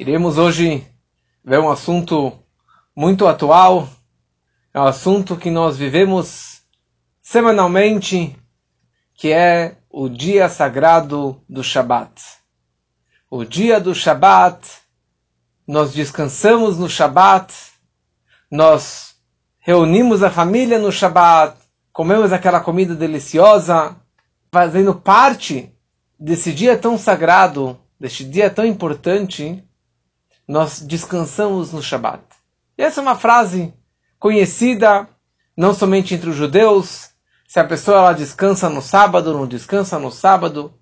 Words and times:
Iremos 0.00 0.38
hoje 0.38 0.86
ver 1.44 1.58
um 1.58 1.68
assunto 1.68 2.32
muito 2.94 3.26
atual, 3.26 3.88
é 4.72 4.78
um 4.78 4.84
assunto 4.84 5.36
que 5.36 5.50
nós 5.50 5.76
vivemos 5.76 6.60
semanalmente, 7.20 8.38
que 9.12 9.32
é 9.32 9.76
o 9.90 10.08
dia 10.08 10.48
sagrado 10.48 11.42
do 11.48 11.64
Shabat. 11.64 12.12
O 13.28 13.44
dia 13.44 13.80
do 13.80 13.92
Shabat, 13.92 14.60
nós 15.66 15.92
descansamos 15.92 16.78
no 16.78 16.88
Shabat, 16.88 17.52
nós 18.48 19.16
reunimos 19.58 20.22
a 20.22 20.30
família 20.30 20.78
no 20.78 20.92
Shabat, 20.92 21.58
comemos 21.92 22.32
aquela 22.32 22.60
comida 22.60 22.94
deliciosa, 22.94 23.96
fazendo 24.52 24.94
parte 24.94 25.74
desse 26.16 26.52
dia 26.52 26.78
tão 26.78 26.96
sagrado, 26.96 27.76
deste 27.98 28.22
dia 28.22 28.48
tão 28.48 28.64
importante 28.64 29.64
nós 30.48 30.80
descansamos 30.80 31.72
no 31.72 31.82
Shabat. 31.82 32.22
E 32.76 32.82
essa 32.82 33.00
é 33.00 33.02
uma 33.02 33.16
frase 33.16 33.74
conhecida 34.18 35.06
não 35.56 35.74
somente 35.74 36.14
entre 36.14 36.30
os 36.30 36.36
judeus, 36.36 37.10
se 37.46 37.58
a 37.58 37.64
pessoa 37.64 37.98
ela 37.98 38.12
descansa 38.12 38.68
no 38.68 38.80
sábado, 38.80 39.32
não 39.32 39.46
descansa 39.46 39.98
no 39.98 40.10
sábado. 40.10 40.72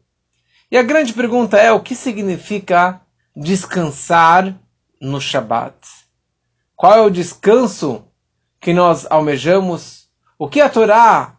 E 0.71 0.77
a 0.77 0.83
grande 0.83 1.13
pergunta 1.13 1.57
é 1.57 1.73
o 1.73 1.81
que 1.81 1.95
significa 1.95 3.01
descansar 3.35 4.55
no 5.01 5.21
Shabat? 5.21 5.75
Qual 6.75 6.93
é 6.93 7.01
o 7.01 7.11
descanso 7.11 8.05
que 8.61 8.75
nós 8.75 9.07
almejamos? 9.09 10.09
O 10.39 10.49
que 10.49 10.61
a 10.61 10.69
Torá 10.69 11.37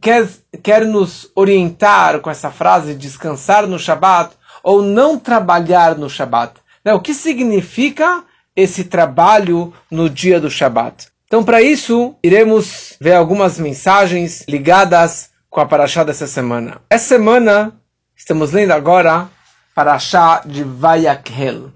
quer, 0.00 0.26
quer 0.62 0.86
nos 0.86 1.30
orientar 1.34 2.20
com 2.20 2.30
essa 2.30 2.50
frase 2.50 2.94
descansar 2.94 3.66
no 3.66 3.78
Shabat 3.78 4.34
ou 4.62 4.80
não 4.80 5.18
trabalhar 5.18 5.98
no 5.98 6.08
Shabat? 6.08 6.61
Né? 6.84 6.92
O 6.94 7.00
que 7.00 7.14
significa 7.14 8.24
esse 8.54 8.84
trabalho 8.84 9.72
no 9.90 10.08
dia 10.08 10.40
do 10.40 10.50
Shabat? 10.50 11.08
Então, 11.26 11.42
para 11.42 11.62
isso, 11.62 12.14
iremos 12.22 12.96
ver 13.00 13.14
algumas 13.14 13.58
mensagens 13.58 14.44
ligadas 14.48 15.30
com 15.48 15.60
a 15.60 15.66
Parashá 15.66 16.04
dessa 16.04 16.26
semana. 16.26 16.80
Essa 16.90 17.08
semana, 17.08 17.80
estamos 18.16 18.52
lendo 18.52 18.72
agora 18.72 19.30
Parashá 19.74 20.42
de 20.44 20.62
Vayakhel. 20.62 21.72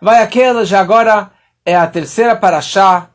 Vayakhel 0.00 0.64
já 0.64 0.80
agora 0.80 1.30
é 1.64 1.74
a 1.74 1.86
terceira 1.86 2.36
Parashá 2.36 3.10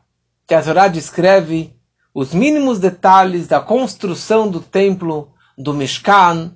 que 0.46 0.54
a 0.54 0.62
Torá 0.62 0.88
descreve 0.88 1.74
os 2.14 2.32
mínimos 2.32 2.78
detalhes 2.78 3.46
da 3.46 3.60
construção 3.60 4.50
do 4.50 4.60
templo, 4.60 5.32
do 5.56 5.74
Mishkan, 5.74 6.52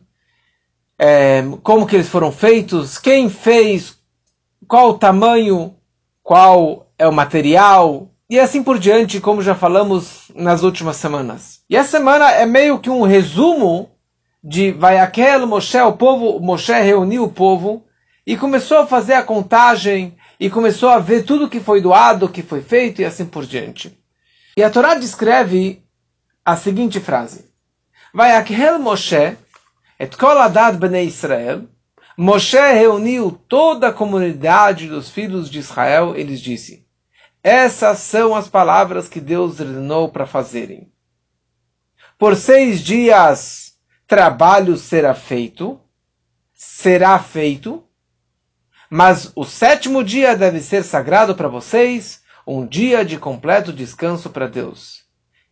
é, 0.99 1.43
como 1.63 1.87
que 1.87 1.97
eles 1.97 2.09
foram 2.09 2.33
feitos, 2.33 2.99
quem 2.99 3.29
fez, 3.29 3.99
qual 4.67 4.91
o 4.91 4.99
tamanho, 4.99 5.75
qual 6.23 6.87
é 6.99 7.07
o 7.07 7.13
material, 7.13 8.09
e 8.29 8.39
assim 8.39 8.63
por 8.63 8.79
diante, 8.79 9.21
como 9.21 9.43
já 9.43 9.55
falamos 9.55 10.31
nas 10.35 10.63
últimas 10.63 10.97
semanas. 10.97 11.61
E 11.69 11.77
essa 11.77 11.99
semana 11.99 12.31
é 12.31 12.47
meio 12.47 12.79
que 12.79 12.89
um 12.89 13.03
resumo 13.03 13.91
de 14.43 14.73
Vayakel 14.73 15.47
Moshe, 15.47 15.79
o 15.79 15.93
povo, 15.93 16.41
Moshe 16.41 16.73
reuniu 16.73 17.25
o 17.25 17.31
povo 17.31 17.85
e 18.27 18.37
começou 18.37 18.79
a 18.79 18.87
fazer 18.87 19.15
a 19.15 19.23
contagem 19.23 20.17
e 20.41 20.51
começou 20.51 20.89
a 20.89 20.99
ver 20.99 21.25
tudo 21.25 21.49
que 21.49 21.61
foi 21.61 21.81
doado, 21.81 22.29
que 22.29 22.43
foi 22.43 22.63
feito 22.63 23.03
e 23.03 23.05
assim 23.05 23.27
por 23.27 23.45
diante. 23.45 23.97
E 24.57 24.63
a 24.63 24.71
Torá 24.71 24.95
descreve 24.95 25.83
a 26.45 26.57
seguinte 26.57 27.01
frase: 27.01 27.51
Vayakel 28.13 28.79
Moshe 28.79 29.37
et 29.99 30.17
kol 30.17 30.39
adad 30.39 30.79
bnei 30.79 31.07
Israel 31.07 31.63
Moshe 32.17 32.59
reuniu 32.59 33.33
toda 33.49 33.89
a 33.89 33.93
comunidade 33.93 34.87
dos 34.87 35.09
filhos 35.09 35.51
de 35.51 35.59
Israel. 35.59 36.15
Eles 36.15 36.41
disse: 36.41 36.87
Essas 37.43 38.01
são 38.01 38.35
as 38.35 38.49
palavras 38.49 39.09
que 39.09 39.21
Deus 39.21 39.61
ordenou 39.61 40.11
para 40.11 40.27
fazerem. 40.27 40.93
Por 42.19 42.37
seis 42.37 42.81
dias 42.81 43.73
trabalho 44.07 44.77
será 44.77 45.15
feito, 45.15 45.81
será 46.53 47.19
feito, 47.19 47.83
mas 48.91 49.33
o 49.35 49.45
sétimo 49.45 50.05
dia 50.05 50.37
deve 50.37 50.61
ser 50.61 50.85
sagrado 50.85 51.35
para 51.35 51.49
vocês, 51.49 52.21
um 52.47 52.67
dia 52.67 53.05
de 53.05 53.19
completo 53.19 53.73
descanso 53.73 54.29
para 54.29 54.47
Deus. 54.47 55.03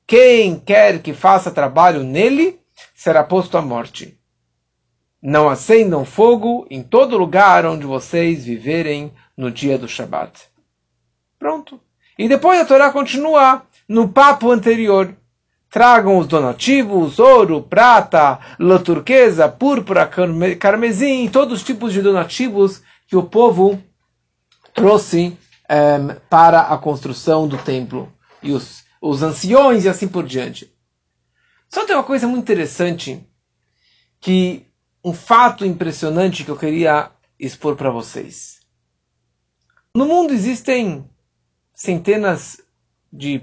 Quem 0.06 0.60
quer 0.60 1.00
que 1.00 1.14
faça 1.14 1.50
trabalho 1.50 2.02
nele 2.02 2.60
será 2.94 3.24
posto 3.24 3.56
à 3.56 3.62
morte. 3.62 4.19
Não 5.22 5.48
acendam 5.48 6.04
fogo 6.04 6.66
em 6.70 6.82
todo 6.82 7.18
lugar 7.18 7.66
onde 7.66 7.84
vocês 7.84 8.44
viverem 8.44 9.12
no 9.36 9.50
dia 9.50 9.76
do 9.76 9.86
Shabat. 9.86 10.48
Pronto. 11.38 11.80
E 12.18 12.28
depois 12.28 12.60
a 12.60 12.64
Torá 12.64 12.90
continua 12.90 13.62
no 13.88 14.08
papo 14.08 14.50
anterior. 14.50 15.14
Tragam 15.70 16.18
os 16.18 16.26
donativos, 16.26 17.18
ouro, 17.18 17.62
prata, 17.62 18.38
lã 18.58 18.78
turquesa, 18.82 19.48
púrpura, 19.48 20.10
carmesim, 20.58 21.28
todos 21.28 21.60
os 21.60 21.64
tipos 21.64 21.92
de 21.92 22.02
donativos 22.02 22.82
que 23.06 23.16
o 23.16 23.22
povo 23.22 23.80
trouxe 24.74 25.28
um, 25.28 25.36
eh, 25.68 26.16
para 26.28 26.62
a 26.62 26.78
construção 26.78 27.46
do 27.46 27.56
templo. 27.58 28.12
E 28.42 28.52
os, 28.52 28.84
os 29.00 29.22
anciões 29.22 29.84
e 29.84 29.88
assim 29.88 30.08
por 30.08 30.24
diante. 30.24 30.72
Só 31.68 31.86
tem 31.86 31.94
uma 31.94 32.02
coisa 32.02 32.26
muito 32.26 32.42
interessante 32.42 33.24
que 34.20 34.66
um 35.04 35.12
fato 35.12 35.64
impressionante 35.64 36.44
que 36.44 36.50
eu 36.50 36.56
queria 36.56 37.10
expor 37.38 37.76
para 37.76 37.90
vocês. 37.90 38.60
No 39.94 40.06
mundo 40.06 40.32
existem 40.32 41.08
centenas 41.74 42.60
de 43.12 43.42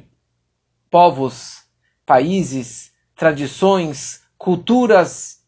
povos, 0.90 1.64
países, 2.06 2.94
tradições, 3.16 4.22
culturas, 4.38 5.44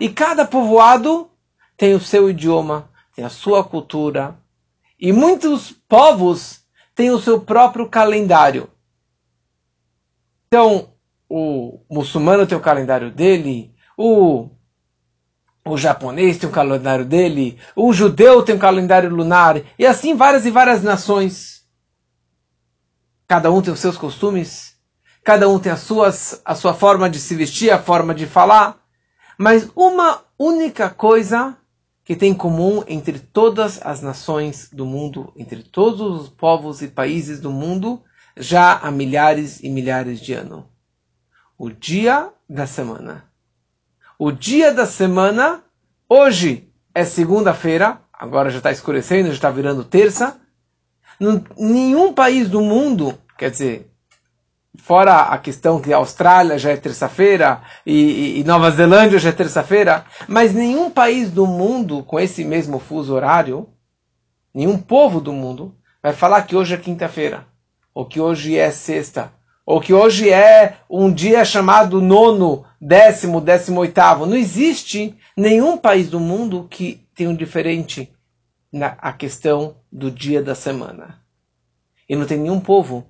e 0.00 0.08
cada 0.08 0.44
povoado 0.44 1.30
tem 1.76 1.94
o 1.94 2.00
seu 2.00 2.28
idioma, 2.30 2.90
tem 3.14 3.24
a 3.24 3.28
sua 3.28 3.62
cultura, 3.62 4.36
e 4.98 5.12
muitos 5.12 5.70
povos 5.88 6.64
têm 6.94 7.10
o 7.10 7.20
seu 7.20 7.40
próprio 7.40 7.88
calendário. 7.88 8.68
Então, 10.46 10.92
o 11.28 11.80
muçulmano 11.90 12.46
tem 12.46 12.56
o 12.56 12.60
calendário 12.60 13.10
dele, 13.10 13.74
o 13.96 14.50
o 15.64 15.78
japonês 15.78 16.38
tem 16.38 16.48
um 16.48 16.52
calendário 16.52 17.04
dele, 17.04 17.58
o 17.76 17.92
judeu 17.92 18.42
tem 18.42 18.54
um 18.54 18.58
calendário 18.58 19.10
lunar, 19.10 19.60
e 19.78 19.86
assim 19.86 20.14
várias 20.14 20.44
e 20.44 20.50
várias 20.50 20.82
nações. 20.82 21.62
Cada 23.28 23.50
um 23.50 23.62
tem 23.62 23.72
os 23.72 23.80
seus 23.80 23.96
costumes, 23.96 24.76
cada 25.22 25.48
um 25.48 25.58
tem 25.58 25.70
as 25.70 25.80
suas, 25.80 26.40
a 26.44 26.54
sua 26.54 26.74
forma 26.74 27.08
de 27.08 27.20
se 27.20 27.34
vestir, 27.34 27.70
a 27.70 27.78
forma 27.78 28.14
de 28.14 28.26
falar, 28.26 28.82
mas 29.38 29.70
uma 29.76 30.22
única 30.38 30.90
coisa 30.90 31.56
que 32.04 32.16
tem 32.16 32.32
em 32.32 32.34
comum 32.34 32.82
entre 32.88 33.20
todas 33.20 33.80
as 33.82 34.02
nações 34.02 34.68
do 34.72 34.84
mundo, 34.84 35.32
entre 35.36 35.62
todos 35.62 36.22
os 36.22 36.28
povos 36.28 36.82
e 36.82 36.88
países 36.88 37.40
do 37.40 37.52
mundo, 37.52 38.02
já 38.36 38.78
há 38.78 38.90
milhares 38.90 39.62
e 39.62 39.68
milhares 39.68 40.20
de 40.20 40.34
anos. 40.34 40.64
O 41.56 41.70
dia 41.70 42.32
da 42.48 42.66
semana 42.66 43.31
o 44.24 44.30
dia 44.30 44.72
da 44.72 44.86
semana, 44.86 45.64
hoje 46.08 46.70
é 46.94 47.04
segunda-feira, 47.04 47.98
agora 48.12 48.50
já 48.50 48.58
está 48.58 48.70
escurecendo, 48.70 49.26
já 49.26 49.34
está 49.34 49.50
virando 49.50 49.82
terça. 49.82 50.36
nenhum 51.58 52.12
país 52.12 52.48
do 52.48 52.60
mundo, 52.60 53.18
quer 53.36 53.50
dizer, 53.50 53.90
fora 54.78 55.22
a 55.22 55.38
questão 55.38 55.80
que 55.80 55.92
a 55.92 55.96
Austrália 55.96 56.56
já 56.56 56.70
é 56.70 56.76
terça-feira 56.76 57.62
e, 57.84 58.38
e, 58.38 58.44
Nova 58.44 58.70
Zelândia 58.70 59.18
já 59.18 59.30
é 59.30 59.32
terça-feira, 59.32 60.04
mas 60.28 60.54
nenhum 60.54 60.88
país 60.88 61.28
do 61.28 61.44
mundo 61.44 62.04
com 62.04 62.20
esse 62.20 62.44
mesmo 62.44 62.78
fuso 62.78 63.12
horário, 63.12 63.68
nenhum 64.54 64.78
povo 64.78 65.20
do 65.20 65.32
mundo 65.32 65.74
vai 66.00 66.12
falar 66.12 66.42
que 66.42 66.54
hoje 66.54 66.74
é 66.74 66.78
quinta-feira, 66.78 67.44
ou 67.92 68.06
que 68.06 68.20
hoje 68.20 68.56
é 68.56 68.70
sexta, 68.70 69.32
ou 69.64 69.80
que 69.80 69.92
hoje 69.92 70.30
é 70.30 70.78
um 70.90 71.12
dia 71.12 71.44
chamado 71.44 72.00
nono, 72.00 72.64
décimo, 72.80 73.40
décimo 73.40 73.80
oitavo. 73.80 74.26
Não 74.26 74.36
existe 74.36 75.16
nenhum 75.36 75.76
país 75.76 76.08
do 76.08 76.18
mundo 76.18 76.66
que 76.68 77.06
tenha 77.14 77.30
um 77.30 77.36
diferente 77.36 78.12
na 78.72 78.96
a 78.98 79.12
questão 79.12 79.76
do 79.90 80.10
dia 80.10 80.42
da 80.42 80.54
semana. 80.54 81.22
E 82.08 82.16
não 82.16 82.26
tem 82.26 82.38
nenhum 82.38 82.60
povo 82.60 83.06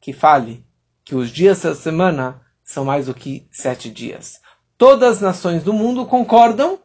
que 0.00 0.12
fale 0.12 0.64
que 1.04 1.14
os 1.14 1.30
dias 1.30 1.60
da 1.62 1.74
semana 1.74 2.40
são 2.64 2.84
mais 2.84 3.06
do 3.06 3.14
que 3.14 3.46
sete 3.50 3.90
dias. 3.90 4.40
Todas 4.78 5.16
as 5.16 5.20
nações 5.20 5.62
do 5.62 5.72
mundo 5.72 6.06
concordam 6.06 6.78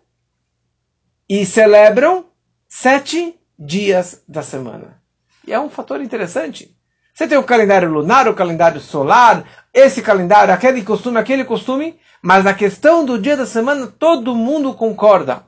e 1.30 1.46
celebram 1.46 2.26
sete 2.68 3.40
dias 3.58 4.22
da 4.28 4.42
semana. 4.42 5.02
E 5.48 5.54
é 5.54 5.60
um 5.60 5.70
fator 5.70 6.02
interessante. 6.02 6.75
Você 7.16 7.30
tem 7.30 7.38
o 7.38 7.44
calendário 7.44 7.90
lunar, 7.90 8.28
o 8.28 8.34
calendário 8.34 8.82
solar, 8.82 9.46
esse 9.74 10.02
calendário, 10.02 10.54
aquele 10.54 10.84
costume, 10.84 11.18
aquele 11.18 11.46
costume, 11.46 11.98
mas 12.22 12.44
na 12.44 12.54
questão 12.54 13.06
do 13.06 13.18
dia 13.18 13.38
da 13.38 13.46
semana 13.46 13.88
todo 13.88 14.36
mundo 14.36 14.74
concorda. 14.74 15.48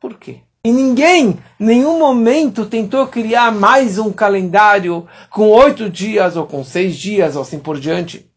Por 0.00 0.18
quê? 0.18 0.40
E 0.64 0.72
ninguém, 0.72 1.38
nenhum 1.60 1.96
momento, 1.96 2.66
tentou 2.66 3.06
criar 3.06 3.52
mais 3.52 4.00
um 4.00 4.12
calendário 4.12 5.08
com 5.30 5.48
oito 5.48 5.88
dias, 5.88 6.36
ou 6.36 6.44
com 6.44 6.64
seis 6.64 6.96
dias, 6.96 7.36
ou 7.36 7.42
assim 7.42 7.60
por 7.60 7.78
diante. 7.78 8.28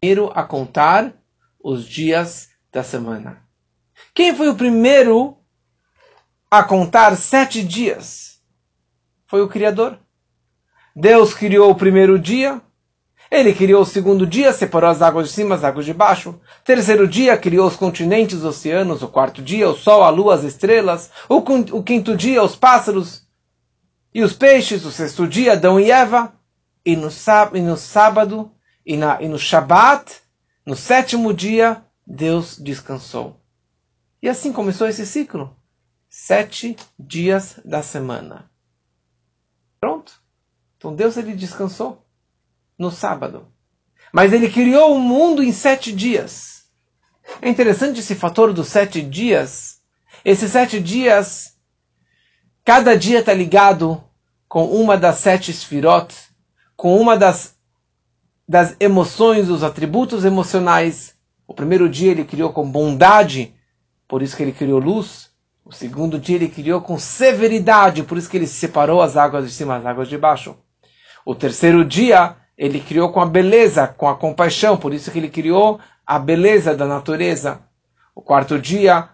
Primeiro 0.00 0.32
a 0.34 0.42
contar 0.42 1.12
os 1.62 1.84
dias 1.84 2.48
da 2.72 2.82
semana. 2.82 3.42
Quem 4.14 4.34
foi 4.34 4.48
o 4.48 4.56
primeiro 4.56 5.36
a 6.50 6.64
contar 6.64 7.14
sete 7.14 7.62
dias? 7.62 8.40
Foi 9.26 9.42
o 9.42 9.48
Criador. 9.48 9.98
Deus 10.94 11.34
criou 11.34 11.70
o 11.70 11.74
primeiro 11.74 12.18
dia, 12.18 12.60
ele 13.30 13.54
criou 13.54 13.82
o 13.82 13.86
segundo 13.86 14.26
dia, 14.26 14.52
separou 14.52 14.90
as 14.90 15.00
águas 15.00 15.28
de 15.28 15.34
cima, 15.34 15.54
as 15.54 15.62
águas 15.62 15.86
de 15.86 15.94
baixo. 15.94 16.40
Terceiro 16.64 17.06
dia, 17.06 17.38
criou 17.38 17.68
os 17.68 17.76
continentes, 17.76 18.38
os 18.38 18.44
oceanos. 18.44 19.02
O 19.02 19.08
quarto 19.08 19.40
dia, 19.40 19.68
o 19.68 19.76
sol, 19.76 20.02
a 20.02 20.10
lua, 20.10 20.34
as 20.34 20.42
estrelas. 20.42 21.10
O, 21.28 21.36
o 21.36 21.82
quinto 21.82 22.16
dia, 22.16 22.42
os 22.42 22.56
pássaros 22.56 23.24
e 24.12 24.20
os 24.22 24.32
peixes. 24.32 24.84
O 24.84 24.90
sexto 24.90 25.28
dia, 25.28 25.52
Adão 25.52 25.78
e 25.78 25.92
Eva. 25.92 26.32
E 26.84 26.96
no, 26.96 27.08
e 27.54 27.60
no 27.60 27.76
sábado, 27.76 28.50
e, 28.84 28.96
na, 28.96 29.22
e 29.22 29.28
no 29.28 29.38
Shabat, 29.38 30.22
no 30.66 30.74
sétimo 30.74 31.32
dia, 31.32 31.84
Deus 32.04 32.58
descansou. 32.58 33.40
E 34.20 34.28
assim 34.28 34.52
começou 34.52 34.88
esse 34.88 35.06
ciclo. 35.06 35.56
Sete 36.08 36.76
dias 36.98 37.60
da 37.64 37.82
semana. 37.82 38.50
Pronto. 39.78 40.19
Então 40.80 40.94
Deus 40.94 41.18
ele 41.18 41.34
descansou 41.34 42.02
no 42.78 42.90
sábado. 42.90 43.46
Mas 44.10 44.32
ele 44.32 44.50
criou 44.50 44.96
o 44.96 44.98
mundo 44.98 45.42
em 45.42 45.52
sete 45.52 45.92
dias. 45.92 46.64
É 47.42 47.50
interessante 47.50 48.00
esse 48.00 48.14
fator 48.14 48.50
dos 48.50 48.68
sete 48.68 49.02
dias. 49.02 49.82
Esses 50.24 50.50
sete 50.50 50.80
dias, 50.80 51.54
cada 52.64 52.96
dia 52.96 53.20
está 53.20 53.34
ligado 53.34 54.02
com 54.48 54.64
uma 54.70 54.96
das 54.96 55.16
sete 55.16 55.50
esfirot, 55.50 56.14
com 56.74 56.98
uma 56.98 57.14
das, 57.14 57.54
das 58.48 58.74
emoções, 58.80 59.50
os 59.50 59.62
atributos 59.62 60.24
emocionais. 60.24 61.14
O 61.46 61.52
primeiro 61.52 61.90
dia 61.90 62.10
ele 62.10 62.24
criou 62.24 62.54
com 62.54 62.68
bondade, 62.68 63.54
por 64.08 64.22
isso 64.22 64.34
que 64.34 64.42
ele 64.42 64.52
criou 64.52 64.78
luz. 64.78 65.28
O 65.62 65.72
segundo 65.72 66.18
dia 66.18 66.36
ele 66.36 66.48
criou 66.48 66.80
com 66.80 66.98
severidade, 66.98 68.02
por 68.02 68.16
isso 68.16 68.30
que 68.30 68.38
ele 68.38 68.46
separou 68.46 69.02
as 69.02 69.14
águas 69.14 69.46
de 69.46 69.52
cima 69.52 69.76
das 69.76 69.84
águas 69.84 70.08
de 70.08 70.16
baixo. 70.16 70.56
O 71.30 71.34
terceiro 71.36 71.84
dia 71.84 72.34
ele 72.58 72.80
criou 72.80 73.12
com 73.12 73.20
a 73.20 73.24
beleza, 73.24 73.86
com 73.86 74.08
a 74.08 74.16
compaixão, 74.16 74.76
por 74.76 74.92
isso 74.92 75.12
que 75.12 75.18
ele 75.20 75.30
criou 75.30 75.78
a 76.04 76.18
beleza 76.18 76.74
da 76.74 76.84
natureza. 76.84 77.60
O 78.12 78.20
quarto 78.20 78.58
dia, 78.58 79.10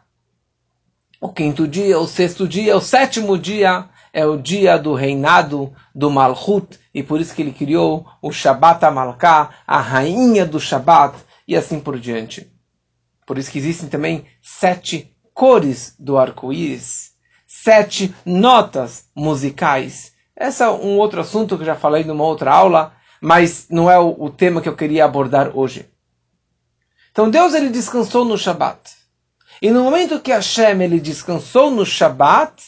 o 1.20 1.28
quinto 1.28 1.68
dia, 1.68 1.98
o 1.98 2.06
sexto 2.06 2.48
dia, 2.48 2.74
o 2.74 2.80
sétimo 2.80 3.38
dia 3.38 3.90
é 4.14 4.24
o 4.24 4.38
dia 4.38 4.78
do 4.78 4.94
reinado 4.94 5.74
do 5.94 6.10
Malchut, 6.10 6.80
e 6.94 7.02
por 7.02 7.20
isso 7.20 7.34
que 7.34 7.42
ele 7.42 7.52
criou 7.52 8.06
o 8.22 8.32
Shabbat 8.32 8.82
Amalká, 8.86 9.50
a 9.66 9.78
rainha 9.78 10.46
do 10.46 10.58
Shabbat, 10.58 11.18
e 11.46 11.54
assim 11.54 11.78
por 11.78 12.00
diante. 12.00 12.50
Por 13.26 13.36
isso 13.36 13.50
que 13.50 13.58
existem 13.58 13.90
também 13.90 14.24
sete 14.40 15.14
cores 15.34 15.94
do 15.98 16.16
arco-íris, 16.16 17.10
sete 17.46 18.14
notas 18.24 19.04
musicais. 19.14 20.15
Esse 20.37 20.62
é 20.62 20.69
um 20.69 20.99
outro 20.99 21.21
assunto 21.21 21.56
que 21.56 21.65
já 21.65 21.75
falei 21.75 22.05
numa 22.05 22.25
outra 22.25 22.53
aula, 22.53 22.93
mas 23.21 23.67
não 23.71 23.91
é 23.91 23.99
o, 23.99 24.15
o 24.19 24.31
tema 24.31 24.61
que 24.61 24.69
eu 24.69 24.77
queria 24.77 25.05
abordar 25.05 25.56
hoje. 25.56 25.88
Então 27.11 27.31
Deus 27.31 27.55
ele 27.55 27.71
descansou 27.71 28.25
no 28.25 28.37
Shabat. 28.37 28.94
E 29.62 29.71
no 29.71 29.85
momento 29.85 30.21
que 30.21 30.31
Hashem 30.31 30.83
ele 30.83 31.00
descansou 31.00 31.71
no 31.71 31.87
Shabat, 31.87 32.62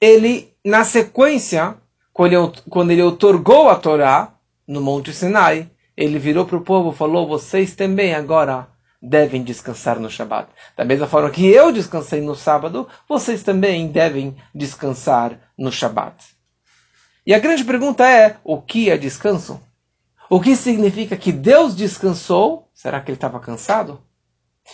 ele, 0.00 0.52
na 0.64 0.84
sequência, 0.84 1.76
quando 2.12 2.32
ele, 2.32 2.52
quando 2.68 2.90
ele 2.90 3.02
otorgou 3.02 3.68
a 3.68 3.76
Torá 3.76 4.34
no 4.66 4.80
Monte 4.80 5.12
Sinai, 5.12 5.70
ele 5.96 6.18
virou 6.18 6.46
para 6.46 6.56
o 6.56 6.62
povo 6.62 6.90
e 6.90 6.96
falou: 6.96 7.28
Vocês 7.28 7.76
também 7.76 8.14
agora 8.14 8.66
devem 9.00 9.44
descansar 9.44 10.00
no 10.00 10.10
Shabat. 10.10 10.48
Da 10.76 10.84
mesma 10.84 11.06
forma 11.06 11.30
que 11.30 11.46
eu 11.46 11.70
descansei 11.70 12.20
no 12.20 12.34
sábado, 12.34 12.88
vocês 13.08 13.42
também 13.42 13.88
devem 13.88 14.36
descansar 14.54 15.38
no 15.56 15.70
Shabat. 15.70 16.39
E 17.26 17.34
a 17.34 17.38
grande 17.38 17.64
pergunta 17.64 18.08
é: 18.08 18.36
o 18.44 18.60
que 18.60 18.90
é 18.90 18.96
descanso? 18.96 19.60
O 20.28 20.40
que 20.40 20.54
significa 20.54 21.16
que 21.16 21.32
Deus 21.32 21.74
descansou? 21.74 22.70
Será 22.72 23.00
que 23.00 23.10
ele 23.10 23.16
estava 23.16 23.40
cansado? 23.40 24.00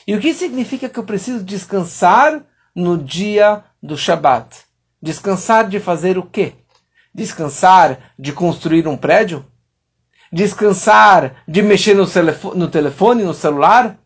E 0.07 0.15
o 0.15 0.21
que 0.21 0.35
significa 0.35 0.89
que 0.89 0.99
eu 0.99 1.05
preciso 1.05 1.43
descansar 1.43 2.45
no 2.75 2.99
dia 2.99 3.65
do 3.83 3.97
Shabat? 3.97 4.65
Descansar 5.01 5.69
de 5.69 5.81
fazer 5.81 6.19
o 6.19 6.23
quê? 6.23 6.55
Descansar 7.15 8.13
de 8.19 8.33
construir 8.33 8.87
um 8.87 8.97
prédio? 8.97 9.47
Descansar 10.31 11.43
de 11.49 11.63
mexer 11.63 11.95
no, 11.95 12.05
no 12.55 12.69
telefone, 12.69 13.25
no 13.25 13.33
celular? 13.33 13.99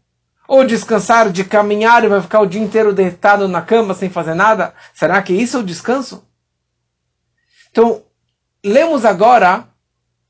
Ou 0.47 0.65
descansar 0.65 1.31
de 1.31 1.45
caminhar 1.45 2.05
e 2.05 2.09
vai 2.09 2.21
ficar 2.21 2.41
o 2.41 2.47
dia 2.47 2.61
inteiro 2.61 2.93
deitado 2.93 3.49
na 3.49 3.63
cama 3.63 3.95
sem 3.95 4.09
fazer 4.09 4.35
nada? 4.35 4.75
Será 4.95 5.21
que 5.23 5.33
isso 5.33 5.57
é 5.57 5.61
o 5.61 5.65
descanso? 5.65 6.25
Então, 7.71 8.03
lemos 8.65 9.05
agora 9.05 9.69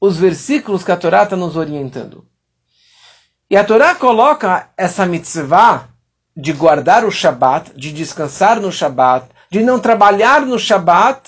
os 0.00 0.16
versículos 0.16 0.82
que 0.82 0.92
a 0.92 0.96
Torá 0.96 1.24
está 1.24 1.36
nos 1.36 1.56
orientando. 1.56 2.26
E 3.50 3.56
a 3.56 3.64
Torá 3.64 3.94
coloca 3.94 4.70
essa 4.76 5.04
mitzvah 5.04 5.88
de 6.36 6.52
guardar 6.52 7.04
o 7.04 7.10
Shabat, 7.10 7.72
de 7.74 7.92
descansar 7.92 8.60
no 8.60 8.70
Shabat, 8.72 9.28
de 9.50 9.62
não 9.62 9.78
trabalhar 9.78 10.46
no 10.46 10.58
Shabat, 10.58 11.20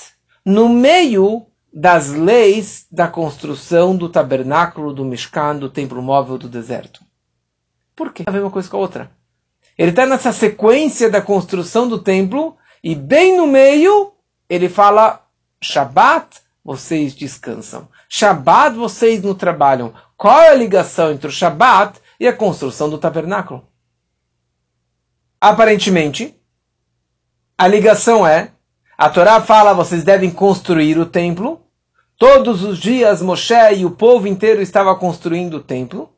no 0.45 0.69
meio 0.69 1.47
das 1.73 2.11
leis 2.11 2.87
da 2.91 3.09
construção 3.09 3.97
do 3.97 4.09
tabernáculo, 4.09 4.93
do 4.93 5.05
Mishkan, 5.05 5.57
do 5.57 5.69
templo 5.71 6.03
móvel 6.03 6.39
do 6.39 6.49
deserto. 6.49 7.01
Por 7.97 8.13
quê? 8.13 8.25
A 8.27 8.31
ver 8.31 8.41
uma 8.41 8.51
coisa 8.51 8.69
com 8.69 8.77
a 8.77 8.81
outra. 8.81 9.11
Ele 9.77 9.91
está 9.91 10.07
nessa 10.07 10.33
sequência 10.33 11.11
da 11.11 11.21
construção 11.21 11.89
do 11.89 11.99
templo 11.99 12.57
e 12.85 12.95
bem 12.95 13.37
no 13.37 13.47
meio 13.47 14.13
ele 14.49 14.69
fala 14.69 15.25
Shabat, 15.63 16.41
vocês 16.65 17.15
descansam. 17.15 17.89
Shabat 18.09 18.77
vocês 18.77 19.23
não 19.23 19.35
trabalham. 19.35 19.93
Qual 20.17 20.41
é 20.41 20.51
a 20.51 20.55
ligação 20.55 21.11
entre 21.11 21.27
o 21.27 21.33
Shabat 21.33 22.01
e 22.21 22.27
a 22.29 22.33
construção 22.33 22.89
do 22.89 22.99
tabernáculo? 22.99 23.67
Aparentemente, 25.41 26.37
a 27.59 27.67
ligação 27.67 28.27
é: 28.27 28.53
a 28.97 29.11
Torá 29.11 29.41
fala 29.41 29.75
vocês 29.75 30.05
devem 30.05 30.31
construir 30.31 30.99
o 30.99 31.07
templo. 31.07 31.61
Todos 32.17 32.63
os 32.63 32.79
dias 32.79 33.21
Moshe 33.21 33.75
e 33.77 33.85
o 33.85 33.91
povo 33.91 34.29
inteiro 34.29 34.63
estava 34.63 34.95
construindo 34.95 35.55
o 35.55 35.63
templo, 35.63 36.15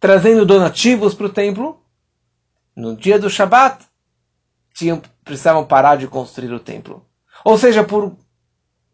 trazendo 0.00 0.46
donativos 0.46 1.14
para 1.14 1.26
o 1.26 1.32
templo. 1.32 1.82
No 2.74 2.96
dia 2.96 3.18
do 3.18 3.28
Shabat, 3.28 3.84
tinham, 4.74 5.02
precisavam 5.24 5.64
parar 5.64 5.96
de 5.96 6.06
construir 6.06 6.52
o 6.52 6.60
templo. 6.60 7.04
Ou 7.44 7.58
seja, 7.58 7.84
por 7.84 8.16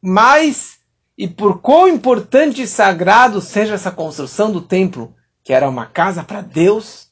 mais 0.02 0.78
e 1.16 1.28
por 1.28 1.60
quão 1.60 1.86
importante 1.86 2.62
e 2.62 2.66
sagrado 2.66 3.40
seja 3.40 3.74
essa 3.74 3.90
construção 3.90 4.50
do 4.50 4.60
templo, 4.60 5.14
que 5.44 5.52
era 5.52 5.68
uma 5.68 5.86
casa 5.86 6.24
para 6.24 6.40
Deus, 6.40 7.08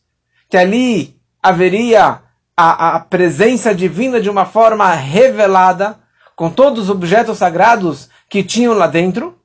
que 0.49 0.57
ali 0.57 1.21
haveria 1.43 2.23
a, 2.57 2.97
a 2.97 3.01
presença 3.01 3.75
divina 3.75 4.21
de 4.21 4.29
uma 4.29 4.45
forma 4.45 4.93
revelada, 4.93 5.99
com 6.35 6.51
todos 6.51 6.85
os 6.85 6.91
objetos 6.91 7.39
sagrados 7.39 8.09
que 8.29 8.43
tinham 8.43 8.75
lá 8.75 8.87
dentro, 8.87 9.39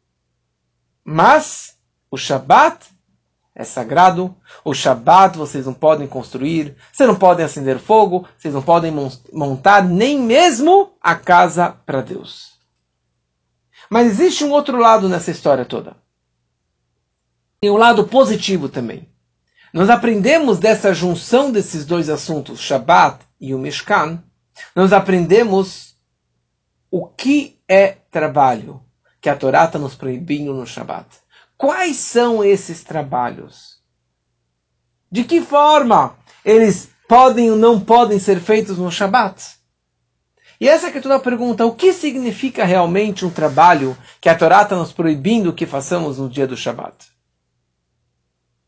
mas 1.03 1.75
o 2.09 2.17
Shabat 2.17 2.87
é 3.53 3.63
sagrado. 3.63 4.35
O 4.63 4.73
Shabat 4.73 5.37
vocês 5.37 5.65
não 5.65 5.73
podem 5.73 6.07
construir, 6.07 6.75
vocês 6.91 7.07
não 7.07 7.15
podem 7.15 7.45
acender 7.45 7.79
fogo, 7.79 8.27
vocês 8.37 8.53
não 8.53 8.61
podem 8.61 8.93
montar 9.31 9.83
nem 9.83 10.19
mesmo 10.19 10.93
a 11.01 11.15
casa 11.15 11.75
para 11.85 12.01
Deus. 12.01 12.54
Mas 13.89 14.07
existe 14.07 14.43
um 14.43 14.51
outro 14.51 14.77
lado 14.77 15.07
nessa 15.07 15.31
história 15.31 15.65
toda. 15.65 15.95
Tem 17.61 17.69
um 17.69 17.77
lado 17.77 18.07
positivo 18.07 18.69
também. 18.69 19.09
Nós 19.73 19.89
aprendemos 19.89 20.57
dessa 20.57 20.93
junção 20.93 21.51
desses 21.51 21.85
dois 21.85 22.09
assuntos, 22.09 22.59
Shabbat 22.59 23.25
e 23.39 23.53
o 23.53 23.59
Mishkan, 23.59 24.23
nós 24.75 24.93
aprendemos 24.93 25.95
o 26.89 27.05
que 27.07 27.59
é 27.67 27.97
trabalho 28.09 28.81
que 29.19 29.29
a 29.29 29.35
Torá 29.35 29.65
está 29.65 29.77
nos 29.77 29.95
proibindo 29.95 30.53
no 30.53 30.65
Shabbat. 30.65 31.07
Quais 31.57 31.97
são 31.97 32.43
esses 32.43 32.83
trabalhos? 32.83 33.81
De 35.11 35.23
que 35.23 35.41
forma 35.41 36.15
eles 36.43 36.89
podem 37.07 37.51
ou 37.51 37.57
não 37.57 37.79
podem 37.79 38.19
ser 38.19 38.39
feitos 38.39 38.77
no 38.77 38.91
Shabbat? 38.91 39.57
E 40.59 40.69
essa 40.69 40.88
é 40.88 41.01
toda 41.01 41.19
pergunta, 41.19 41.65
o 41.65 41.75
que 41.75 41.91
significa 41.91 42.63
realmente 42.63 43.25
um 43.25 43.29
trabalho 43.29 43.97
que 44.21 44.29
a 44.29 44.35
Torá 44.35 44.62
está 44.62 44.75
nos 44.75 44.93
proibindo 44.93 45.53
que 45.53 45.65
façamos 45.65 46.17
no 46.17 46.29
dia 46.29 46.47
do 46.47 46.55
Shabat? 46.55 47.07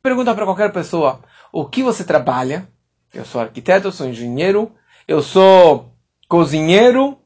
Pergunta 0.04 0.36
para 0.36 0.46
qualquer 0.46 0.72
pessoa, 0.72 1.22
o 1.52 1.66
que 1.66 1.82
você 1.82 2.04
trabalha? 2.04 2.68
Eu 3.14 3.26
sou 3.26 3.40
arquiteto, 3.40 3.88
eu 3.88 3.92
sou 3.92 4.08
engenheiro, 4.08 4.72
eu 5.08 5.22
sou 5.22 5.94
cozinheiro, 6.28 7.18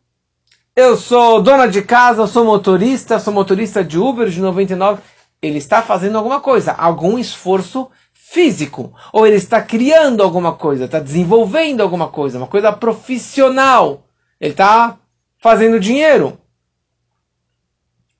eu 0.75 0.95
sou 0.95 1.41
dona 1.41 1.67
de 1.67 1.81
casa, 1.81 2.21
eu 2.21 2.27
sou 2.27 2.45
motorista, 2.45 3.19
sou 3.19 3.33
motorista 3.33 3.83
de 3.83 3.97
Uber 3.97 4.29
de 4.29 4.39
99. 4.39 5.01
Ele 5.41 5.57
está 5.57 5.81
fazendo 5.81 6.17
alguma 6.17 6.39
coisa, 6.39 6.71
algum 6.71 7.17
esforço 7.17 7.89
físico. 8.13 8.93
Ou 9.11 9.27
ele 9.27 9.35
está 9.35 9.61
criando 9.61 10.23
alguma 10.23 10.53
coisa, 10.53 10.85
está 10.85 10.99
desenvolvendo 10.99 11.81
alguma 11.81 12.07
coisa, 12.07 12.37
uma 12.37 12.47
coisa 12.47 12.71
profissional. 12.71 14.05
Ele 14.41 14.53
está 14.53 14.97
fazendo 15.37 15.79
dinheiro. 15.79 16.41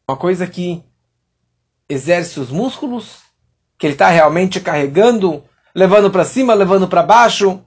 Uma 0.08 0.16
coisa 0.16 0.46
que 0.46 0.84
exerce 1.90 2.40
os 2.40 2.52
músculos, 2.52 3.24
que 3.76 3.88
ele 3.88 3.94
está 3.94 4.08
realmente 4.10 4.60
carregando, 4.60 5.44
levando 5.74 6.12
para 6.12 6.24
cima, 6.24 6.54
levando 6.54 6.88
para 6.88 7.02
baixo. 7.02 7.66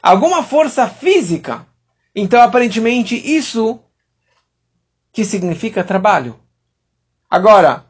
Alguma 0.00 0.44
força 0.44 0.88
física. 0.88 1.66
Então, 2.14 2.40
aparentemente, 2.40 3.16
isso 3.16 3.80
que 5.12 5.24
significa 5.24 5.82
trabalho. 5.82 6.38
Agora, 7.28 7.86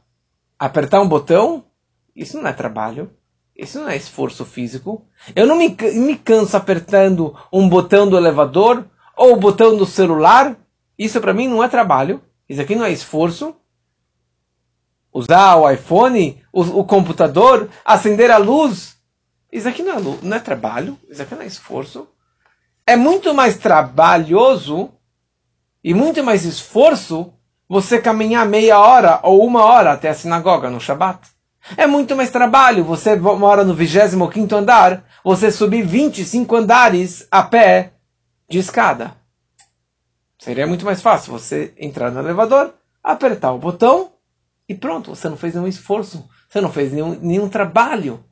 apertar 0.59 1.03
um 1.03 1.09
botão, 1.09 1.67
isso 2.15 2.39
não 2.41 2.49
é 2.49 2.55
trabalho. 2.55 3.11
Isso 3.55 3.79
não 3.81 3.89
é 3.89 3.97
esforço 3.97 4.47
físico. 4.47 5.07
Eu 5.35 5.47
não 5.47 5.57
me, 5.57 5.69
me 5.69 6.17
canso 6.17 6.57
apertando 6.57 7.37
um 7.53 7.69
botão 7.69 8.09
do 8.09 8.17
elevador 8.17 8.87
ou 9.17 9.33
o 9.33 9.37
botão 9.37 9.77
do 9.77 9.87
celular. 9.87 10.57
Isso 10.99 11.21
para 11.21 11.35
mim 11.35 11.49
não 11.49 11.65
é 11.65 11.69
trabalho. 11.69 12.23
Isso 12.49 12.61
aqui 12.61 12.77
não 12.77 12.85
é 12.85 12.93
esforço. 12.93 13.57
Usar 15.13 15.57
o 15.57 15.71
iPhone, 15.71 16.43
o, 16.53 16.81
o 16.81 16.85
computador, 16.85 17.71
acender 17.85 18.31
a 18.31 18.37
luz. 18.37 18.97
Isso 19.51 19.69
aqui 19.69 19.83
não 19.83 19.99
é, 19.99 20.03
não 20.23 20.37
é 20.37 20.41
trabalho. 20.41 20.99
Isso 21.09 21.23
aqui 21.23 21.35
não 21.35 21.43
é 21.43 21.47
esforço. 21.47 22.07
É 22.87 22.95
muito 22.95 23.35
mais 23.35 23.57
trabalhoso 23.57 24.91
e 25.83 25.95
muito 25.95 26.23
mais 26.23 26.45
esforço 26.45 27.33
você 27.69 28.01
caminhar 28.01 28.47
meia 28.47 28.79
hora 28.79 29.19
ou 29.23 29.45
uma 29.45 29.65
hora 29.65 29.93
até 29.93 30.09
a 30.09 30.15
sinagoga 30.15 30.71
no 30.71 30.81
Shabat. 30.81 31.27
É 31.77 31.87
muito 31.87 32.15
mais 32.15 32.31
trabalho. 32.31 32.85
Você 32.85 33.17
mora 33.17 33.65
no 33.65 33.75
25 33.75 34.55
andar, 34.55 35.05
você 35.25 35.51
subir 35.51 35.83
25 35.83 36.55
andares 36.55 37.27
a 37.31 37.43
pé 37.43 37.96
de 38.49 38.59
escada. 38.59 39.17
Seria 40.39 40.67
muito 40.67 40.85
mais 40.85 41.03
fácil 41.03 41.33
você 41.33 41.75
entrar 41.79 42.11
no 42.11 42.21
elevador, 42.21 42.75
apertar 43.03 43.53
o 43.53 43.59
botão 43.59 44.13
e 44.69 44.75
pronto. 44.75 45.15
Você 45.15 45.29
não 45.29 45.37
fez 45.37 45.55
nenhum 45.55 45.67
esforço. 45.67 46.29
Você 46.49 46.61
não 46.61 46.71
fez 46.71 46.93
nenhum, 46.93 47.19
nenhum 47.21 47.49
trabalho. 47.49 48.25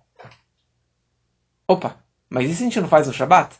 Opa, 1.66 1.98
mas 2.28 2.50
isso 2.50 2.60
a 2.62 2.64
gente 2.64 2.80
não 2.80 2.88
faz 2.88 3.06
no 3.06 3.12
Shabat? 3.12 3.56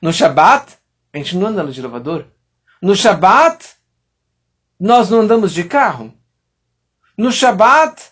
No 0.00 0.12
Shabat, 0.12 0.78
a 1.12 1.18
gente 1.18 1.36
não 1.36 1.48
anda 1.48 1.66
de 1.70 1.80
elevador. 1.80 2.26
No 2.80 2.94
Shabat, 2.94 3.76
nós 4.78 5.10
não 5.10 5.20
andamos 5.20 5.52
de 5.52 5.64
carro. 5.64 6.14
No 7.18 7.30
Shabat, 7.30 8.02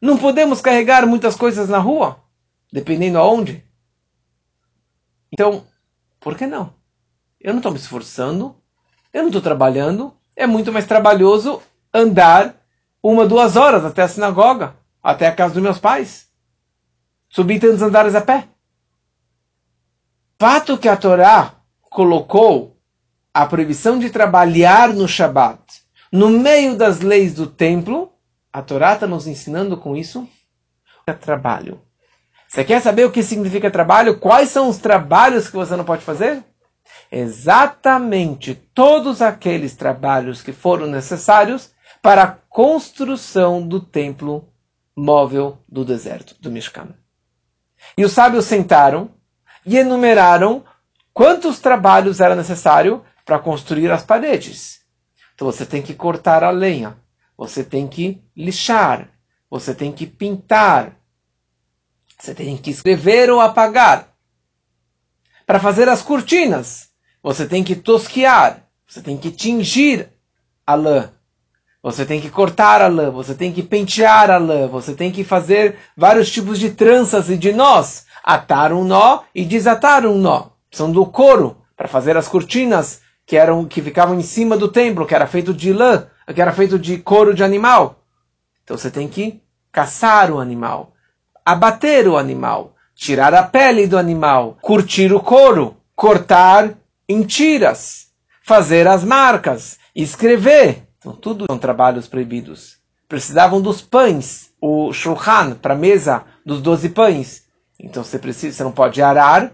não 0.00 0.18
podemos 0.18 0.60
carregar 0.60 1.06
muitas 1.06 1.36
coisas 1.36 1.68
na 1.68 1.78
rua, 1.78 2.22
dependendo 2.72 3.18
aonde. 3.18 3.64
Então, 5.32 5.66
por 6.18 6.36
que 6.36 6.46
não? 6.46 6.79
Eu 7.40 7.52
não 7.52 7.58
estou 7.60 7.72
me 7.72 7.78
esforçando, 7.78 8.56
eu 9.12 9.22
não 9.22 9.28
estou 9.28 9.42
trabalhando, 9.42 10.14
é 10.36 10.46
muito 10.46 10.72
mais 10.72 10.86
trabalhoso 10.86 11.62
andar 11.92 12.56
uma, 13.02 13.26
duas 13.26 13.56
horas 13.56 13.84
até 13.84 14.02
a 14.02 14.08
sinagoga, 14.08 14.76
até 15.02 15.26
a 15.26 15.34
casa 15.34 15.54
dos 15.54 15.62
meus 15.62 15.78
pais. 15.78 16.28
Subir 17.28 17.60
tantos 17.60 17.82
andares 17.82 18.14
a 18.14 18.20
pé. 18.20 18.48
Fato 20.38 20.76
que 20.76 20.88
a 20.88 20.96
Torá 20.96 21.54
colocou 21.82 22.76
a 23.32 23.46
proibição 23.46 23.98
de 23.98 24.10
trabalhar 24.10 24.92
no 24.92 25.08
Shabat 25.08 25.80
no 26.12 26.28
meio 26.28 26.76
das 26.76 27.00
leis 27.00 27.34
do 27.34 27.46
templo, 27.46 28.12
a 28.52 28.60
Torá 28.60 28.94
está 28.94 29.06
nos 29.06 29.28
ensinando 29.28 29.76
com 29.76 29.96
isso 29.96 30.28
é 31.06 31.12
trabalho. 31.12 31.80
Você 32.48 32.64
quer 32.64 32.80
saber 32.80 33.04
o 33.04 33.12
que 33.12 33.22
significa 33.22 33.70
trabalho? 33.70 34.18
Quais 34.18 34.48
são 34.48 34.68
os 34.68 34.78
trabalhos 34.78 35.48
que 35.48 35.56
você 35.56 35.76
não 35.76 35.84
pode 35.84 36.02
fazer? 36.02 36.42
Exatamente 37.10 38.54
todos 38.54 39.20
aqueles 39.20 39.74
trabalhos 39.74 40.42
que 40.42 40.52
foram 40.52 40.86
necessários 40.86 41.72
para 42.00 42.22
a 42.22 42.30
construção 42.30 43.66
do 43.66 43.80
templo 43.80 44.48
móvel 44.96 45.58
do 45.68 45.84
deserto, 45.84 46.36
do 46.40 46.50
Mishkan. 46.50 46.94
E 47.96 48.04
os 48.04 48.12
sábios 48.12 48.44
sentaram 48.44 49.10
e 49.66 49.76
enumeraram 49.76 50.64
quantos 51.12 51.58
trabalhos 51.58 52.20
era 52.20 52.36
necessário 52.36 53.04
para 53.24 53.38
construir 53.38 53.90
as 53.90 54.04
paredes. 54.04 54.80
Então 55.34 55.46
você 55.50 55.66
tem 55.66 55.82
que 55.82 55.94
cortar 55.94 56.44
a 56.44 56.50
lenha, 56.50 56.96
você 57.36 57.64
tem 57.64 57.88
que 57.88 58.22
lixar, 58.36 59.08
você 59.50 59.74
tem 59.74 59.90
que 59.90 60.06
pintar, 60.06 60.96
você 62.18 62.34
tem 62.34 62.56
que 62.56 62.70
escrever 62.70 63.30
ou 63.30 63.40
apagar. 63.40 64.14
Para 65.46 65.58
fazer 65.58 65.88
as 65.88 66.02
cortinas, 66.02 66.89
você 67.22 67.46
tem 67.46 67.62
que 67.62 67.76
tosquiar, 67.76 68.64
você 68.86 69.00
tem 69.00 69.16
que 69.16 69.30
tingir 69.30 70.08
a 70.66 70.74
lã, 70.74 71.10
você 71.82 72.04
tem 72.04 72.20
que 72.20 72.30
cortar 72.30 72.82
a 72.82 72.88
lã, 72.88 73.10
você 73.10 73.34
tem 73.34 73.52
que 73.52 73.62
pentear 73.62 74.30
a 74.30 74.38
lã, 74.38 74.66
você 74.68 74.94
tem 74.94 75.10
que 75.10 75.24
fazer 75.24 75.76
vários 75.96 76.30
tipos 76.30 76.58
de 76.58 76.70
tranças 76.70 77.30
e 77.30 77.36
de 77.36 77.52
nós, 77.52 78.06
atar 78.22 78.72
um 78.72 78.84
nó 78.84 79.22
e 79.34 79.44
desatar 79.44 80.04
um 80.04 80.18
nó. 80.18 80.50
São 80.70 80.90
do 80.90 81.06
couro 81.06 81.56
para 81.76 81.88
fazer 81.88 82.16
as 82.16 82.28
cortinas 82.28 83.00
que 83.26 83.36
eram 83.36 83.64
que 83.64 83.80
ficavam 83.80 84.18
em 84.18 84.22
cima 84.22 84.56
do 84.56 84.68
templo, 84.68 85.06
que 85.06 85.14
era 85.14 85.26
feito 85.26 85.54
de 85.54 85.72
lã, 85.72 86.06
que 86.34 86.40
era 86.40 86.52
feito 86.52 86.78
de 86.78 86.98
couro 86.98 87.34
de 87.34 87.42
animal. 87.42 88.02
Então 88.62 88.76
você 88.76 88.90
tem 88.90 89.08
que 89.08 89.40
caçar 89.72 90.30
o 90.30 90.38
animal, 90.38 90.92
abater 91.44 92.08
o 92.08 92.16
animal, 92.16 92.74
tirar 92.94 93.32
a 93.34 93.42
pele 93.42 93.86
do 93.86 93.96
animal, 93.96 94.58
curtir 94.60 95.12
o 95.12 95.20
couro, 95.20 95.76
cortar 95.94 96.74
em 97.10 97.24
tiras, 97.24 98.06
fazer 98.44 98.86
as 98.86 99.02
marcas, 99.02 99.78
escrever. 99.96 100.84
Então 100.96 101.12
tudo 101.12 101.46
são 101.50 101.58
trabalhos 101.58 102.06
proibidos. 102.06 102.78
Precisavam 103.08 103.60
dos 103.60 103.82
pães, 103.82 104.52
o 104.60 104.92
shulchan 104.92 105.56
para 105.60 105.74
a 105.74 105.76
mesa 105.76 106.24
dos 106.46 106.62
doze 106.62 106.88
pães. 106.88 107.42
Então 107.80 108.04
você 108.04 108.16
precisa, 108.16 108.56
você 108.56 108.62
não 108.62 108.70
pode 108.70 109.02
arar, 109.02 109.50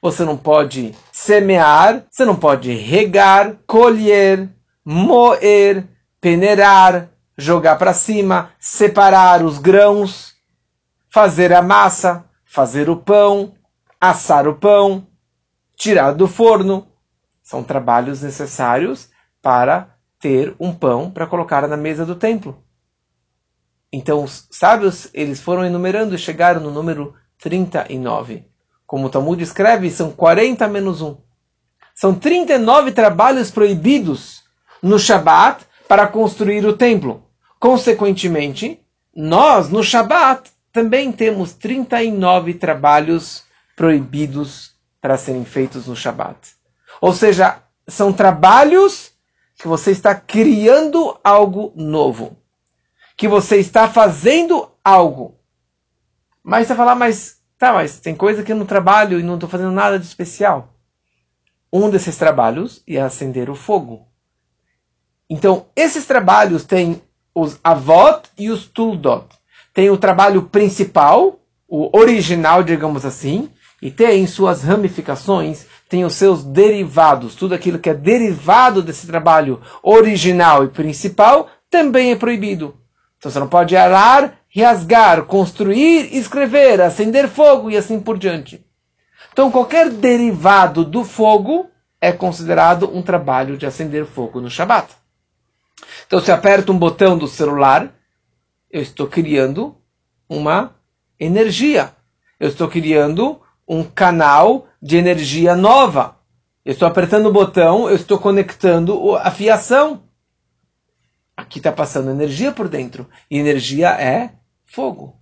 você 0.00 0.24
não 0.24 0.36
pode 0.36 0.94
semear, 1.10 2.04
você 2.08 2.24
não 2.24 2.36
pode 2.36 2.72
regar, 2.72 3.56
colher, 3.66 4.48
moer, 4.84 5.84
peneirar, 6.20 7.08
jogar 7.36 7.74
para 7.74 7.92
cima, 7.92 8.52
separar 8.60 9.42
os 9.42 9.58
grãos, 9.58 10.34
fazer 11.10 11.52
a 11.52 11.60
massa, 11.60 12.24
fazer 12.44 12.88
o 12.88 12.96
pão, 12.96 13.52
assar 14.00 14.46
o 14.46 14.54
pão, 14.54 15.07
tirar 15.78 16.12
do 16.12 16.28
forno. 16.28 16.88
São 17.42 17.62
trabalhos 17.62 18.20
necessários 18.20 19.08
para 19.40 19.96
ter 20.20 20.54
um 20.60 20.74
pão 20.74 21.10
para 21.10 21.26
colocar 21.26 21.66
na 21.66 21.76
mesa 21.76 22.04
do 22.04 22.14
templo. 22.14 22.62
Então, 23.90 24.22
os 24.22 24.46
sábios, 24.50 25.08
eles 25.14 25.40
foram 25.40 25.64
enumerando 25.64 26.14
e 26.14 26.18
chegaram 26.18 26.60
no 26.60 26.70
número 26.70 27.14
39 27.38 28.44
como 28.88 29.06
o 29.06 29.10
Talmud 29.10 29.40
escreve, 29.42 29.90
são 29.90 30.10
40 30.10 30.66
menos 30.66 31.02
1. 31.02 31.14
São 31.94 32.14
39 32.14 32.92
trabalhos 32.92 33.50
proibidos 33.50 34.42
no 34.82 34.98
Shabat 34.98 35.66
para 35.86 36.06
construir 36.06 36.64
o 36.64 36.72
templo. 36.72 37.22
Consequentemente, 37.60 38.80
nós, 39.14 39.68
no 39.68 39.84
Shabat, 39.84 40.50
também 40.72 41.12
temos 41.12 41.52
39 41.52 42.54
trabalhos 42.54 43.44
proibidos 43.76 44.72
para 45.00 45.16
serem 45.16 45.44
feitos 45.44 45.86
no 45.86 45.96
Shabat. 45.96 46.38
Ou 47.00 47.12
seja, 47.12 47.62
são 47.86 48.12
trabalhos 48.12 49.12
que 49.56 49.68
você 49.68 49.90
está 49.90 50.14
criando 50.14 51.18
algo 51.22 51.72
novo. 51.76 52.36
Que 53.16 53.28
você 53.28 53.56
está 53.56 53.88
fazendo 53.88 54.70
algo. 54.84 55.38
Mas 56.42 56.66
você 56.66 56.74
fala, 56.74 56.94
mas 56.94 57.38
Tá, 57.58 57.72
mas 57.72 57.98
tem 57.98 58.14
coisa 58.14 58.44
que 58.44 58.52
eu 58.52 58.56
não 58.56 58.64
trabalho 58.64 59.18
e 59.18 59.22
não 59.22 59.34
estou 59.34 59.48
fazendo 59.48 59.72
nada 59.72 59.98
de 59.98 60.06
especial. 60.06 60.74
Um 61.72 61.90
desses 61.90 62.16
trabalhos 62.16 62.82
é 62.86 63.00
acender 63.00 63.50
o 63.50 63.56
fogo. 63.56 64.06
Então, 65.28 65.66
esses 65.74 66.06
trabalhos 66.06 66.64
têm 66.64 67.02
os 67.34 67.58
avot 67.62 68.30
e 68.38 68.48
os 68.48 68.64
tuldot. 68.66 69.26
Tem 69.74 69.90
o 69.90 69.98
trabalho 69.98 70.44
principal, 70.44 71.40
o 71.66 71.94
original, 71.98 72.62
digamos 72.62 73.04
assim, 73.04 73.50
e 73.80 73.90
tem 73.90 74.26
suas 74.26 74.62
ramificações, 74.62 75.66
tem 75.88 76.04
os 76.04 76.14
seus 76.14 76.42
derivados. 76.42 77.34
Tudo 77.34 77.54
aquilo 77.54 77.78
que 77.78 77.90
é 77.90 77.94
derivado 77.94 78.82
desse 78.82 79.06
trabalho 79.06 79.60
original 79.82 80.64
e 80.64 80.68
principal 80.68 81.48
também 81.70 82.10
é 82.10 82.16
proibido. 82.16 82.76
Então 83.18 83.30
você 83.30 83.38
não 83.38 83.48
pode 83.48 83.76
arar 83.76 84.38
rasgar, 84.60 85.24
construir, 85.24 86.16
escrever, 86.16 86.80
acender 86.80 87.28
fogo 87.28 87.70
e 87.70 87.76
assim 87.76 88.00
por 88.00 88.18
diante. 88.18 88.64
Então, 89.32 89.50
qualquer 89.50 89.90
derivado 89.90 90.84
do 90.84 91.04
fogo 91.04 91.70
é 92.00 92.12
considerado 92.12 92.90
um 92.92 93.02
trabalho 93.02 93.56
de 93.56 93.66
acender 93.66 94.04
fogo 94.04 94.40
no 94.40 94.50
Shabat. 94.50 94.92
Então, 96.06 96.20
se 96.20 96.30
eu 96.30 96.34
aperto 96.34 96.72
um 96.72 96.78
botão 96.78 97.16
do 97.16 97.28
celular, 97.28 97.92
eu 98.70 98.82
estou 98.82 99.06
criando 99.06 99.76
uma 100.28 100.74
energia. 101.18 101.92
Eu 102.40 102.48
estou 102.48 102.68
criando 102.68 103.40
um 103.68 103.84
canal 103.84 104.66
de 104.80 104.96
energia 104.96 105.54
nova. 105.54 106.16
Eu 106.64 106.72
estou 106.72 106.88
apertando 106.88 107.26
o 107.26 107.32
botão, 107.32 107.88
eu 107.88 107.96
estou 107.96 108.18
conectando 108.18 109.14
a 109.16 109.30
fiação. 109.30 110.02
Aqui 111.36 111.58
está 111.58 111.70
passando 111.70 112.10
energia 112.10 112.50
por 112.50 112.68
dentro. 112.68 113.08
E 113.30 113.38
energia 113.38 113.90
é 113.90 114.32
fogo. 114.66 115.16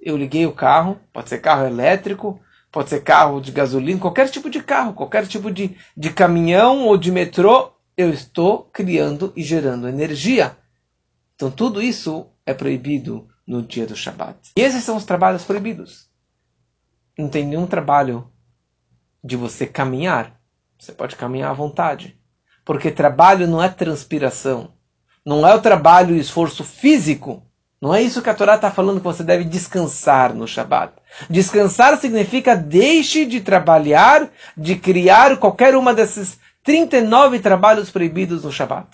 Eu 0.00 0.16
liguei 0.16 0.46
o 0.46 0.52
carro, 0.52 1.00
pode 1.12 1.28
ser 1.28 1.38
carro 1.38 1.66
elétrico, 1.66 2.40
pode 2.70 2.90
ser 2.90 3.02
carro 3.02 3.40
de 3.40 3.50
gasolina, 3.50 3.98
qualquer 4.00 4.28
tipo 4.28 4.48
de 4.48 4.62
carro, 4.62 4.92
qualquer 4.92 5.26
tipo 5.26 5.50
de, 5.50 5.76
de 5.96 6.10
caminhão 6.10 6.86
ou 6.86 6.96
de 6.96 7.10
metrô, 7.10 7.72
eu 7.96 8.10
estou 8.10 8.68
criando 8.72 9.32
e 9.34 9.42
gerando 9.42 9.88
energia. 9.88 10.56
Então 11.34 11.50
tudo 11.50 11.82
isso 11.82 12.26
é 12.46 12.54
proibido 12.54 13.28
no 13.46 13.62
dia 13.62 13.86
do 13.86 13.96
Shabat. 13.96 14.52
E 14.56 14.60
esses 14.60 14.84
são 14.84 14.96
os 14.96 15.04
trabalhos 15.04 15.44
proibidos. 15.44 16.07
Não 17.18 17.28
tem 17.28 17.44
nenhum 17.44 17.66
trabalho 17.66 18.30
de 19.24 19.36
você 19.36 19.66
caminhar. 19.66 20.40
Você 20.78 20.92
pode 20.92 21.16
caminhar 21.16 21.50
à 21.50 21.54
vontade. 21.54 22.16
Porque 22.64 22.92
trabalho 22.92 23.48
não 23.48 23.60
é 23.60 23.68
transpiração. 23.68 24.72
Não 25.26 25.46
é 25.46 25.52
o 25.52 25.60
trabalho 25.60 26.14
e 26.14 26.20
esforço 26.20 26.62
físico. 26.62 27.42
Não 27.80 27.92
é 27.94 28.00
isso 28.00 28.22
que 28.22 28.30
a 28.30 28.34
Torá 28.34 28.54
está 28.54 28.70
falando 28.70 28.98
que 28.98 29.04
você 29.04 29.24
deve 29.24 29.44
descansar 29.44 30.32
no 30.32 30.46
Shabat. 30.46 30.92
Descansar 31.28 31.98
significa 31.98 32.56
deixe 32.56 33.26
de 33.26 33.40
trabalhar, 33.40 34.30
de 34.56 34.76
criar 34.76 35.36
qualquer 35.38 35.74
uma 35.74 35.92
desses 35.92 36.38
39 36.62 37.40
trabalhos 37.40 37.90
proibidos 37.90 38.44
no 38.44 38.52
Shabat. 38.52 38.88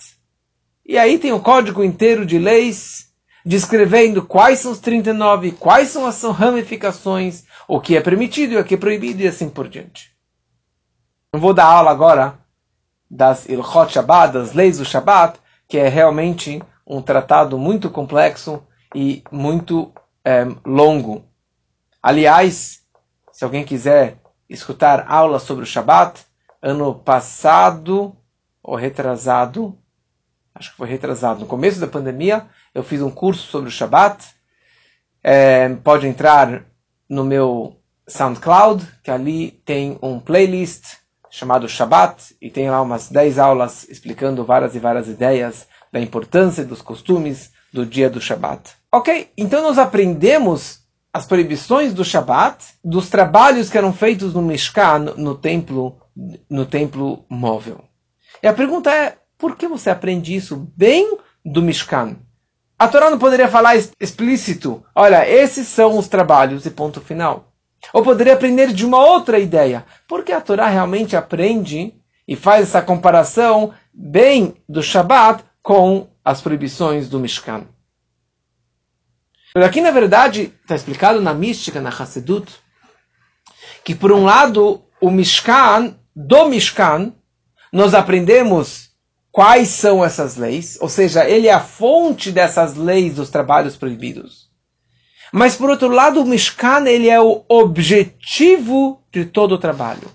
E 0.85 0.97
aí 0.97 1.17
tem 1.17 1.31
o 1.31 1.37
um 1.37 1.39
código 1.39 1.83
inteiro 1.83 2.25
de 2.25 2.37
leis 2.37 3.05
descrevendo 3.45 4.25
quais 4.25 4.59
são 4.59 4.71
os 4.71 4.79
39, 4.79 5.51
quais 5.51 5.89
são 5.89 6.05
as 6.05 6.21
ramificações, 6.23 7.43
o 7.67 7.79
que 7.79 7.95
é 7.95 8.01
permitido 8.01 8.53
e 8.53 8.57
o 8.57 8.63
que 8.63 8.75
é 8.75 8.77
proibido 8.77 9.21
e 9.21 9.27
assim 9.27 9.49
por 9.49 9.67
diante. 9.67 10.15
Não 11.33 11.39
vou 11.39 11.53
dar 11.53 11.65
aula 11.65 11.91
agora 11.91 12.39
das 13.09 13.47
Ilchot 13.47 13.91
Shabbat, 13.91 14.33
das 14.33 14.53
leis 14.53 14.77
do 14.77 14.85
Shabbat, 14.85 15.39
que 15.67 15.77
é 15.77 15.87
realmente 15.87 16.61
um 16.85 17.01
tratado 17.01 17.57
muito 17.57 17.89
complexo 17.89 18.63
e 18.93 19.23
muito 19.31 19.93
é, 20.23 20.45
longo. 20.65 21.25
Aliás, 22.01 22.81
se 23.31 23.43
alguém 23.43 23.65
quiser 23.65 24.17
escutar 24.49 25.05
aulas 25.07 25.43
sobre 25.43 25.63
o 25.63 25.67
Shabbat, 25.67 26.25
ano 26.61 26.95
passado 26.95 28.15
ou 28.63 28.75
retrasado, 28.75 29.77
acho 30.53 30.71
que 30.71 30.77
foi 30.77 30.87
retrasado, 30.87 31.41
no 31.41 31.45
começo 31.45 31.79
da 31.79 31.87
pandemia, 31.87 32.47
eu 32.73 32.83
fiz 32.83 33.01
um 33.01 33.11
curso 33.11 33.47
sobre 33.47 33.69
o 33.69 33.71
Shabbat. 33.71 34.23
É, 35.23 35.67
pode 35.75 36.07
entrar 36.07 36.63
no 37.09 37.23
meu 37.23 37.79
SoundCloud, 38.07 38.85
que 39.03 39.11
ali 39.11 39.51
tem 39.65 39.97
um 40.01 40.19
playlist 40.19 40.97
chamado 41.29 41.67
Shabbat, 41.67 42.35
e 42.41 42.49
tem 42.49 42.69
lá 42.69 42.81
umas 42.81 43.09
10 43.09 43.39
aulas 43.39 43.87
explicando 43.89 44.45
várias 44.45 44.75
e 44.75 44.79
várias 44.79 45.07
ideias 45.07 45.67
da 45.91 45.99
importância 45.99 46.63
dos 46.63 46.81
costumes 46.81 47.51
do 47.73 47.85
dia 47.85 48.09
do 48.09 48.21
Shabbat. 48.21 48.71
Ok, 48.91 49.31
então 49.37 49.61
nós 49.61 49.77
aprendemos 49.77 50.79
as 51.13 51.25
proibições 51.25 51.93
do 51.93 52.05
Shabbat, 52.05 52.65
dos 52.83 53.09
trabalhos 53.09 53.69
que 53.69 53.77
eram 53.77 53.93
feitos 53.93 54.33
no 54.33 54.41
Mishkan, 54.41 55.13
no 55.17 55.35
templo 55.35 55.99
no 56.49 56.65
templo 56.65 57.25
móvel. 57.29 57.83
E 58.41 58.47
a 58.47 58.53
pergunta 58.53 58.89
é, 58.89 59.17
por 59.37 59.57
que 59.57 59.67
você 59.67 59.89
aprende 59.89 60.33
isso 60.33 60.71
bem 60.75 61.17
do 61.43 61.61
Mishkan? 61.61 62.17
A 62.77 62.87
Torá 62.87 63.09
não 63.09 63.17
poderia 63.17 63.47
falar 63.47 63.75
explícito, 63.99 64.83
olha, 64.93 65.27
esses 65.27 65.67
são 65.67 65.97
os 65.97 66.09
trabalhos 66.09 66.65
e 66.65 66.69
ponto 66.69 66.99
final. 66.99 67.53
Ou 67.93 68.03
poderia 68.03 68.33
aprender 68.33 68.73
de 68.73 68.85
uma 68.85 68.97
outra 68.97 69.39
ideia. 69.39 69.85
Porque 70.07 70.31
a 70.31 70.41
Torá 70.41 70.67
realmente 70.67 71.15
aprende 71.15 71.93
e 72.27 72.35
faz 72.35 72.63
essa 72.63 72.81
comparação 72.81 73.73
bem 73.93 74.55
do 74.67 74.83
Shabat 74.83 75.43
com 75.61 76.09
as 76.23 76.41
proibições 76.41 77.07
do 77.07 77.19
Mishkan. 77.19 77.65
Aqui, 79.55 79.79
na 79.79 79.91
verdade, 79.91 80.53
está 80.61 80.75
explicado 80.75 81.21
na 81.21 81.33
mística, 81.33 81.79
na 81.79 81.89
Hassedut, 81.89 82.51
que 83.85 83.95
por 83.95 84.11
um 84.11 84.25
lado 84.25 84.83
o 84.99 85.09
Mishkan 85.09 85.95
do 86.13 86.49
Mishkan, 86.49 87.13
nós 87.71 87.93
aprendemos 87.93 88.89
quais 89.35 89.67
são 89.67 90.01
essas 90.01 90.37
leis, 90.37 90.77
ou 90.79 90.87
seja, 90.87 91.29
ele 91.29 91.49
é 91.49 91.51
a 91.51 91.59
fonte 91.59 92.31
dessas 92.31 92.73
leis 92.73 93.15
dos 93.15 93.29
trabalhos 93.29 93.75
proibidos. 93.75 94.49
Mas 95.29 95.57
por 95.57 95.69
outro 95.69 95.89
lado, 95.89 96.21
o 96.21 96.25
Mishkan 96.25 96.87
ele 96.87 97.09
é 97.09 97.19
o 97.19 97.43
objetivo 97.49 99.03
de 99.11 99.25
todo 99.25 99.51
o 99.51 99.57
trabalho. 99.57 100.09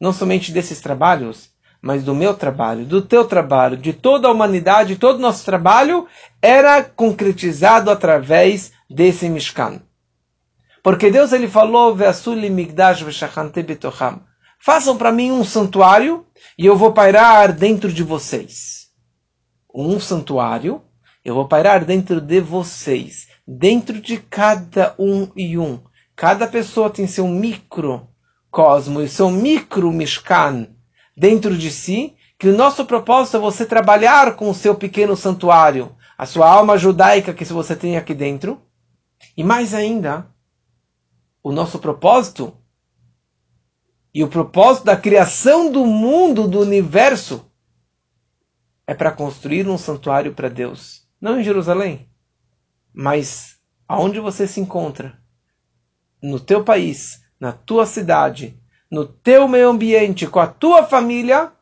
Não 0.00 0.12
somente 0.12 0.50
desses 0.50 0.80
trabalhos, 0.80 1.50
mas 1.80 2.02
do 2.02 2.16
meu 2.16 2.34
trabalho, 2.34 2.84
do 2.84 3.00
teu 3.00 3.24
trabalho, 3.24 3.76
de 3.76 3.92
toda 3.92 4.26
a 4.26 4.32
humanidade, 4.32 4.96
todo 4.96 5.18
o 5.18 5.22
nosso 5.22 5.44
trabalho 5.44 6.08
era 6.42 6.82
concretizado 6.82 7.92
através 7.92 8.72
desse 8.90 9.28
Mishkan. 9.28 9.80
Porque 10.82 11.12
Deus 11.12 11.32
ele 11.32 11.46
falou, 11.46 11.94
"Ve'asuli 11.94 12.50
migdash 12.50 13.02
ve'shachante 13.02 13.62
betocham." 13.62 14.27
Façam 14.60 14.96
para 14.96 15.12
mim 15.12 15.30
um 15.30 15.44
santuário 15.44 16.26
e 16.58 16.66
eu 16.66 16.76
vou 16.76 16.92
pairar 16.92 17.52
dentro 17.52 17.92
de 17.92 18.02
vocês. 18.02 18.88
Um 19.72 20.00
santuário, 20.00 20.82
eu 21.24 21.34
vou 21.34 21.46
pairar 21.46 21.84
dentro 21.84 22.20
de 22.20 22.40
vocês, 22.40 23.28
dentro 23.46 24.00
de 24.00 24.18
cada 24.18 24.94
um 24.98 25.30
e 25.36 25.56
um. 25.56 25.80
Cada 26.16 26.48
pessoa 26.48 26.90
tem 26.90 27.06
seu 27.06 27.28
microcosmo 27.28 29.00
e 29.00 29.08
seu 29.08 29.30
micro 29.30 29.92
mishkan 29.92 30.66
dentro 31.16 31.56
de 31.56 31.70
si, 31.70 32.16
que 32.36 32.48
o 32.48 32.56
nosso 32.56 32.84
propósito 32.84 33.36
é 33.36 33.40
você 33.40 33.64
trabalhar 33.64 34.34
com 34.34 34.50
o 34.50 34.54
seu 34.54 34.74
pequeno 34.74 35.16
santuário, 35.16 35.94
a 36.16 36.26
sua 36.26 36.50
alma 36.50 36.76
judaica 36.76 37.32
que 37.32 37.44
você 37.44 37.76
tem 37.76 37.96
aqui 37.96 38.14
dentro. 38.14 38.60
E 39.36 39.44
mais 39.44 39.72
ainda, 39.72 40.26
o 41.42 41.52
nosso 41.52 41.78
propósito 41.78 42.52
e 44.18 44.24
o 44.24 44.26
propósito 44.26 44.86
da 44.86 44.96
criação 44.96 45.70
do 45.70 45.86
mundo, 45.86 46.48
do 46.48 46.58
universo, 46.58 47.48
é 48.84 48.92
para 48.92 49.12
construir 49.12 49.68
um 49.68 49.78
santuário 49.78 50.34
para 50.34 50.48
Deus. 50.48 51.06
Não 51.20 51.38
em 51.38 51.44
Jerusalém, 51.44 52.10
mas 52.92 53.60
aonde 53.86 54.18
você 54.18 54.44
se 54.48 54.58
encontra. 54.58 55.16
No 56.20 56.40
teu 56.40 56.64
país, 56.64 57.22
na 57.38 57.52
tua 57.52 57.86
cidade, 57.86 58.60
no 58.90 59.06
teu 59.06 59.46
meio 59.46 59.68
ambiente, 59.68 60.26
com 60.26 60.40
a 60.40 60.48
tua 60.48 60.82
família, 60.82 61.52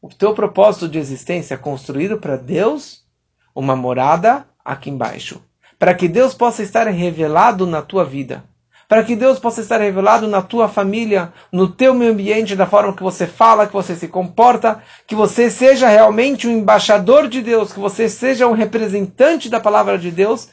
o 0.00 0.08
teu 0.08 0.34
propósito 0.34 0.88
de 0.88 0.98
existência 0.98 1.54
é 1.54 1.56
construído 1.56 2.18
para 2.18 2.34
Deus 2.36 3.06
uma 3.54 3.76
morada 3.76 4.44
aqui 4.64 4.90
embaixo. 4.90 5.40
Para 5.78 5.94
que 5.94 6.08
Deus 6.08 6.34
possa 6.34 6.64
estar 6.64 6.88
revelado 6.88 7.64
na 7.64 7.80
tua 7.80 8.04
vida 8.04 8.42
para 8.92 9.04
que 9.04 9.16
Deus 9.16 9.38
possa 9.38 9.62
estar 9.62 9.80
revelado 9.80 10.28
na 10.28 10.42
tua 10.42 10.68
família, 10.68 11.32
no 11.50 11.66
teu 11.66 11.94
meio 11.94 12.12
ambiente, 12.12 12.54
da 12.54 12.66
forma 12.66 12.94
que 12.94 13.02
você 13.02 13.26
fala, 13.26 13.66
que 13.66 13.72
você 13.72 13.96
se 13.96 14.06
comporta, 14.06 14.82
que 15.06 15.14
você 15.14 15.48
seja 15.48 15.88
realmente 15.88 16.46
um 16.46 16.50
embaixador 16.50 17.26
de 17.26 17.40
Deus, 17.40 17.72
que 17.72 17.80
você 17.80 18.06
seja 18.06 18.46
um 18.46 18.52
representante 18.52 19.48
da 19.48 19.58
palavra 19.58 19.98
de 19.98 20.10
Deus, 20.10 20.50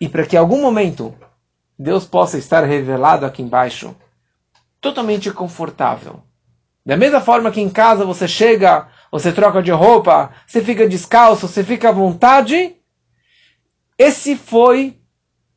e 0.00 0.08
para 0.08 0.24
que 0.24 0.36
em 0.36 0.38
algum 0.38 0.58
momento 0.58 1.14
Deus 1.78 2.06
possa 2.06 2.38
estar 2.38 2.64
revelado 2.64 3.26
aqui 3.26 3.42
embaixo, 3.42 3.94
totalmente 4.80 5.30
confortável. 5.30 6.22
Da 6.82 6.96
mesma 6.96 7.20
forma 7.20 7.50
que 7.50 7.60
em 7.60 7.68
casa 7.68 8.06
você 8.06 8.26
chega, 8.26 8.88
você 9.12 9.30
troca 9.30 9.62
de 9.62 9.70
roupa, 9.70 10.30
você 10.46 10.62
fica 10.62 10.88
descalço, 10.88 11.46
você 11.46 11.62
fica 11.62 11.90
à 11.90 11.92
vontade, 11.92 12.74
esse 13.98 14.34
foi 14.34 14.98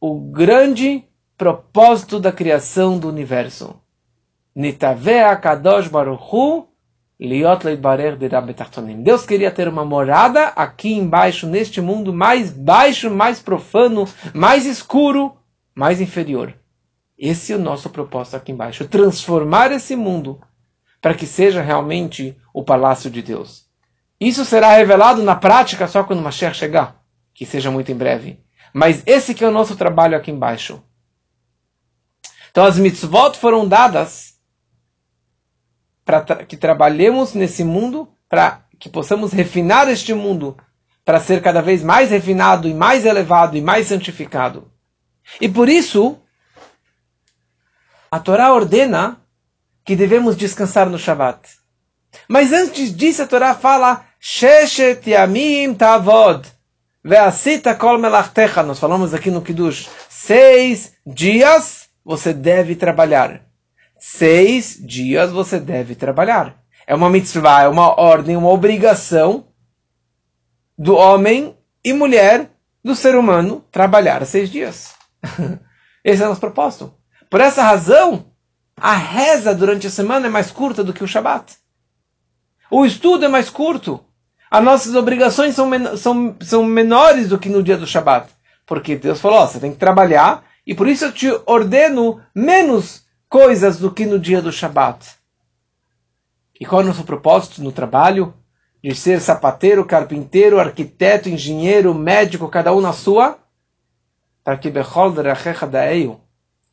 o 0.02 0.20
grande 0.20 1.07
propósito 1.38 2.20
da 2.20 2.32
criação 2.32 2.98
do 2.98 3.08
universo. 3.08 3.80
Kadosh 5.40 5.90
Liot 7.20 7.64
Deus 9.04 9.26
queria 9.26 9.52
ter 9.52 9.68
uma 9.68 9.86
morada 9.86 10.48
aqui 10.48 10.94
embaixo, 10.94 11.48
neste 11.48 11.80
mundo 11.80 12.12
mais 12.12 12.52
baixo, 12.52 13.12
mais 13.12 13.40
profano, 13.40 14.08
mais 14.34 14.66
escuro, 14.66 15.38
mais 15.76 16.02
inferior. 16.02 16.56
Esse 17.16 17.54
é 17.54 17.56
o 17.56 17.60
nosso 17.60 17.90
propósito 17.90 18.38
aqui 18.38 18.52
embaixo. 18.52 18.88
Transformar 18.88 19.72
esse 19.72 19.96
mundo 19.96 20.42
para 21.00 21.14
que 21.14 21.28
seja 21.28 21.62
realmente 21.62 22.36
o 22.52 22.64
palácio 22.64 23.10
de 23.12 23.22
Deus. 23.22 23.68
Isso 24.20 24.44
será 24.44 24.72
revelado 24.74 25.22
na 25.22 25.36
prática 25.36 25.88
só 25.88 26.04
quando 26.04 26.22
Mashiach 26.22 26.58
chegar, 26.58 27.00
que 27.34 27.46
seja 27.46 27.70
muito 27.70 27.92
em 27.92 27.96
breve. 27.96 28.40
Mas 28.74 29.04
esse 29.06 29.36
que 29.36 29.44
é 29.44 29.48
o 29.48 29.52
nosso 29.52 29.76
trabalho 29.76 30.18
aqui 30.18 30.32
embaixo. 30.32 30.84
Então 32.58 32.66
as 32.66 32.80
mitzvot 32.80 33.38
foram 33.38 33.68
dadas 33.68 34.34
para 36.04 36.22
tra 36.22 36.44
que 36.44 36.58
trabalhemos 36.58 37.36
nesse 37.36 37.64
mundo, 37.64 38.12
para 38.28 38.66
que 38.80 38.90
possamos 38.90 39.32
refinar 39.32 39.88
este 39.90 40.12
mundo, 40.12 40.58
para 41.06 41.20
ser 41.20 41.40
cada 41.44 41.62
vez 41.62 41.84
mais 41.84 42.10
refinado 42.10 42.68
e 42.68 42.74
mais 42.74 43.06
elevado 43.06 43.56
e 43.56 43.62
mais 43.62 43.86
santificado. 43.86 44.72
E 45.40 45.48
por 45.48 45.70
isso, 45.70 46.18
a 48.10 48.20
Torá 48.20 48.52
ordena 48.52 49.22
que 49.86 49.96
devemos 49.96 50.36
descansar 50.36 50.90
no 50.90 50.98
Shabat. 50.98 51.48
Mas 52.28 52.52
antes 52.52 52.92
disso, 52.92 53.22
a 53.22 53.28
Torá 53.28 53.54
fala 53.54 54.04
Sheshet 54.20 55.08
Yamim 55.08 55.76
Tavod 55.76 56.48
Ve'asita 57.06 57.76
Kol 57.76 58.00
Melachtecha. 58.00 58.64
Nós 58.64 58.80
falamos 58.80 59.14
aqui 59.14 59.30
no 59.30 59.44
Kiddush. 59.44 59.88
Seis 60.10 60.94
dias 61.06 61.87
você 62.08 62.34
deve 62.34 62.74
trabalhar. 62.74 63.42
Seis 64.00 64.80
dias 64.82 65.30
você 65.30 65.60
deve 65.60 65.94
trabalhar. 65.94 66.56
É 66.88 66.96
uma 66.96 67.10
mitzvah, 67.10 67.64
é 67.64 67.68
uma 67.68 68.00
ordem, 68.00 68.38
uma 68.38 68.48
obrigação 68.48 69.48
do 70.78 70.96
homem 70.96 71.58
e 71.84 71.92
mulher, 71.92 72.50
do 72.82 72.96
ser 72.96 73.14
humano, 73.14 73.62
trabalhar 73.70 74.26
seis 74.26 74.50
dias. 74.50 74.96
Esse 76.02 76.24
é 76.24 76.26
o 76.26 76.30
nosso 76.30 76.40
propósito. 76.40 76.94
Por 77.30 77.42
essa 77.42 77.62
razão, 77.62 78.28
a 78.80 78.96
reza 78.96 79.54
durante 79.54 79.88
a 79.88 79.92
semana 79.92 80.28
é 80.28 80.30
mais 80.30 80.50
curta 80.50 80.86
do 80.86 80.94
que 80.94 81.04
o 81.04 81.08
Shabat. 81.08 81.58
O 82.72 82.86
estudo 82.86 83.26
é 83.26 83.28
mais 83.28 83.50
curto. 83.50 84.00
As 84.50 84.64
nossas 84.64 84.96
obrigações 84.96 85.56
são, 85.56 85.68
men 85.68 85.98
são, 85.98 86.38
são 86.40 86.64
menores 86.64 87.28
do 87.28 87.38
que 87.38 87.50
no 87.50 87.62
dia 87.62 87.76
do 87.76 87.86
Shabat. 87.86 88.30
Porque 88.66 88.96
Deus 88.96 89.20
falou, 89.20 89.46
você 89.46 89.60
tem 89.60 89.74
que 89.74 89.78
trabalhar, 89.78 90.47
e 90.68 90.76
por 90.76 90.90
isso 90.90 91.06
eu 91.06 91.14
te 91.14 91.28
ordeno 91.46 92.22
menos 92.36 93.06
coisas 93.30 93.80
do 93.80 93.90
que 93.90 94.06
no 94.06 94.20
dia 94.20 94.42
do 94.42 94.52
Shabat. 94.52 95.16
E 96.60 96.66
qual 96.66 96.82
é 96.82 96.84
o 96.84 96.88
nosso 96.88 97.06
propósito 97.06 97.64
no 97.64 97.72
trabalho? 97.72 98.34
De 98.84 98.94
ser 98.94 99.22
sapateiro, 99.22 99.86
carpinteiro, 99.86 100.60
arquiteto, 100.60 101.30
engenheiro, 101.30 101.94
médico, 101.94 102.50
cada 102.50 102.74
um 102.74 102.82
na 102.82 102.92
sua? 102.92 103.40
Para 104.44 104.58
que 104.58 104.70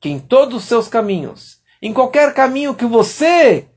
que 0.00 0.08
em 0.08 0.18
todos 0.18 0.56
os 0.56 0.64
seus 0.64 0.88
caminhos, 0.88 1.62
em 1.80 1.92
qualquer 1.92 2.34
caminho 2.34 2.74
que 2.74 2.84
você, 2.84 3.68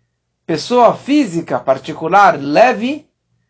pessoa 0.47 0.95
física 0.95 1.59
particular, 1.59 2.39
leve, 2.39 3.07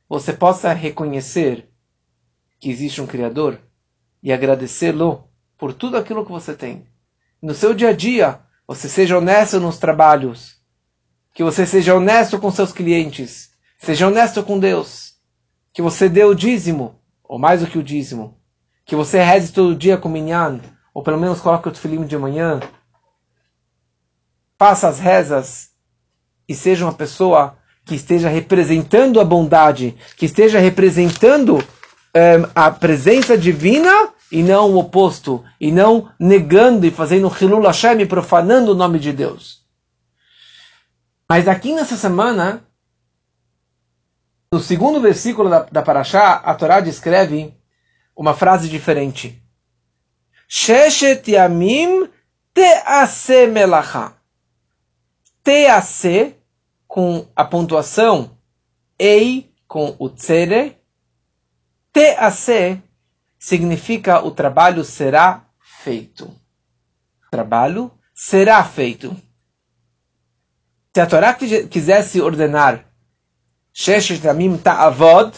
você 0.10 0.34
possa 0.34 0.74
reconhecer 0.74 1.70
que 2.60 2.70
existe 2.70 3.02
um 3.02 3.08
Criador 3.08 3.58
e 4.22 4.34
agradecê-lo 4.34 5.27
por 5.58 5.74
tudo 5.74 5.98
aquilo 5.98 6.26
que 6.26 6.32
você 6.32 6.54
tem. 6.54 6.86
No 7.42 7.54
seu 7.54 7.74
dia 7.74 7.90
a 7.90 7.94
dia, 7.94 8.40
você 8.68 8.88
seja 8.88 9.18
honesto 9.18 9.60
nos 9.60 9.78
trabalhos, 9.78 10.58
que 11.34 11.44
você 11.44 11.66
seja 11.66 11.96
honesto 11.96 12.40
com 12.40 12.52
seus 12.52 12.72
clientes, 12.72 13.52
seja 13.80 14.08
honesto 14.08 14.44
com 14.44 14.60
Deus, 14.60 15.16
que 15.74 15.82
você 15.82 16.10
dê 16.10 16.24
o 16.24 16.34
dízimo, 16.34 17.00
ou 17.24 17.38
mais 17.38 17.62
do 17.62 17.68
que 17.68 17.78
o 17.78 17.84
dízimo, 17.84 18.38
que 18.86 18.96
você 18.96 19.22
reze 19.22 19.52
todo 19.52 19.76
dia 19.76 19.98
com 19.98 20.10
minyan, 20.10 20.60
ou 20.94 21.04
pelo 21.04 21.20
menos 21.20 21.40
coloque 21.40 21.68
o 21.68 21.72
tefilim 21.72 22.06
de 22.06 22.18
manhã, 22.18 22.60
faça 24.58 24.88
as 24.88 25.00
rezas 25.00 25.70
e 26.48 26.56
seja 26.56 26.86
uma 26.86 26.94
pessoa 26.94 27.58
que 27.86 27.96
esteja 27.96 28.30
representando 28.30 29.20
a 29.20 29.24
bondade, 29.24 29.96
que 30.18 30.26
esteja 30.26 30.60
representando 30.60 31.64
eh, 32.14 32.38
a 32.56 32.72
presença 32.72 33.38
divina 33.38 34.12
e 34.32 34.44
não 34.44 34.72
o 34.72 34.78
oposto, 34.78 35.44
e 35.60 35.72
não 35.72 36.12
negando 36.20 36.86
e 36.86 36.92
fazendo 36.92 37.34
Hilul 37.34 37.66
Hashem 37.66 38.02
e 38.02 38.06
profanando 38.06 38.72
o 38.72 38.76
nome 38.76 39.00
de 39.00 39.14
Deus. 39.14 39.66
Mas 41.30 41.48
aqui 41.48 41.74
nessa 41.74 41.98
semana, 41.98 42.64
no 44.52 44.60
segundo 44.60 45.02
versículo 45.02 45.50
da, 45.50 45.64
da 45.64 45.82
Parashá, 45.82 46.36
a 46.36 46.54
Torá 46.56 46.80
descreve 46.80 47.54
uma 48.16 48.34
frase 48.34 48.70
diferente. 48.70 49.42
Sheshet 50.48 51.30
Yamim 51.32 52.10
Tease 52.54 53.48
Melacha. 53.48 54.14
Tease, 55.44 56.36
com 56.88 57.28
a 57.36 57.46
pontuação 57.46 58.38
Ei 58.98 59.54
com 59.68 59.96
o 60.00 60.10
Tsere. 60.10 60.76
Tease 61.94 62.82
significa 63.40 64.22
o 64.24 64.32
trabalho 64.32 64.84
será 64.84 65.44
feito. 65.84 66.34
Trabalho 67.30 67.92
será 68.14 68.64
feito. 68.64 69.16
Se 70.94 71.02
a 71.02 71.06
Torá 71.06 71.34
quisesse 71.34 72.20
ordenar 72.20 72.84
Yamim 74.24 74.58
Ta'avod, 74.58 75.32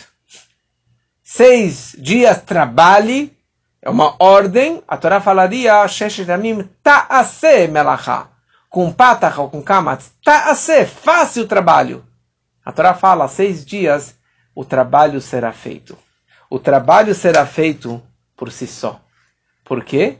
seis 1.21 1.93
dias 1.99 2.41
trabalhe, 2.41 3.37
é 3.81 3.89
uma 3.89 4.15
ordem, 4.19 4.81
a 4.87 4.97
Torá 4.97 5.19
falaria 5.19 5.85
Sheshiramim 5.87 6.63
ta'ase 6.81 7.67
melacha. 7.67 8.27
Com 8.69 8.93
patach 8.93 9.37
ou 9.39 9.49
com 9.49 9.61
kamatz, 9.61 10.11
ta'ase, 10.23 10.85
faça 10.85 11.41
o 11.41 11.47
trabalho. 11.47 12.05
A 12.63 12.71
Torá 12.71 12.93
fala, 12.93 13.27
seis 13.27 13.65
dias 13.65 14.15
o 14.55 14.63
trabalho 14.63 15.19
será 15.19 15.51
feito. 15.51 15.97
O 16.49 16.57
trabalho 16.57 17.13
será 17.13 17.45
feito 17.45 18.01
por 18.35 18.51
si 18.51 18.65
só. 18.65 19.01
Por 19.63 19.83
quê? 19.83 20.17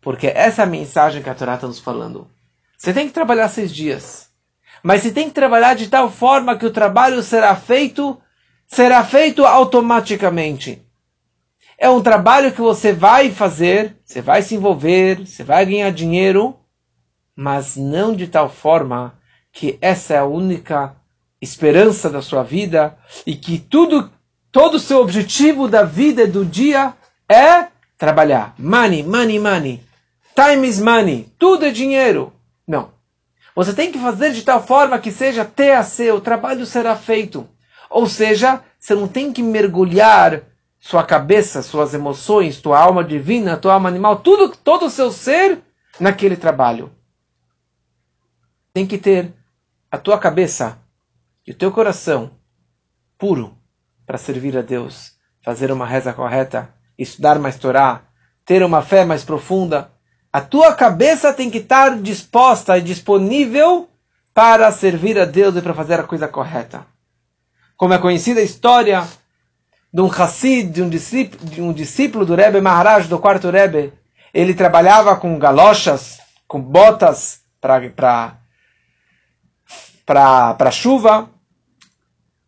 Porque 0.00 0.28
essa 0.28 0.62
é 0.62 0.64
a 0.64 0.68
mensagem 0.68 1.22
que 1.22 1.28
a 1.28 1.34
Torá 1.34 1.56
está 1.56 1.66
nos 1.66 1.80
falando. 1.80 2.30
Você 2.78 2.92
tem 2.92 3.06
que 3.06 3.12
trabalhar 3.12 3.48
seis 3.48 3.74
dias. 3.74 4.30
Mas 4.82 5.02
você 5.02 5.10
tem 5.10 5.28
que 5.28 5.34
trabalhar 5.34 5.74
de 5.74 5.88
tal 5.88 6.10
forma 6.10 6.56
que 6.56 6.64
o 6.64 6.72
trabalho 6.72 7.22
será 7.22 7.54
feito 7.56 8.20
será 8.70 9.04
feito 9.04 9.44
automaticamente. 9.44 10.86
É 11.76 11.90
um 11.90 12.02
trabalho 12.02 12.52
que 12.52 12.60
você 12.60 12.92
vai 12.92 13.30
fazer, 13.30 13.96
você 14.04 14.22
vai 14.22 14.42
se 14.42 14.54
envolver, 14.54 15.26
você 15.26 15.42
vai 15.42 15.66
ganhar 15.66 15.90
dinheiro, 15.90 16.56
mas 17.34 17.76
não 17.76 18.14
de 18.14 18.28
tal 18.28 18.48
forma 18.48 19.18
que 19.50 19.76
essa 19.80 20.14
é 20.14 20.18
a 20.18 20.24
única 20.24 20.94
esperança 21.40 22.08
da 22.08 22.22
sua 22.22 22.42
vida 22.42 22.96
e 23.26 23.34
que 23.34 23.58
tudo, 23.58 24.10
todo 24.52 24.74
o 24.74 24.80
seu 24.80 25.00
objetivo 25.00 25.68
da 25.68 25.82
vida 25.82 26.26
do 26.26 26.44
dia 26.44 26.94
é 27.28 27.68
trabalhar. 27.96 28.54
Money, 28.58 29.02
money, 29.02 29.38
money. 29.38 29.82
Time 30.34 30.66
is 30.66 30.80
money. 30.80 31.32
Tudo 31.38 31.66
é 31.66 31.70
dinheiro. 31.70 32.32
Não. 32.66 32.92
Você 33.54 33.74
tem 33.74 33.92
que 33.92 33.98
fazer 33.98 34.32
de 34.32 34.42
tal 34.42 34.64
forma 34.64 34.98
que 34.98 35.10
seja 35.10 35.44
TAC, 35.44 36.10
o 36.10 36.20
trabalho 36.20 36.64
será 36.64 36.96
feito. 36.96 37.48
Ou 37.88 38.06
seja, 38.06 38.62
você 38.78 38.94
não 38.94 39.08
tem 39.08 39.32
que 39.32 39.42
mergulhar 39.42 40.42
sua 40.78 41.04
cabeça, 41.04 41.62
suas 41.62 41.92
emoções, 41.92 42.60
tua 42.60 42.78
alma 42.78 43.04
divina, 43.04 43.56
tua 43.56 43.74
alma 43.74 43.88
animal, 43.88 44.20
tudo, 44.20 44.56
todo 44.56 44.86
o 44.86 44.90
seu 44.90 45.12
ser 45.12 45.60
naquele 45.98 46.36
trabalho. 46.36 46.90
Tem 48.72 48.86
que 48.86 48.96
ter 48.96 49.34
a 49.90 49.98
tua 49.98 50.18
cabeça 50.18 50.78
e 51.46 51.50
o 51.50 51.54
teu 51.54 51.70
coração 51.70 52.30
puro 53.18 53.59
para 54.10 54.18
servir 54.18 54.58
a 54.58 54.62
Deus, 54.62 55.12
fazer 55.40 55.70
uma 55.70 55.86
reza 55.86 56.12
correta, 56.12 56.68
estudar 56.98 57.38
mais 57.38 57.56
Torá, 57.56 58.02
ter 58.44 58.60
uma 58.64 58.82
fé 58.82 59.04
mais 59.04 59.22
profunda. 59.22 59.92
A 60.32 60.40
tua 60.40 60.74
cabeça 60.74 61.32
tem 61.32 61.48
que 61.48 61.58
estar 61.58 61.96
disposta 62.00 62.76
e 62.76 62.82
disponível 62.82 63.88
para 64.34 64.72
servir 64.72 65.16
a 65.16 65.24
Deus 65.24 65.54
e 65.54 65.62
para 65.62 65.74
fazer 65.74 66.00
a 66.00 66.02
coisa 66.02 66.26
correta 66.26 66.84
como 67.80 67.94
é 67.94 67.98
conhecida 67.98 68.40
a 68.40 68.44
história 68.44 69.08
de 69.90 70.02
um 70.02 70.06
Hassid, 70.06 70.70
de 70.70 70.82
um 70.82 70.90
discípulo, 70.90 71.50
de 71.50 71.62
um 71.62 71.72
discípulo 71.72 72.26
do 72.26 72.34
Rebbe 72.34 72.60
Maharaj, 72.60 73.08
do 73.08 73.18
quarto 73.18 73.48
Rebbe. 73.48 73.90
Ele 74.34 74.52
trabalhava 74.52 75.16
com 75.16 75.38
galochas, 75.38 76.18
com 76.46 76.60
botas 76.60 77.40
para 77.58 78.36
para 80.04 80.70
chuva, 80.70 81.30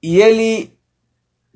e 0.02 0.20
ele 0.20 0.78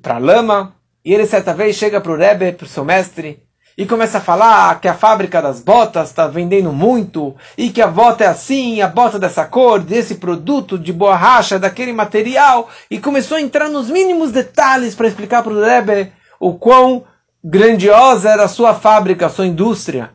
para 0.07 0.19
lama, 0.19 0.73
e 1.03 1.13
ele 1.13 1.25
certa 1.25 1.53
vez 1.53 1.75
chega 1.75 1.99
para 1.99 2.13
o 2.13 2.15
Rebbe, 2.15 2.53
para 2.53 2.63
o 2.63 2.69
seu 2.69 2.85
mestre, 2.85 3.43
e 3.77 3.85
começa 3.85 4.19
a 4.19 4.21
falar 4.21 4.79
que 4.79 4.87
a 4.87 4.93
fábrica 4.93 5.41
das 5.41 5.59
botas 5.59 6.07
está 6.07 6.27
vendendo 6.27 6.71
muito 6.71 7.35
e 7.57 7.69
que 7.69 7.81
a 7.81 7.87
bota 7.87 8.23
é 8.23 8.27
assim, 8.27 8.81
a 8.81 8.87
bota 8.87 9.19
dessa 9.19 9.45
cor, 9.45 9.81
desse 9.81 10.15
produto, 10.15 10.79
de 10.79 10.93
borracha, 10.93 11.59
daquele 11.59 11.91
material, 11.91 12.69
e 12.89 12.97
começou 12.99 13.35
a 13.35 13.41
entrar 13.41 13.67
nos 13.67 13.89
mínimos 13.89 14.31
detalhes 14.31 14.95
para 14.95 15.09
explicar 15.09 15.43
para 15.43 15.51
o 15.51 15.61
Rebbe 15.61 16.13
o 16.39 16.53
quão 16.53 17.03
grandiosa 17.43 18.29
era 18.29 18.45
a 18.45 18.47
sua 18.47 18.73
fábrica, 18.73 19.25
a 19.25 19.29
sua 19.29 19.45
indústria. 19.45 20.11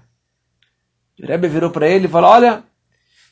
O 1.23 1.27
Rebbe 1.27 1.49
virou 1.49 1.69
para 1.69 1.87
ele 1.87 2.07
e 2.07 2.11
falou: 2.11 2.31
Olha, 2.31 2.65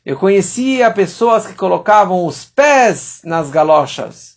eu 0.04 0.18
conhecia 0.18 0.90
pessoas 0.90 1.46
que 1.46 1.54
colocavam 1.54 2.26
os 2.26 2.44
pés 2.44 3.22
nas 3.24 3.48
galochas, 3.48 4.29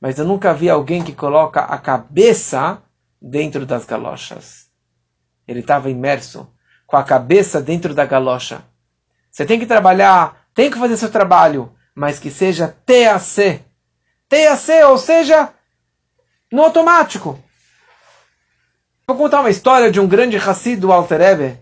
mas 0.00 0.18
eu 0.18 0.24
nunca 0.24 0.54
vi 0.54 0.70
alguém 0.70 1.02
que 1.02 1.12
coloca 1.12 1.60
a 1.60 1.78
cabeça 1.78 2.82
dentro 3.20 3.66
das 3.66 3.84
galochas. 3.84 4.68
Ele 5.46 5.60
estava 5.60 5.90
imerso 5.90 6.48
com 6.86 6.96
a 6.96 7.04
cabeça 7.04 7.60
dentro 7.60 7.94
da 7.94 8.06
galocha. 8.06 8.62
Você 9.30 9.44
tem 9.44 9.58
que 9.58 9.66
trabalhar, 9.66 10.46
tem 10.54 10.70
que 10.70 10.78
fazer 10.78 10.96
seu 10.96 11.10
trabalho, 11.10 11.72
mas 11.94 12.18
que 12.18 12.30
seja 12.30 12.74
TAC. 12.86 13.62
TAC, 14.28 14.84
ou 14.88 14.98
seja, 14.98 15.52
no 16.50 16.62
automático. 16.62 17.38
Vou 19.06 19.16
contar 19.16 19.40
uma 19.40 19.50
história 19.50 19.90
de 19.90 19.98
um 19.98 20.06
grande 20.06 20.36
Hassid 20.36 20.80
do 20.80 20.92
Alter 20.92 21.20
Ebe. 21.20 21.58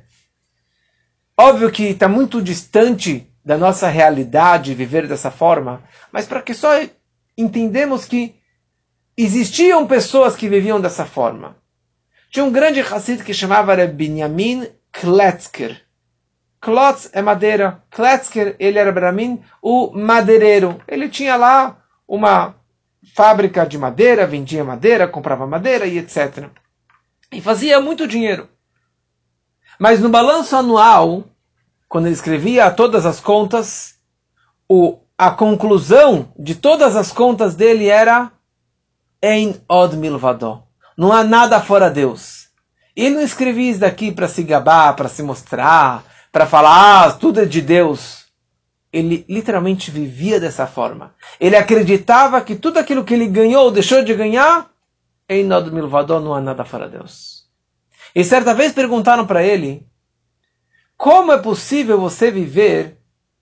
Óbvio 1.38 1.70
que 1.70 1.85
está 1.85 2.09
muito 2.09 2.42
distante 2.42 3.31
da 3.44 3.57
nossa 3.57 3.88
realidade 3.88 4.75
viver 4.75 5.07
dessa 5.07 5.31
forma, 5.31 5.83
mas 6.11 6.27
para 6.27 6.42
que 6.42 6.55
só 6.55 6.70
entendemos 7.37 8.05
que 8.05 8.37
existiam 9.16 9.87
pessoas 9.87 10.37
que 10.37 10.49
viviam 10.49 10.81
dessa 10.81 11.05
forma. 11.05 11.57
Tinha 12.31 12.44
um 12.44 12.53
grande 12.53 12.81
Hassid 12.81 13.22
que 13.22 13.33
chamava 13.33 13.87
Benjamin 13.87 14.68
Kletzker. 14.92 15.81
Klotz 16.61 17.09
é 17.12 17.22
madeira. 17.22 17.83
Kletzker, 17.90 18.57
ele 18.59 18.79
era 18.79 18.90
Bramin, 18.90 19.42
o 19.62 19.92
madeireiro. 19.92 20.81
Ele 20.88 21.09
tinha 21.09 21.37
lá 21.37 21.83
uma 22.09 22.57
fábrica 23.14 23.64
de 23.64 23.79
madeira, 23.79 24.27
vendia 24.27 24.64
madeira, 24.64 25.07
comprava 25.07 25.46
madeira 25.46 25.87
e 25.87 25.99
etc. 25.99 26.49
E 27.33 27.40
fazia 27.40 27.81
muito 27.81 28.07
dinheiro. 28.07 28.49
Mas 29.79 30.01
no 30.01 30.09
balanço 30.09 30.57
anual, 30.57 31.25
quando 31.88 32.07
ele 32.07 32.14
escrevia 32.14 32.70
todas 32.70 33.07
as 33.07 33.20
contas, 33.20 33.94
o, 34.68 34.99
a 35.18 35.31
conclusão 35.31 36.33
de 36.38 36.55
todas 36.55 36.94
as 36.94 37.11
contas 37.11 37.55
dele 37.55 37.88
era 37.88 38.33
Ein 39.22 39.57
od 39.68 39.96
milvadó. 39.96 40.64
Não 40.96 41.11
há 41.11 41.24
nada 41.24 41.61
fora 41.61 41.90
Deus. 41.90 42.48
Ele 42.94 43.16
não 43.16 43.22
escrevia 43.22 43.70
isso 43.70 43.81
daqui 43.81 44.12
para 44.12 44.29
se 44.29 44.42
gabar, 44.42 44.94
para 44.94 45.09
se 45.09 45.22
mostrar, 45.22 46.05
para 46.31 46.46
falar, 46.46 47.07
ah, 47.07 47.12
tudo 47.12 47.40
é 47.40 47.44
de 47.44 47.61
Deus. 47.61 48.26
Ele 48.92 49.24
literalmente 49.29 49.90
vivia 49.90 50.38
dessa 50.38 50.66
forma. 50.66 51.14
Ele 51.40 51.57
acreditava 51.57 52.40
que 52.40 52.55
tudo 52.55 52.79
aquilo 52.79 53.05
que 53.05 53.14
ele 53.14 53.26
ganhou 53.26 53.64
ou 53.64 53.70
deixou 53.70 54.05
de 54.05 54.14
ganhar, 54.14 54.70
Ein 55.29 55.50
od 55.52 55.70
milvadó, 55.70 56.20
não 56.20 56.35
há 56.35 56.40
nada 56.40 56.64
fora 56.64 56.88
Deus. 56.88 57.46
E 58.14 58.22
certa 58.22 58.55
vez 58.55 58.72
perguntaram 58.72 59.26
para 59.26 59.42
ele 59.42 59.87
como 60.96 61.33
é 61.33 61.38
possível 61.38 62.00
você 62.00 62.31
viver 62.31 62.98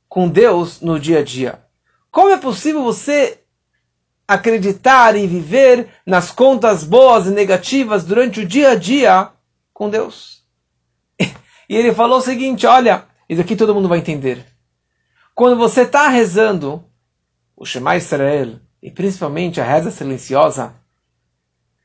com 0.08 0.28
Deus 0.28 0.80
no 0.80 0.98
dia 0.98 1.18
a 1.18 1.22
dia? 1.22 1.63
Como 2.14 2.30
é 2.30 2.36
possível 2.36 2.80
você 2.84 3.40
acreditar 4.26 5.16
e 5.16 5.26
viver 5.26 5.88
nas 6.06 6.30
contas 6.30 6.84
boas 6.84 7.26
e 7.26 7.30
negativas 7.30 8.04
durante 8.04 8.38
o 8.38 8.46
dia 8.46 8.70
a 8.70 8.74
dia 8.76 9.32
com 9.72 9.90
Deus? 9.90 10.44
E 11.68 11.74
ele 11.74 11.92
falou 11.92 12.18
o 12.18 12.22
seguinte: 12.22 12.68
olha, 12.68 13.06
isso 13.28 13.40
aqui 13.40 13.56
todo 13.56 13.74
mundo 13.74 13.88
vai 13.88 13.98
entender. 13.98 14.46
Quando 15.34 15.56
você 15.56 15.80
está 15.80 16.06
rezando 16.06 16.84
o 17.56 17.66
Shema 17.66 17.96
Israel, 17.96 18.60
e 18.80 18.92
principalmente 18.92 19.60
a 19.60 19.64
reza 19.64 19.90
silenciosa, 19.90 20.72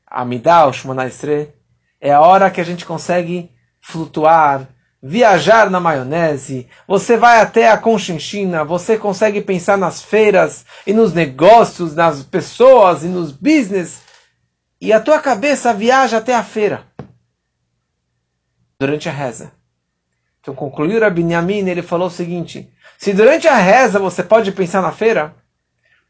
a 0.06 0.24
Midah, 0.24 0.68
o 0.68 0.72
Shemona 0.72 1.08
Israel, 1.08 1.52
é 2.00 2.12
a 2.12 2.20
hora 2.20 2.52
que 2.52 2.60
a 2.60 2.64
gente 2.64 2.86
consegue 2.86 3.50
flutuar, 3.80 4.68
viajar 5.02 5.70
na 5.70 5.80
maionese, 5.80 6.68
você 6.86 7.16
vai 7.16 7.40
até 7.40 7.70
a 7.70 7.78
Conchinchina, 7.78 8.64
você 8.64 8.98
consegue 8.98 9.40
pensar 9.40 9.78
nas 9.78 10.02
feiras 10.02 10.64
e 10.86 10.92
nos 10.92 11.14
negócios, 11.14 11.94
nas 11.94 12.22
pessoas 12.22 13.02
e 13.02 13.08
nos 13.08 13.32
business, 13.32 14.02
e 14.80 14.92
a 14.92 15.00
tua 15.00 15.18
cabeça 15.18 15.72
viaja 15.72 16.18
até 16.18 16.34
a 16.34 16.42
feira 16.42 16.84
durante 18.78 19.08
a 19.08 19.12
reza. 19.12 19.52
Então 20.40 20.54
concluiu 20.54 21.04
a 21.04 21.10
Binyamin, 21.10 21.68
ele 21.68 21.82
falou 21.82 22.08
o 22.08 22.10
seguinte: 22.10 22.70
se 22.98 23.12
durante 23.12 23.46
a 23.46 23.56
reza 23.56 23.98
você 23.98 24.22
pode 24.22 24.52
pensar 24.52 24.80
na 24.80 24.92
feira, 24.92 25.34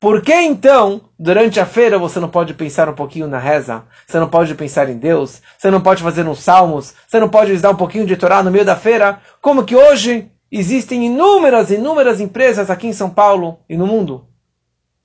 por 0.01 0.23
que 0.23 0.35
então, 0.35 1.03
durante 1.19 1.61
a 1.61 1.67
feira, 1.67 1.99
você 1.99 2.19
não 2.19 2.29
pode 2.29 2.55
pensar 2.55 2.89
um 2.89 2.95
pouquinho 2.95 3.29
na 3.29 3.39
reza? 3.39 3.85
Você 4.07 4.19
não 4.19 4.29
pode 4.29 4.55
pensar 4.55 4.89
em 4.89 4.97
Deus? 4.97 5.43
Você 5.59 5.71
não 5.71 5.81
pode 5.81 6.03
fazer 6.03 6.27
uns 6.27 6.41
salmos? 6.41 6.95
Você 7.07 7.21
não 7.21 7.29
pode 7.29 7.57
dar 7.59 7.71
um 7.71 7.77
pouquinho 7.77 8.07
de 8.07 8.17
Torá 8.17 8.43
no 8.43 8.51
meio 8.51 8.65
da 8.65 8.75
feira? 8.75 9.21
Como 9.43 9.65
que 9.65 9.77
hoje 9.77 10.31
existem 10.51 11.05
inúmeras, 11.07 11.71
inúmeras 11.71 12.21
empresas 12.21 12.71
aqui 12.71 12.87
em 12.87 12.93
São 12.93 13.11
Paulo 13.11 13.61
e 13.69 13.77
no 13.77 13.87
mundo 13.87 14.27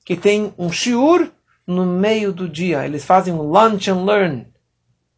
que 0.05 0.15
tem 0.15 0.53
um 0.55 0.71
shiur 0.71 1.31
no 1.65 1.83
meio 1.83 2.31
do 2.31 2.47
dia. 2.47 2.85
Eles 2.85 3.03
fazem 3.03 3.33
um 3.33 3.41
lunch 3.41 3.89
and 3.89 4.05
learn. 4.05 4.47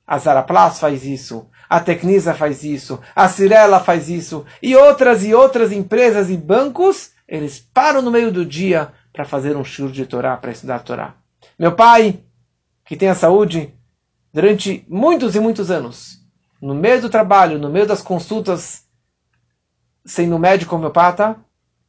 A 0.07 0.17
Zaraplas 0.17 0.79
faz 0.79 1.05
isso. 1.05 1.49
A 1.69 1.81
Tecnisa 1.81 2.33
faz 2.33 2.63
isso. 2.63 2.97
A 3.13 3.27
Cirela 3.27 3.81
faz 3.81 4.09
isso. 4.09 4.45
E 4.63 4.73
outras 4.73 5.25
e 5.25 5.35
outras 5.35 5.73
empresas 5.73 6.29
e 6.29 6.37
bancos, 6.37 7.11
eles 7.27 7.59
param 7.59 8.01
no 8.01 8.09
meio 8.09 8.31
do 8.31 8.45
dia 8.45 8.93
para 9.17 9.25
fazer 9.25 9.57
um 9.57 9.65
shur 9.65 9.91
de 9.91 10.05
Torá, 10.05 10.37
para 10.37 10.51
estudar 10.51 10.83
Torá. 10.83 11.15
Meu 11.57 11.75
pai, 11.75 12.19
que 12.85 12.95
tem 12.95 13.09
a 13.09 13.15
saúde, 13.15 13.73
durante 14.31 14.85
muitos 14.87 15.35
e 15.35 15.39
muitos 15.39 15.71
anos, 15.71 16.19
no 16.61 16.75
meio 16.75 17.01
do 17.01 17.09
trabalho, 17.09 17.57
no 17.57 17.67
meio 17.67 17.87
das 17.87 18.03
consultas, 18.03 18.85
sendo 20.05 20.37
médico 20.37 20.75
homeopata, 20.75 21.35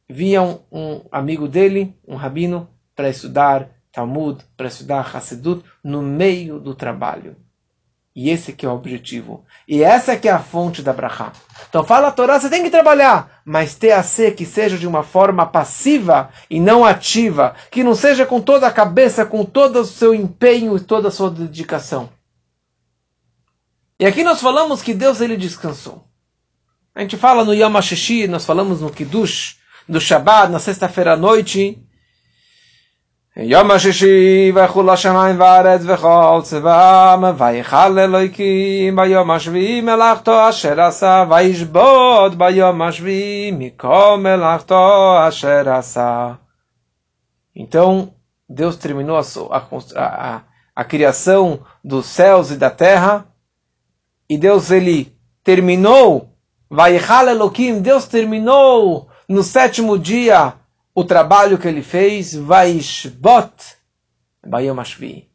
via 0.09 0.41
um, 0.41 0.59
um 0.71 1.05
amigo 1.11 1.47
dele, 1.47 1.95
um 2.07 2.15
rabino, 2.15 2.67
para 2.95 3.09
estudar 3.09 3.69
Talmud, 3.91 4.43
para 4.57 4.67
estudar 4.67 5.01
Hassedut, 5.01 5.63
no 5.83 6.01
meio 6.01 6.59
do 6.59 6.73
trabalho. 6.73 7.35
E 8.15 8.29
esse 8.29 8.53
que 8.53 8.65
é 8.65 8.69
o 8.69 8.73
objetivo. 8.73 9.45
E 9.67 9.83
essa 9.83 10.17
que 10.17 10.27
é 10.27 10.31
a 10.31 10.39
fonte 10.39 10.81
da 10.81 10.91
Brachá. 10.91 11.31
Então 11.69 11.83
fala 11.83 12.07
a 12.07 12.11
Torá, 12.11 12.39
você 12.39 12.49
tem 12.49 12.63
que 12.63 12.69
trabalhar, 12.69 13.41
mas 13.45 13.75
TAC 13.75 14.31
que 14.35 14.45
seja 14.45 14.77
de 14.77 14.87
uma 14.87 15.03
forma 15.03 15.45
passiva 15.45 16.29
e 16.49 16.59
não 16.59 16.83
ativa, 16.83 17.55
que 17.69 17.83
não 17.83 17.93
seja 17.93 18.25
com 18.25 18.41
toda 18.41 18.67
a 18.67 18.71
cabeça, 18.71 19.25
com 19.25 19.45
todo 19.45 19.79
o 19.79 19.85
seu 19.85 20.13
empenho 20.13 20.75
e 20.75 20.79
toda 20.79 21.09
a 21.09 21.11
sua 21.11 21.29
dedicação. 21.29 22.09
E 23.99 24.05
aqui 24.05 24.23
nós 24.23 24.41
falamos 24.41 24.81
que 24.81 24.93
Deus 24.93 25.21
ele 25.21 25.37
descansou. 25.37 26.05
A 26.95 27.01
gente 27.01 27.17
fala 27.17 27.45
no 27.45 27.53
Yom 27.53 27.77
HaShishi, 27.77 28.27
nós 28.27 28.45
falamos 28.45 28.81
no 28.81 28.89
Kiddush, 28.89 29.57
do 29.87 30.01
Shabbat, 30.01 30.51
na 30.51 30.59
sexta-feira 30.59 31.13
à 31.13 31.17
noite, 31.17 31.81
יום 33.38 33.70
השישי 33.70 34.52
וכול 34.54 34.90
השמיים 34.90 35.40
וארץ 35.40 35.80
וכל 35.84 36.40
צבאם 36.42 37.24
ויכל 37.38 37.98
אלוהיקים 37.98 38.96
ביום 38.96 39.30
השביעי 39.30 39.80
מלאכתו 39.80 40.48
אשר 40.48 40.80
עשה 40.80 41.24
וישבות 41.30 42.34
ביום 42.34 42.82
השביעי 42.82 43.50
מכל 43.58 44.16
מלאכתו 44.18 45.14
אשר 45.28 45.70
עשה. 45.70 46.32
Então, 47.56 48.08
Deus 48.48 48.76
terminou 48.76 49.16
a, 49.16 49.22
a, 49.56 49.64
a, 49.96 50.40
a 50.76 50.84
criação 50.84 51.60
dos 51.84 52.06
céus 52.06 52.50
e 52.50 52.56
da 52.56 52.70
terra, 52.70 53.26
e 54.30 54.38
Deus 54.38 54.70
ele 54.70 55.12
terminou, 55.42 56.28
Vaichal 56.70 57.28
Elohim, 57.28 57.80
Deus 57.80 58.06
terminou 58.06 59.08
no 59.28 59.42
sétimo 59.42 59.98
dia 59.98 60.54
o 60.93 61.03
trabalho 61.03 61.57
que 61.57 61.67
ele 61.67 61.81
fez, 61.81 62.33
Vaishbot, 62.33 63.77
Bayom 64.45 64.79
Ashvi. 64.79 65.29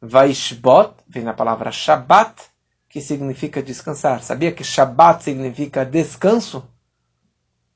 Vaishbot, 0.00 0.94
vem 1.08 1.22
na 1.22 1.32
palavra 1.32 1.70
Shabbat, 1.70 2.42
que 2.88 3.00
significa 3.00 3.62
descansar. 3.62 4.22
Sabia 4.22 4.52
que 4.52 4.64
Shabbat 4.64 5.24
significa 5.24 5.84
descanso? 5.84 6.68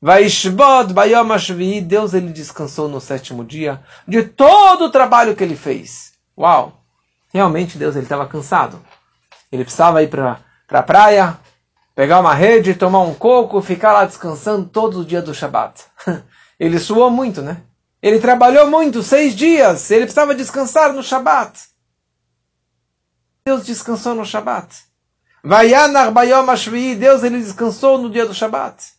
Vaishbot, 0.01 0.93
Bayom 0.93 1.33
Ashvi, 1.33 1.81
Deus 1.81 2.15
ele 2.15 2.33
descansou 2.33 2.89
no 2.89 3.01
sétimo 3.01 3.45
dia 3.45 3.83
de 4.07 4.23
todo 4.23 4.87
o 4.87 4.91
trabalho 4.91 5.35
que 5.35 5.43
ele 5.43 5.57
fez. 5.57 6.13
Uau! 6.37 6.85
Realmente 7.33 7.79
Deus 7.79 7.97
ele 7.97 8.05
estava 8.05 8.27
cansado. 8.27 8.83
Ele 9.51 9.65
precisava 9.65 10.03
ir 10.03 10.09
para 10.09 10.33
a 10.33 10.47
pra 10.67 10.83
praia, 10.83 11.39
pegar 11.95 12.21
uma 12.21 12.35
rede, 12.35 12.75
tomar 12.75 13.01
um 13.01 13.15
coco, 13.15 13.63
ficar 13.63 13.93
lá 13.93 14.05
descansando 14.05 14.69
todo 14.69 15.01
o 15.01 15.05
dia 15.05 15.23
do 15.23 15.35
Shabat. 15.35 15.85
Ele 16.59 16.79
suou 16.79 17.11
muito, 17.11 17.43
né? 17.43 17.63
Ele 18.03 18.19
trabalhou 18.19 18.71
muito, 18.71 19.03
seis 19.03 19.35
dias. 19.35 19.91
Ele 19.91 20.05
precisava 20.05 20.35
descansar 20.35 20.93
no 20.93 21.03
Shabat. 21.03 21.69
Deus 23.45 23.65
descansou 23.65 24.15
no 24.15 24.25
Shabat. 24.25 24.85
Vayanar 25.43 26.11
Bayom 26.13 26.51
Ashvi, 26.51 26.97
Deus 26.97 27.23
ele 27.23 27.39
descansou 27.39 27.99
no 27.99 28.11
dia 28.11 28.27
do 28.27 28.35
Shabat. 28.35 28.93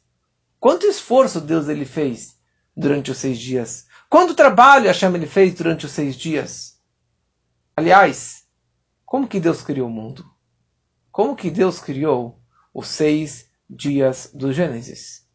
Quanto 0.59 0.85
esforço 0.85 1.41
Deus 1.41 1.67
ele 1.67 1.83
fez 1.83 2.37
durante 2.75 3.11
os 3.11 3.17
seis 3.17 3.37
dias? 3.37 3.85
Quanto 4.09 4.33
trabalho 4.33 4.87
Hashem 4.87 5.13
ele 5.13 5.27
fez 5.27 5.53
durante 5.53 5.85
os 5.85 5.91
seis 5.91 6.15
dias? 6.15 6.79
Aliás, 7.75 8.43
como 9.05 9.27
que 9.27 9.39
Deus 9.39 9.61
criou 9.61 9.87
o 9.87 9.91
mundo? 9.91 10.25
Como 11.11 11.35
que 11.35 11.51
Deus 11.51 11.79
criou 11.79 12.41
os 12.73 12.87
seis 12.87 13.49
dias 13.69 14.31
do 14.33 14.53
Gênesis? 14.53 15.26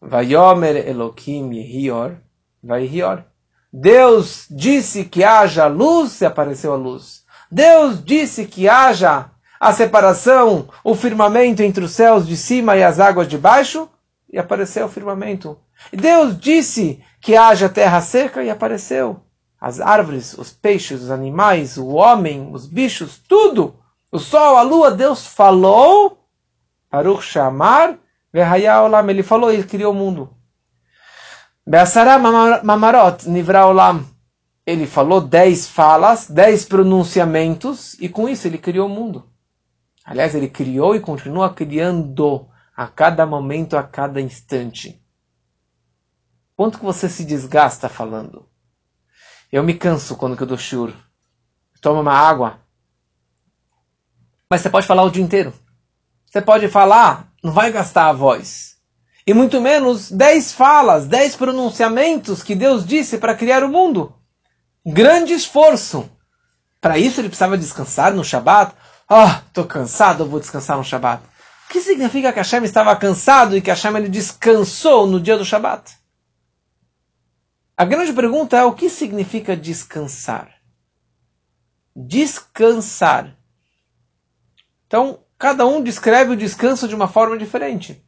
Vayomer 0.00 0.88
Elohim 0.88 1.52
Yehior, 1.52 2.16
Vaihior. 2.62 3.24
Deus 3.72 4.46
disse 4.50 5.04
que 5.04 5.22
haja 5.24 5.66
luz 5.66 6.20
e 6.20 6.26
apareceu 6.26 6.72
a 6.72 6.76
luz. 6.76 7.24
Deus 7.50 8.02
disse 8.02 8.46
que 8.46 8.68
haja 8.68 9.30
a 9.60 9.72
separação, 9.72 10.68
o 10.84 10.94
firmamento 10.94 11.62
entre 11.62 11.84
os 11.84 11.92
céus 11.92 12.26
de 12.26 12.36
cima 12.36 12.76
e 12.76 12.82
as 12.82 13.00
águas 13.00 13.26
de 13.26 13.36
baixo, 13.36 13.88
e 14.30 14.38
apareceu 14.38 14.86
o 14.86 14.90
firmamento. 14.90 15.58
Deus 15.92 16.38
disse 16.38 17.02
que 17.20 17.36
haja 17.36 17.68
terra 17.68 18.00
seca 18.00 18.42
e 18.42 18.50
apareceu. 18.50 19.20
As 19.60 19.80
árvores, 19.80 20.34
os 20.34 20.52
peixes, 20.52 21.02
os 21.02 21.10
animais, 21.10 21.76
o 21.76 21.88
homem, 21.88 22.50
os 22.52 22.66
bichos, 22.66 23.20
tudo. 23.28 23.76
O 24.10 24.18
sol, 24.18 24.56
a 24.56 24.62
lua, 24.62 24.90
Deus 24.92 25.26
falou. 25.26 26.24
Baruch 26.90 27.22
Shamar, 27.22 27.98
Olam. 28.34 29.10
Ele 29.10 29.22
falou 29.22 29.52
e 29.52 29.62
criou 29.64 29.92
o 29.92 29.96
mundo. 29.96 30.36
Be'asara 31.66 32.18
mamarot, 32.62 33.28
nivra 33.28 33.66
olam. 33.66 34.06
Ele 34.66 34.86
falou 34.86 35.20
dez 35.20 35.66
falas, 35.66 36.28
dez 36.28 36.64
pronunciamentos, 36.64 37.94
e 37.94 38.08
com 38.08 38.28
isso 38.28 38.46
ele 38.46 38.58
criou 38.58 38.86
o 38.86 38.90
mundo. 38.90 39.30
Aliás, 40.04 40.34
ele 40.34 40.48
criou 40.48 40.94
e 40.94 41.00
continua 41.00 41.52
criando 41.52 42.48
a 42.76 42.86
cada 42.86 43.26
momento, 43.26 43.76
a 43.76 43.82
cada 43.82 44.20
instante. 44.20 45.02
Quanto 46.56 46.78
que 46.78 46.84
você 46.84 47.08
se 47.08 47.24
desgasta 47.24 47.88
falando? 47.88 48.48
Eu 49.50 49.62
me 49.62 49.74
canso 49.74 50.16
quando 50.16 50.38
eu 50.38 50.46
dou 50.46 50.58
shur. 50.58 50.92
Toma 51.80 52.00
uma 52.00 52.12
água. 52.12 52.60
Mas 54.50 54.60
você 54.60 54.70
pode 54.70 54.86
falar 54.86 55.02
o 55.02 55.10
dia 55.10 55.22
inteiro. 55.22 55.52
Você 56.26 56.40
pode 56.40 56.68
falar, 56.68 57.27
não 57.42 57.52
vai 57.52 57.70
gastar 57.70 58.08
a 58.08 58.12
voz. 58.12 58.76
E 59.26 59.34
muito 59.34 59.60
menos 59.60 60.10
dez 60.10 60.52
falas, 60.52 61.06
dez 61.06 61.36
pronunciamentos 61.36 62.42
que 62.42 62.54
Deus 62.54 62.86
disse 62.86 63.18
para 63.18 63.34
criar 63.34 63.62
o 63.62 63.68
mundo. 63.68 64.14
Grande 64.86 65.34
esforço. 65.34 66.10
Para 66.80 66.98
isso 66.98 67.20
ele 67.20 67.28
precisava 67.28 67.58
descansar 67.58 68.14
no 68.14 68.24
Shabat. 68.24 68.74
Ah, 69.08 69.42
oh, 69.42 69.48
estou 69.48 69.64
cansado, 69.64 70.26
vou 70.26 70.40
descansar 70.40 70.76
no 70.76 70.84
Shabat. 70.84 71.22
O 71.66 71.70
que 71.70 71.80
significa 71.80 72.32
que 72.32 72.38
Hashem 72.38 72.64
estava 72.64 72.96
cansado 72.96 73.56
e 73.56 73.60
que 73.60 73.68
Hashem 73.68 73.94
ele 73.96 74.08
descansou 74.08 75.06
no 75.06 75.20
dia 75.20 75.36
do 75.36 75.44
Shabat? 75.44 75.98
A 77.76 77.84
grande 77.84 78.12
pergunta 78.12 78.56
é 78.56 78.64
o 78.64 78.72
que 78.72 78.88
significa 78.88 79.56
descansar? 79.56 80.50
Descansar. 81.94 83.36
Então, 84.86 85.22
cada 85.38 85.66
um 85.66 85.82
descreve 85.82 86.32
o 86.32 86.36
descanso 86.36 86.88
de 86.88 86.94
uma 86.94 87.06
forma 87.06 87.38
diferente. 87.38 88.04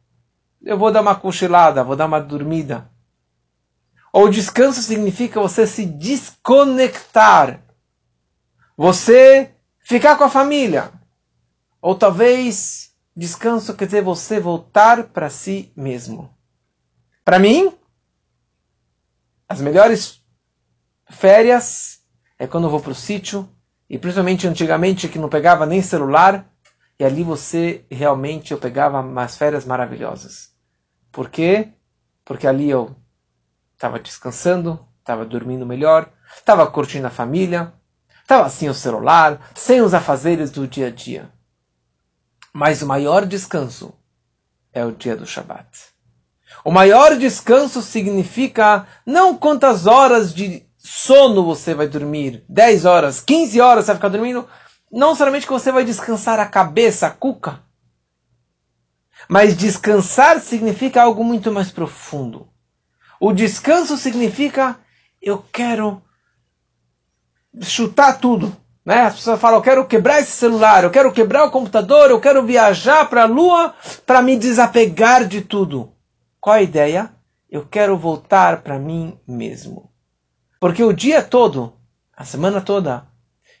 Eu 0.61 0.77
vou 0.77 0.91
dar 0.91 1.01
uma 1.01 1.15
cochilada, 1.15 1.83
vou 1.83 1.95
dar 1.95 2.05
uma 2.05 2.19
dormida. 2.19 2.91
Ou 4.13 4.29
descanso 4.29 4.81
significa 4.81 5.39
você 5.39 5.65
se 5.65 5.85
desconectar. 5.85 7.63
Você 8.75 9.55
ficar 9.79 10.17
com 10.17 10.25
a 10.25 10.29
família. 10.29 10.91
Ou 11.81 11.95
talvez 11.95 12.93
descanso 13.15 13.73
quer 13.75 13.85
dizer 13.85 14.03
você 14.03 14.39
voltar 14.39 15.05
para 15.05 15.29
si 15.29 15.71
mesmo. 15.75 16.35
Para 17.23 17.39
mim, 17.39 17.73
as 19.47 19.61
melhores 19.61 20.21
férias 21.09 22.01
é 22.37 22.47
quando 22.47 22.65
eu 22.65 22.69
vou 22.69 22.79
para 22.79 22.91
o 22.91 22.95
sítio, 22.95 23.47
e 23.89 23.97
principalmente 23.97 24.47
antigamente 24.47 25.07
que 25.07 25.19
não 25.19 25.29
pegava 25.29 25.65
nem 25.65 25.81
celular, 25.81 26.50
e 27.01 27.03
ali 27.03 27.23
você 27.23 27.83
realmente 27.89 28.51
eu 28.51 28.59
pegava 28.59 28.99
umas 28.99 29.35
férias 29.35 29.65
maravilhosas. 29.65 30.51
Por 31.11 31.31
quê? 31.31 31.69
Porque 32.23 32.45
ali 32.45 32.69
eu 32.69 32.95
estava 33.73 33.97
descansando, 33.97 34.87
estava 34.99 35.25
dormindo 35.25 35.65
melhor, 35.65 36.13
estava 36.37 36.69
curtindo 36.69 37.07
a 37.07 37.09
família, 37.09 37.73
estava 38.21 38.47
sem 38.51 38.69
o 38.69 38.73
celular, 38.75 39.49
sem 39.55 39.81
os 39.81 39.95
afazeres 39.95 40.51
do 40.51 40.67
dia 40.67 40.89
a 40.89 40.91
dia. 40.91 41.31
Mas 42.53 42.83
o 42.83 42.87
maior 42.87 43.25
descanso 43.25 43.95
é 44.71 44.85
o 44.85 44.91
dia 44.91 45.15
do 45.15 45.25
Shabat. 45.25 45.67
O 46.63 46.69
maior 46.69 47.17
descanso 47.17 47.81
significa 47.81 48.85
não 49.07 49.35
quantas 49.35 49.87
horas 49.87 50.31
de 50.35 50.69
sono 50.77 51.43
você 51.43 51.73
vai 51.73 51.87
dormir, 51.87 52.45
10 52.47 52.85
horas, 52.85 53.19
15 53.21 53.59
horas 53.59 53.85
você 53.85 53.91
vai 53.91 53.95
ficar 53.95 54.09
dormindo, 54.09 54.47
não 54.91 55.15
somente 55.15 55.45
que 55.45 55.53
você 55.53 55.71
vai 55.71 55.85
descansar 55.85 56.39
a 56.39 56.45
cabeça, 56.45 57.07
a 57.07 57.11
cuca, 57.11 57.61
mas 59.29 59.55
descansar 59.55 60.39
significa 60.39 61.01
algo 61.01 61.23
muito 61.23 61.51
mais 61.51 61.71
profundo. 61.71 62.49
O 63.19 63.31
descanso 63.31 63.95
significa 63.97 64.79
eu 65.21 65.43
quero 65.51 66.01
chutar 67.61 68.19
tudo. 68.19 68.55
Né? 68.83 69.01
As 69.01 69.15
pessoas 69.15 69.39
falam, 69.39 69.59
eu 69.59 69.63
quero 69.63 69.87
quebrar 69.87 70.19
esse 70.19 70.31
celular, 70.31 70.83
eu 70.83 70.89
quero 70.89 71.13
quebrar 71.13 71.45
o 71.45 71.51
computador, 71.51 72.09
eu 72.09 72.19
quero 72.19 72.43
viajar 72.43 73.07
para 73.07 73.23
a 73.23 73.27
lua 73.27 73.75
para 74.05 74.21
me 74.21 74.35
desapegar 74.35 75.25
de 75.27 75.41
tudo. 75.41 75.93
Qual 76.39 76.55
a 76.55 76.61
ideia? 76.61 77.13
Eu 77.49 77.65
quero 77.65 77.97
voltar 77.97 78.63
para 78.63 78.79
mim 78.79 79.19
mesmo. 79.27 79.91
Porque 80.59 80.83
o 80.83 80.93
dia 80.93 81.21
todo, 81.21 81.73
a 82.15 82.25
semana 82.25 82.59
toda, 82.59 83.07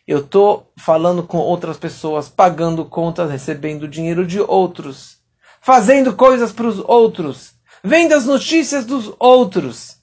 eu 0.07 0.19
estou 0.19 0.71
falando 0.77 1.23
com 1.23 1.37
outras 1.37 1.77
pessoas, 1.77 2.27
pagando 2.27 2.85
contas, 2.85 3.29
recebendo 3.29 3.87
dinheiro 3.87 4.25
de 4.25 4.39
outros, 4.41 5.17
fazendo 5.61 6.15
coisas 6.15 6.51
para 6.51 6.67
os 6.67 6.79
outros, 6.79 7.53
vendo 7.83 8.13
as 8.13 8.25
notícias 8.25 8.85
dos 8.85 9.13
outros, 9.19 9.97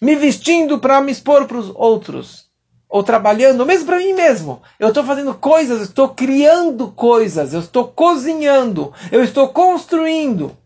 me 0.00 0.14
vestindo 0.14 0.78
para 0.78 1.00
me 1.00 1.12
expor 1.12 1.46
para 1.46 1.58
os 1.58 1.70
outros, 1.74 2.48
ou 2.88 3.02
trabalhando 3.02 3.66
mesmo 3.66 3.86
para 3.86 3.98
mim 3.98 4.12
mesmo. 4.12 4.62
Eu 4.78 4.88
estou 4.88 5.04
fazendo 5.04 5.34
coisas, 5.34 5.82
estou 5.82 6.08
criando 6.08 6.90
coisas, 6.90 7.52
eu 7.52 7.60
estou 7.60 7.88
cozinhando, 7.88 8.92
eu 9.12 9.22
estou 9.22 9.48
construindo. 9.48 10.56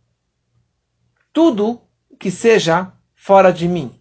Tudo 1.32 1.80
que 2.18 2.30
seja 2.30 2.92
fora 3.14 3.52
de 3.52 3.66
mim. 3.66 3.94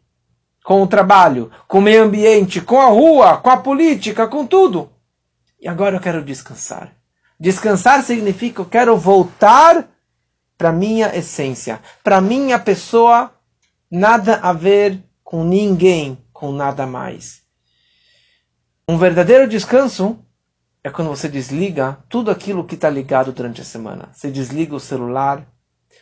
Com 0.63 0.81
o 0.81 0.87
trabalho, 0.87 1.51
com 1.67 1.79
o 1.79 1.81
meio 1.81 2.03
ambiente, 2.03 2.61
com 2.61 2.79
a 2.79 2.87
rua, 2.87 3.37
com 3.37 3.49
a 3.49 3.57
política, 3.57 4.27
com 4.27 4.45
tudo. 4.45 4.89
E 5.59 5.67
agora 5.67 5.97
eu 5.97 6.01
quero 6.01 6.23
descansar. 6.23 6.93
Descansar 7.39 8.03
significa 8.03 8.61
eu 8.61 8.65
quero 8.65 8.97
voltar 8.97 9.89
para 10.57 10.71
minha 10.71 11.13
essência, 11.15 11.81
para 12.03 12.21
minha 12.21 12.57
pessoa, 12.57 13.33
nada 13.91 14.37
a 14.37 14.53
ver 14.53 15.03
com 15.23 15.43
ninguém, 15.43 16.17
com 16.31 16.51
nada 16.51 16.85
mais. 16.87 17.41
Um 18.87 18.97
verdadeiro 18.97 19.47
descanso 19.47 20.19
é 20.83 20.89
quando 20.89 21.07
você 21.07 21.29
desliga 21.29 21.97
tudo 22.09 22.29
aquilo 22.29 22.65
que 22.65 22.75
está 22.75 22.89
ligado 22.89 23.31
durante 23.31 23.61
a 23.61 23.65
semana. 23.65 24.09
Você 24.13 24.29
desliga 24.29 24.75
o 24.75 24.79
celular, 24.79 25.47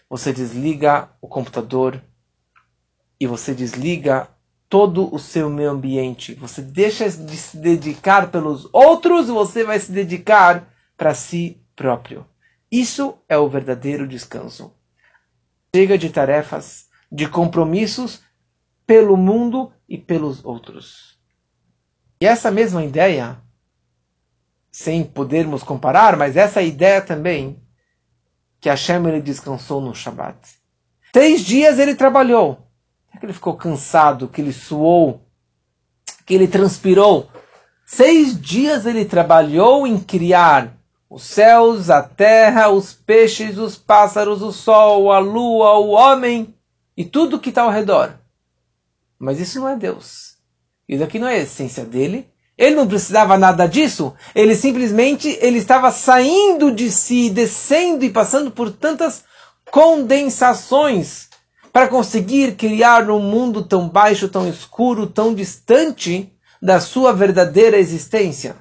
você 0.10 0.34
desliga 0.34 1.10
o 1.22 1.28
computador 1.28 2.02
e 3.20 3.28
você 3.28 3.54
desliga 3.54 4.28
todo 4.72 5.14
o 5.14 5.20
seu 5.20 5.50
meio 5.50 5.70
ambiente. 5.70 6.34
Você 6.36 6.62
deixa 6.62 7.10
de 7.10 7.36
se 7.36 7.58
dedicar 7.58 8.32
pelos 8.32 8.70
outros, 8.72 9.28
você 9.28 9.66
vai 9.66 9.78
se 9.78 9.92
dedicar 9.92 10.74
para 10.96 11.14
si 11.14 11.62
próprio. 11.76 12.26
Isso 12.72 13.18
é 13.28 13.38
o 13.38 13.50
verdadeiro 13.50 14.08
descanso. 14.08 14.74
Chega 15.76 15.98
de 15.98 16.10
tarefas, 16.10 16.86
de 17.12 17.28
compromissos 17.28 18.22
pelo 18.88 19.18
mundo 19.18 19.74
e 19.90 19.98
pelos 19.98 20.44
outros. 20.46 21.20
E 22.22 22.26
essa 22.26 22.50
mesma 22.50 22.82
ideia, 22.82 23.42
sem 24.72 25.04
podermos 25.04 25.64
comparar, 25.64 26.16
mas 26.16 26.38
essa 26.38 26.62
ideia 26.62 27.02
também, 27.02 27.62
que 28.62 28.70
Hashem 28.70 29.06
ele 29.06 29.22
descansou 29.22 29.82
no 29.82 29.94
Shabat. 29.94 30.40
Três 31.12 31.42
dias 31.42 31.78
ele 31.78 31.94
trabalhou. 31.94 32.71
Que 33.22 33.28
ele 33.28 33.34
ficou 33.34 33.56
cansado, 33.56 34.28
que 34.28 34.42
ele 34.42 34.52
suou, 34.52 35.22
que 36.26 36.34
ele 36.34 36.48
transpirou. 36.48 37.30
Seis 37.86 38.42
dias 38.42 38.88
ele 38.88 39.06
trabalhou 39.06 39.86
em 39.86 40.00
criar 40.00 40.76
os 41.08 41.22
céus, 41.22 41.92
a 41.92 42.02
terra, 42.02 42.70
os 42.70 42.94
peixes, 42.94 43.60
os 43.60 43.78
pássaros, 43.78 44.42
o 44.42 44.52
sol, 44.52 45.12
a 45.12 45.20
lua, 45.20 45.78
o 45.78 45.90
homem 45.90 46.56
e 46.98 47.06
tudo 47.06 47.40
que 47.40 47.50
está 47.50 47.62
ao 47.62 47.70
redor. 47.70 48.16
Mas 49.20 49.40
isso 49.40 49.60
não 49.60 49.70
é 49.70 49.76
Deus. 49.76 50.38
Isso 50.90 51.04
aqui 51.04 51.20
não 51.20 51.28
é 51.28 51.36
a 51.36 51.44
essência 51.44 51.86
dele. 51.86 52.28
Ele 52.58 52.76
não 52.76 52.88
precisava 52.88 53.38
nada 53.38 53.68
disso. 53.68 54.16
Ele 54.34 54.56
simplesmente 54.56 55.38
ele 55.40 55.60
estava 55.60 55.92
saindo 55.92 56.72
de 56.72 56.92
si, 56.92 57.30
descendo 57.30 58.04
e 58.04 58.10
passando 58.10 58.50
por 58.50 58.72
tantas 58.72 59.24
condensações 59.70 61.30
para 61.72 61.88
conseguir 61.88 62.56
criar 62.56 63.10
um 63.10 63.20
mundo 63.20 63.64
tão 63.64 63.88
baixo, 63.88 64.28
tão 64.28 64.48
escuro, 64.48 65.08
tão 65.08 65.34
distante 65.34 66.32
da 66.62 66.80
sua 66.80 67.14
verdadeira 67.14 67.78
existência. 67.78 68.56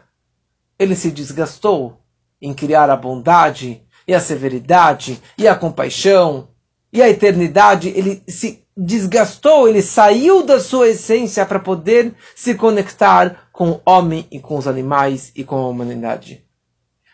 Ele 0.79 0.95
se 0.95 1.11
desgastou 1.11 2.01
em 2.41 2.55
criar 2.55 2.89
a 2.89 2.97
bondade 2.97 3.83
e 4.07 4.15
a 4.15 4.21
severidade 4.21 5.21
e 5.37 5.47
a 5.47 5.55
compaixão 5.55 6.49
e 6.93 7.03
a 7.03 7.09
eternidade, 7.09 7.89
ele 7.89 8.23
se 8.27 8.65
desgastou, 8.77 9.69
ele 9.69 9.83
saiu 9.83 10.43
da 10.43 10.59
sua 10.59 10.89
essência 10.89 11.45
para 11.45 11.61
poder 11.61 12.15
se 12.35 12.55
conectar 12.55 13.49
com 13.53 13.71
o 13.73 13.81
homem 13.85 14.27
e 14.31 14.41
com 14.41 14.57
os 14.57 14.67
animais 14.67 15.31
e 15.37 15.45
com 15.45 15.57
a 15.57 15.69
humanidade. 15.69 16.45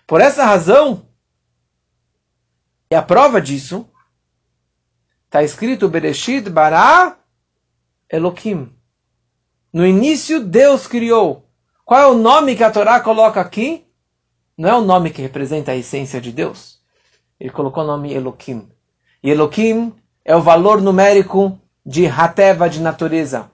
Por 0.07 0.21
essa 0.21 0.45
razão, 0.45 1.07
e 2.91 2.95
a 2.95 3.03
prova 3.03 3.41
disso, 3.41 3.87
está 5.27 5.43
escrito 5.43 5.89
Bereshit 5.89 6.49
bara 6.49 7.17
Elohim. 8.11 8.73
No 9.73 9.87
início, 9.87 10.43
Deus 10.43 10.87
criou. 10.87 11.45
Qual 11.85 12.01
é 12.01 12.07
o 12.07 12.15
nome 12.15 12.57
que 12.57 12.65
a 12.65 12.71
Torá 12.71 12.99
coloca 13.01 13.41
aqui? 13.41 13.85
Não 14.57 14.69
é 14.69 14.75
o 14.75 14.81
nome 14.81 15.11
que 15.11 15.21
representa 15.21 15.73
a 15.73 15.77
essência 15.77 16.21
de 16.21 16.33
Deus. 16.33 16.81
Ele 17.39 17.51
colocou 17.51 17.85
o 17.85 17.87
nome 17.87 18.13
Elohim. 18.13 18.69
E 19.23 19.31
Elohim 19.31 19.95
é 20.25 20.35
o 20.35 20.41
valor 20.41 20.81
numérico 20.81 21.61
de 21.85 22.07
Hateva, 22.07 22.69
de 22.69 22.81
natureza. 22.81 23.51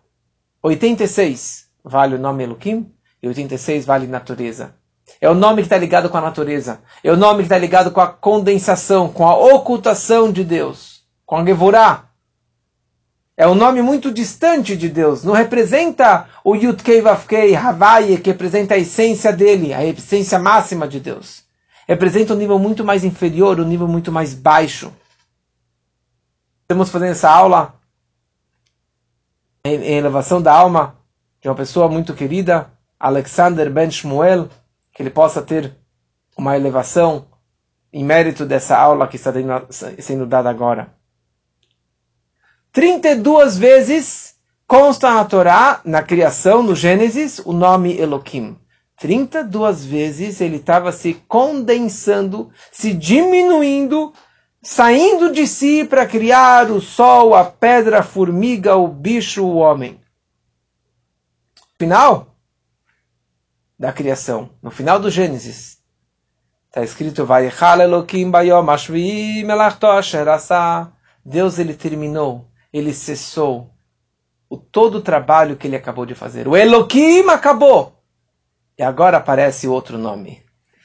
86 0.63 1.69
vale 1.83 2.15
o 2.15 2.19
nome 2.19 2.45
Elohim 2.45 2.95
e 3.23 3.27
86 3.27 3.85
vale 3.85 4.07
natureza. 4.07 4.75
É 5.21 5.29
o 5.29 5.35
nome 5.35 5.63
que 5.63 5.67
está 5.67 5.79
ligado 5.79 6.09
com 6.09 6.17
a 6.17 6.21
natureza. 6.21 6.81
É 7.03 7.11
o 7.11 7.17
nome 7.17 7.39
que 7.39 7.45
está 7.45 7.59
ligado 7.59 7.91
com 7.91 8.01
a 8.01 8.07
condensação, 8.07 9.09
com 9.09 9.27
a 9.27 9.37
ocultação 9.37 10.31
de 10.31 10.45
Deus, 10.45 10.92
com 11.33 11.39
a 11.39 11.47
Gevurah. 11.47 12.11
É 13.35 13.49
um 13.49 13.55
nome 13.55 13.81
muito 13.81 14.13
distante 14.13 14.77
de 14.77 14.87
Deus. 14.87 15.25
Não 15.25 15.33
representa 15.33 16.29
o 16.45 16.55
Yudkei 16.55 17.01
Vavkei, 17.01 17.57
Havaye, 17.57 18.21
que 18.21 18.29
representa 18.29 18.75
a 18.75 18.77
essência 18.77 19.33
dele, 19.33 19.73
a 19.73 19.83
essência 19.83 20.39
máxima 20.39 20.87
de 20.87 21.01
Deus. 21.01 21.43
Representa 21.89 22.35
um 22.35 22.37
nível 22.37 22.59
muito 22.59 22.85
mais 22.85 23.03
inferior, 23.03 23.59
um 23.59 23.65
nível 23.65 23.89
muito 23.89 24.13
mais 24.13 24.35
baixo. 24.35 24.93
Estamos 26.65 26.91
fazendo 26.91 27.13
essa 27.13 27.31
aula 27.31 27.81
em 29.65 29.95
elevação 29.97 30.43
da 30.43 30.53
alma 30.53 30.99
de 31.41 31.49
uma 31.49 31.55
pessoa 31.55 31.89
muito 31.89 32.13
querida, 32.13 32.71
Alexander 33.01 33.73
Ben 33.73 33.91
Shmuel, 33.91 34.51
que 34.93 35.03
ele 35.03 35.09
possa 35.09 35.41
ter 35.41 35.75
uma 36.37 36.59
elevação 36.59 37.25
em 37.91 38.05
mérito 38.05 38.45
dessa 38.45 38.77
aula 38.77 39.09
que 39.09 39.17
está 39.17 39.33
sendo 39.99 40.27
dada 40.27 40.51
agora. 40.51 41.01
32 42.73 43.59
vezes 43.59 44.35
consta 44.67 45.13
na 45.13 45.25
Torá, 45.27 45.83
na 45.85 46.03
criação, 46.03 46.63
no 46.63 46.75
Gênesis, 46.75 47.39
o 47.41 47.53
nome 47.53 47.99
Elohim. 47.99 48.59
32 48.99 49.85
vezes 49.85 50.41
ele 50.41 50.57
estava 50.57 50.91
se 50.91 51.15
condensando, 51.29 52.51
se 52.71 52.95
diminuindo, 52.95 54.15
saindo 54.63 55.31
de 55.31 55.47
si 55.47 55.85
para 55.85 56.07
criar 56.07 56.71
o 56.71 56.81
sol, 56.81 57.35
a 57.35 57.45
pedra, 57.45 57.99
a 57.99 58.03
formiga, 58.03 58.75
o 58.77 58.89
bicho, 58.89 59.45
o 59.45 59.57
homem. 59.57 60.01
Final 61.79 62.35
da 63.79 63.93
criação, 63.93 64.49
no 64.63 64.71
final 64.71 64.99
do 64.99 65.11
Gênesis, 65.11 65.79
está 66.69 66.83
escrito: 66.83 67.27
Deus 71.25 71.59
ele 71.59 71.75
terminou 71.75 72.52
ele 72.73 72.95
cessou 72.95 73.71
o 74.49 74.57
todo 74.57 74.97
o 74.97 75.03
trabalho 75.03 75.57
que 75.57 75.67
ele 75.67 75.77
acabou 75.77 76.07
de 76.07 76.15
fazer. 76.15 76.49
O 76.49 76.57
Elohim 76.57 77.29
acabou. 77.29 78.03
E 78.79 78.83
agora 78.83 79.19
aparece 79.19 79.69
outro 79.69 79.99
nome. 79.99 80.43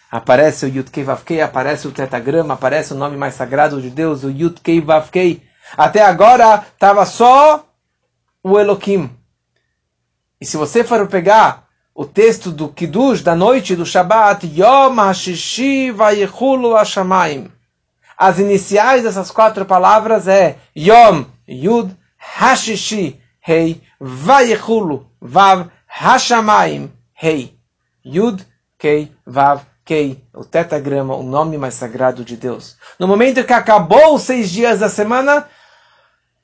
Aparece 0.10 0.66
o 0.66 0.70
Yud 0.70 0.90
Kei 0.90 1.04
Vav 1.04 1.24
Kei, 1.24 1.42
aparece 1.42 1.88
o 1.88 1.92
tetagrama, 1.92 2.54
aparece 2.54 2.94
o 2.94 2.98
nome 2.98 3.18
mais 3.18 3.36
sagrado 3.36 3.82
de 3.82 3.90
Deus, 3.90 4.24
o 4.24 4.30
Yud 4.30 4.62
Kei 4.62 4.80
Vav 4.80 5.10
Kei. 5.10 5.44
Até 5.76 6.02
agora 6.02 6.66
estava 6.74 7.06
só 7.06 7.66
o 8.44 8.58
Elohim. 8.58 9.10
E 10.40 10.46
se 10.46 10.56
você 10.56 10.84
for 10.84 11.06
pegar 11.08 11.68
o 11.94 12.06
texto 12.06 12.52
do 12.52 12.70
Kiddush 12.70 13.22
da 13.22 13.36
noite 13.36 13.76
do 13.76 13.86
Shabbat, 13.86 14.46
Yom 14.48 15.00
HaShishi 15.00 15.92
Vayichulu 15.92 16.78
HaShamayim. 16.78 17.52
As 18.18 18.40
iniciais 18.40 19.04
dessas 19.04 19.30
quatro 19.30 19.66
palavras 19.66 20.28
é 20.28 20.58
Yom 20.76 21.26
Yud 21.48 21.96
Hashishi 22.20 23.20
Hei 23.40 23.82
Vayechulu 24.00 25.06
Vav 25.22 25.70
Hashamayim 25.88 26.90
Hei 27.14 27.54
Yud 28.06 28.46
Kei 28.78 29.12
Vav 29.26 29.62
Kei, 29.88 30.22
o 30.34 30.44
tetagrama, 30.44 31.16
o 31.16 31.24
nome 31.24 31.58
mais 31.58 31.76
sagrado 31.76 32.26
de 32.26 32.36
Deus. 32.36 32.76
No 33.00 33.08
momento 33.08 33.42
que 33.46 33.54
acabou 33.54 34.16
os 34.16 34.24
seis 34.24 34.52
dias 34.52 34.82
da 34.82 34.90
semana, 34.90 35.48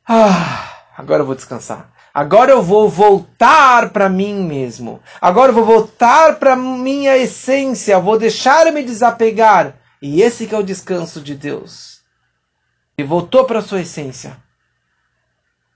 ah, 0.07 0.69
agora 0.97 1.23
eu 1.23 1.25
vou 1.25 1.35
descansar. 1.35 1.91
Agora 2.13 2.51
eu 2.51 2.61
vou 2.61 2.87
voltar 2.87 3.89
para 3.89 4.07
mim 4.07 4.45
mesmo. 4.45 5.01
Agora 5.19 5.49
eu 5.49 5.55
vou 5.55 5.65
voltar 5.65 6.39
para 6.39 6.55
minha 6.55 7.17
essência. 7.17 7.99
Vou 7.99 8.17
deixar 8.17 8.71
me 8.71 8.81
desapegar. 8.81 9.75
E 10.01 10.21
esse 10.21 10.47
que 10.47 10.55
é 10.55 10.57
o 10.57 10.63
descanso 10.63 11.19
de 11.19 11.35
Deus. 11.35 12.01
E 12.97 13.03
voltou 13.03 13.43
para 13.43 13.61
sua 13.61 13.81
essência. 13.81 14.37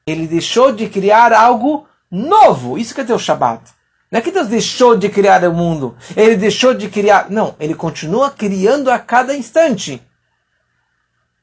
Ele 0.07 0.25
deixou 0.25 0.71
de 0.71 0.87
criar 0.87 1.33
algo 1.33 1.85
novo. 2.09 2.77
Isso 2.77 2.95
quer 2.95 3.01
dizer 3.01 3.13
o 3.13 3.19
Shabat. 3.19 3.61
Não 4.09 4.19
é 4.19 4.21
que 4.21 4.31
Deus 4.31 4.47
deixou 4.47 4.97
de 4.97 5.09
criar 5.09 5.43
o 5.43 5.53
mundo. 5.53 5.97
Ele 6.15 6.37
deixou 6.37 6.73
de 6.73 6.87
criar. 6.89 7.29
Não, 7.29 7.53
ele 7.59 7.75
continua 7.75 8.31
criando 8.31 8.89
a 8.89 8.97
cada 8.97 9.35
instante. 9.35 10.01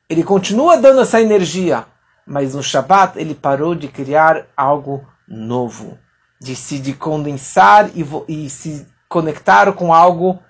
Ele 0.08 0.24
continua 0.24 0.78
dando 0.78 1.02
essa 1.02 1.20
energia. 1.20 1.86
Mas 2.26 2.54
no 2.54 2.62
Shabat 2.62 3.18
ele 3.18 3.34
parou 3.34 3.74
de 3.74 3.86
criar 3.86 4.46
algo 4.56 5.06
novo. 5.28 5.98
De 6.40 6.56
se 6.56 6.78
de 6.78 6.94
condensar 6.94 7.90
e, 7.94 8.02
e 8.26 8.48
se 8.48 8.86
conectar 9.08 9.70
com 9.74 9.92
algo 9.92 10.42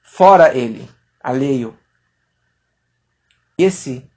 fora 0.00 0.56
ele, 0.56 0.88
alheio. 1.22 1.76
Esse 3.58 4.08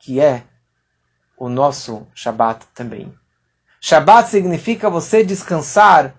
que 0.00 0.18
é 0.18 0.47
o 1.38 1.48
nosso 1.48 2.06
Shabat 2.14 2.66
também. 2.74 3.14
Shabat 3.80 4.28
significa 4.28 4.90
você 4.90 5.22
descansar. 5.22 6.14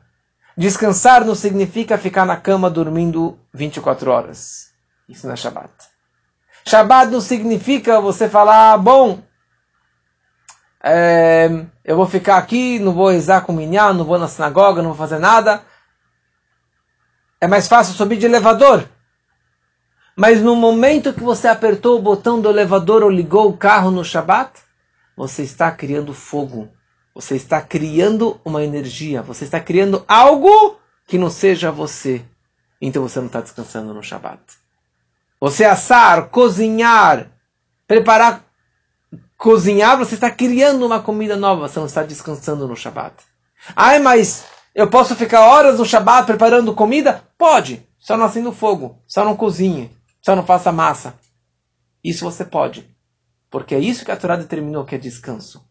Descansar 0.58 1.26
não 1.26 1.36
significa 1.36 1.98
ficar 1.98 2.26
na 2.26 2.38
cama 2.38 2.70
dormindo 2.70 3.38
24 3.54 4.12
horas. 4.12 4.70
Isso 5.08 5.28
não 5.28 5.34
é 5.34 5.38
Shabat. 5.38 5.72
Shabat 6.66 7.12
não 7.12 7.22
significa 7.22 8.00
você 8.00 8.30
falar, 8.30 8.74
ah, 8.74 8.78
bom, 8.78 9.22
é, 10.82 11.50
eu 11.84 11.96
vou 11.96 12.06
ficar 12.06 12.38
aqui, 12.38 12.80
não 12.80 12.94
vou 12.94 13.10
rezar 13.10 13.42
com 13.42 13.54
não 13.54 14.06
vou 14.06 14.18
na 14.18 14.28
sinagoga, 14.28 14.82
não 14.82 14.90
vou 14.90 14.98
fazer 14.98 15.20
nada. 15.20 15.62
É 17.42 17.48
mais 17.48 17.68
fácil 17.68 17.94
subir 17.94 18.18
de 18.18 18.26
elevador. 18.26 18.88
Mas 20.16 20.42
no 20.42 20.56
momento 20.56 21.14
que 21.14 21.24
você 21.24 21.48
apertou 21.48 21.98
o 21.98 22.02
botão 22.02 22.42
do 22.42 22.50
elevador 22.50 23.04
ou 23.04 23.10
ligou 23.10 23.48
o 23.50 23.58
carro 23.58 23.90
no 23.90 24.04
Shabat, 24.04 24.52
você 25.20 25.44
está 25.44 25.70
criando 25.70 26.14
fogo. 26.14 26.70
Você 27.14 27.36
está 27.36 27.60
criando 27.62 28.40
uma 28.46 28.64
energia. 28.64 29.22
Você 29.22 29.44
está 29.44 29.60
criando 29.60 30.06
algo 30.08 30.80
que 31.06 31.18
não 31.18 31.30
seja 31.30 31.74
você. 31.74 32.26
Então 32.82 33.04
você 33.04 33.20
não 33.20 33.28
está 33.28 33.42
descansando 33.42 33.94
no 33.94 34.02
Shabat. 34.02 34.42
Você 35.38 35.66
assar, 35.66 36.30
cozinhar, 36.30 37.30
preparar, 37.86 38.46
cozinhar, 39.38 39.98
você 39.98 40.16
está 40.16 40.32
criando 40.32 40.86
uma 40.86 41.02
comida 41.02 41.36
nova. 41.36 41.68
Você 41.68 41.80
não 41.80 41.88
está 41.88 42.02
descansando 42.02 42.66
no 42.66 42.78
Shabat. 42.78 43.16
Ai, 43.76 44.00
mas 44.00 44.46
eu 44.74 44.90
posso 44.90 45.18
ficar 45.18 45.42
horas 45.42 45.80
no 45.80 45.86
Shabat 45.86 46.28
preparando 46.28 46.74
comida? 46.74 47.26
Pode. 47.38 47.86
Só 48.00 48.16
não 48.16 48.24
acenda 48.24 48.54
fogo. 48.54 49.04
Só 49.06 49.26
não 49.26 49.36
cozinhe. 49.36 49.92
Só 50.22 50.34
não 50.34 50.46
faça 50.46 50.72
massa. 50.72 51.14
Isso 52.02 52.24
você 52.24 52.46
pode. 52.46 52.90
Porque 53.50 53.74
é 53.74 53.80
isso 53.80 54.06
que 54.06 54.12
a 54.12 54.18
Torá 54.18 54.36
determinou 54.36 54.86
que 54.86 54.96
é 54.96 54.98
descanso. 54.98 55.66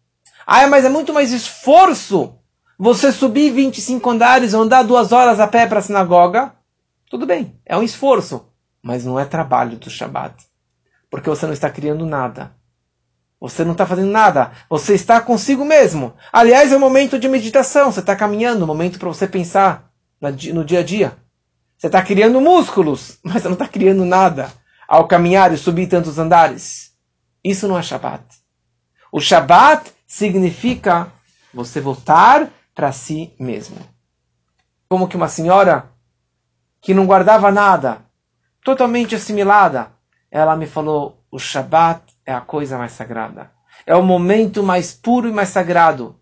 Ah, 0.47 0.67
mas 0.67 0.85
é 0.85 0.89
muito 0.89 1.13
mais 1.13 1.33
esforço 1.33 2.35
você 2.79 3.13
subir 3.13 3.51
25 3.51 4.09
andares 4.11 4.55
ou 4.55 4.63
andar 4.63 4.83
duas 4.83 5.13
horas 5.13 5.41
a 5.41 5.47
pé 5.47 5.67
para 5.67 5.79
a 5.79 5.83
sinagoga. 5.83 6.53
Tudo 7.11 7.27
bem, 7.27 7.59
é 7.65 7.77
um 7.77 7.83
esforço, 7.83 8.49
mas 8.83 9.05
não 9.05 9.19
é 9.19 9.25
trabalho 9.25 9.77
do 9.77 9.91
Shabat. 9.91 10.47
Porque 11.11 11.29
você 11.29 11.47
não 11.47 11.53
está 11.53 11.71
criando 11.71 12.07
nada. 12.07 12.53
Você 13.41 13.65
não 13.65 13.73
está 13.73 13.87
fazendo 13.87 14.11
nada. 14.11 14.53
Você 14.69 14.95
está 14.95 15.21
consigo 15.21 15.65
mesmo. 15.65 16.15
Aliás, 16.33 16.73
é 16.73 16.77
um 16.77 16.81
momento 16.81 17.19
de 17.19 17.29
meditação. 17.29 17.91
Você 17.91 18.01
está 18.01 18.17
caminhando, 18.17 18.65
um 18.65 18.67
momento 18.67 18.99
para 18.99 19.09
você 19.09 19.27
pensar 19.27 19.91
no 20.21 20.65
dia 20.65 20.81
a 20.81 20.83
dia. 20.83 21.17
Você 21.77 21.87
está 21.87 22.03
criando 22.03 22.41
músculos, 22.41 23.19
mas 23.23 23.43
você 23.43 23.49
não 23.49 23.55
está 23.55 23.69
criando 23.69 24.05
nada 24.05 24.53
ao 24.89 25.07
caminhar 25.07 25.53
e 25.53 25.57
subir 25.57 25.87
tantos 25.87 26.19
andares. 26.19 26.88
Isso 27.43 27.69
não 27.69 27.79
é 27.79 27.83
Shabat. 27.83 28.25
O 29.13 29.21
Shabat 29.21 29.93
significa 30.07 31.13
você 31.53 31.81
voltar 31.81 32.49
para 32.75 32.93
si 32.93 33.33
mesmo. 33.39 33.79
Como 34.89 35.09
que 35.09 35.17
uma 35.17 35.29
senhora 35.29 35.91
que 36.81 36.95
não 36.95 37.07
guardava 37.07 37.51
nada, 37.51 38.05
totalmente 38.65 39.15
assimilada, 39.15 39.93
ela 40.31 40.57
me 40.57 40.67
falou: 40.67 41.23
o 41.31 41.39
Shabat 41.39 42.03
é 42.25 42.33
a 42.33 42.41
coisa 42.41 42.79
mais 42.79 42.93
sagrada. 42.93 43.51
É 43.87 43.95
o 43.95 44.03
momento 44.03 44.63
mais 44.63 44.93
puro 44.93 45.29
e 45.29 45.33
mais 45.33 45.49
sagrado. 45.49 46.21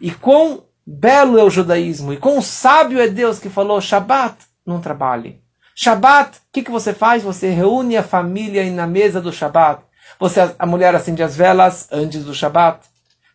E 0.00 0.10
quão 0.10 0.64
belo 0.86 1.38
é 1.38 1.42
o 1.42 1.50
judaísmo, 1.50 2.12
e 2.12 2.16
quão 2.16 2.40
sábio 2.40 3.00
é 3.00 3.08
Deus 3.08 3.38
que 3.38 3.48
falou: 3.48 3.80
Shabat, 3.80 4.36
não 4.64 4.80
trabalhe. 4.80 5.42
Shabat, 5.74 6.38
o 6.38 6.40
que, 6.52 6.62
que 6.62 6.70
você 6.70 6.92
faz? 6.92 7.22
Você 7.22 7.50
reúne 7.50 7.96
a 7.96 8.02
família 8.02 8.68
na 8.70 8.86
mesa 8.86 9.20
do 9.20 9.32
Shabat. 9.32 9.82
Você, 10.20 10.54
a 10.58 10.66
mulher 10.66 10.94
acende 10.94 11.22
as 11.22 11.36
velas 11.36 11.88
antes 11.92 12.24
do 12.24 12.34
Shabat. 12.34 12.80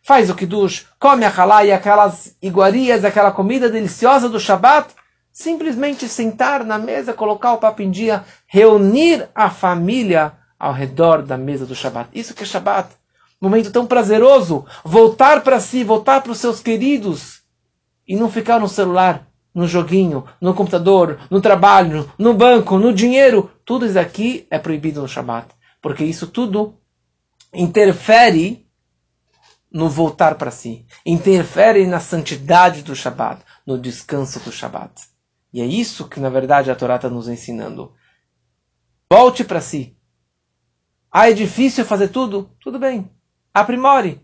faz 0.03 0.29
o 0.29 0.35
kiddush, 0.35 0.85
come 0.99 1.25
a 1.25 1.29
halá 1.29 1.63
e 1.63 1.71
aquelas 1.71 2.35
iguarias, 2.41 3.05
aquela 3.05 3.31
comida 3.31 3.69
deliciosa 3.69 4.27
do 4.27 4.39
Shabat, 4.39 4.93
simplesmente 5.31 6.07
sentar 6.07 6.63
na 6.63 6.77
mesa, 6.77 7.13
colocar 7.13 7.53
o 7.53 7.57
papo 7.57 7.81
em 7.81 7.89
dia, 7.89 8.23
reunir 8.45 9.29
a 9.33 9.49
família 9.49 10.33
ao 10.59 10.73
redor 10.73 11.21
da 11.21 11.37
mesa 11.37 11.65
do 11.65 11.73
Shabat. 11.73 12.09
Isso 12.13 12.33
que 12.33 12.43
é 12.43 12.45
Shabat. 12.45 12.89
Momento 13.41 13.71
tão 13.71 13.85
prazeroso, 13.85 14.65
voltar 14.83 15.41
para 15.41 15.59
si, 15.59 15.83
voltar 15.83 16.21
para 16.21 16.31
os 16.31 16.37
seus 16.37 16.59
queridos 16.59 17.41
e 18.07 18.15
não 18.15 18.29
ficar 18.29 18.59
no 18.59 18.69
celular, 18.69 19.25
no 19.55 19.67
joguinho, 19.67 20.25
no 20.39 20.53
computador, 20.53 21.19
no 21.29 21.41
trabalho, 21.41 22.09
no 22.17 22.33
banco, 22.33 22.77
no 22.77 22.93
dinheiro. 22.93 23.49
Tudo 23.65 23.85
isso 23.85 23.99
aqui 23.99 24.47
é 24.49 24.59
proibido 24.59 25.01
no 25.01 25.07
Shabat, 25.07 25.47
porque 25.83 26.05
isso 26.05 26.27
tudo 26.27 26.79
interfere 27.53 28.65
no 29.69 29.89
voltar 29.89 30.35
para 30.35 30.49
si, 30.49 30.85
interfere 31.05 31.85
na 31.85 31.99
santidade 31.99 32.83
do 32.83 32.95
Shabat, 32.95 33.43
no 33.67 33.77
descanso 33.77 34.39
do 34.39 34.51
Shabat. 34.51 34.93
E 35.51 35.61
é 35.61 35.65
isso 35.65 36.07
que, 36.07 36.21
na 36.21 36.29
verdade, 36.29 36.71
a 36.71 36.75
Torá 36.75 36.95
está 36.95 37.09
nos 37.09 37.27
ensinando. 37.27 37.93
Volte 39.11 39.43
para 39.43 39.59
si. 39.59 39.97
Ah, 41.11 41.29
é 41.29 41.33
difícil 41.33 41.83
fazer 41.83 42.07
tudo? 42.07 42.55
Tudo 42.61 42.79
bem. 42.79 43.11
Aprimore. 43.53 44.21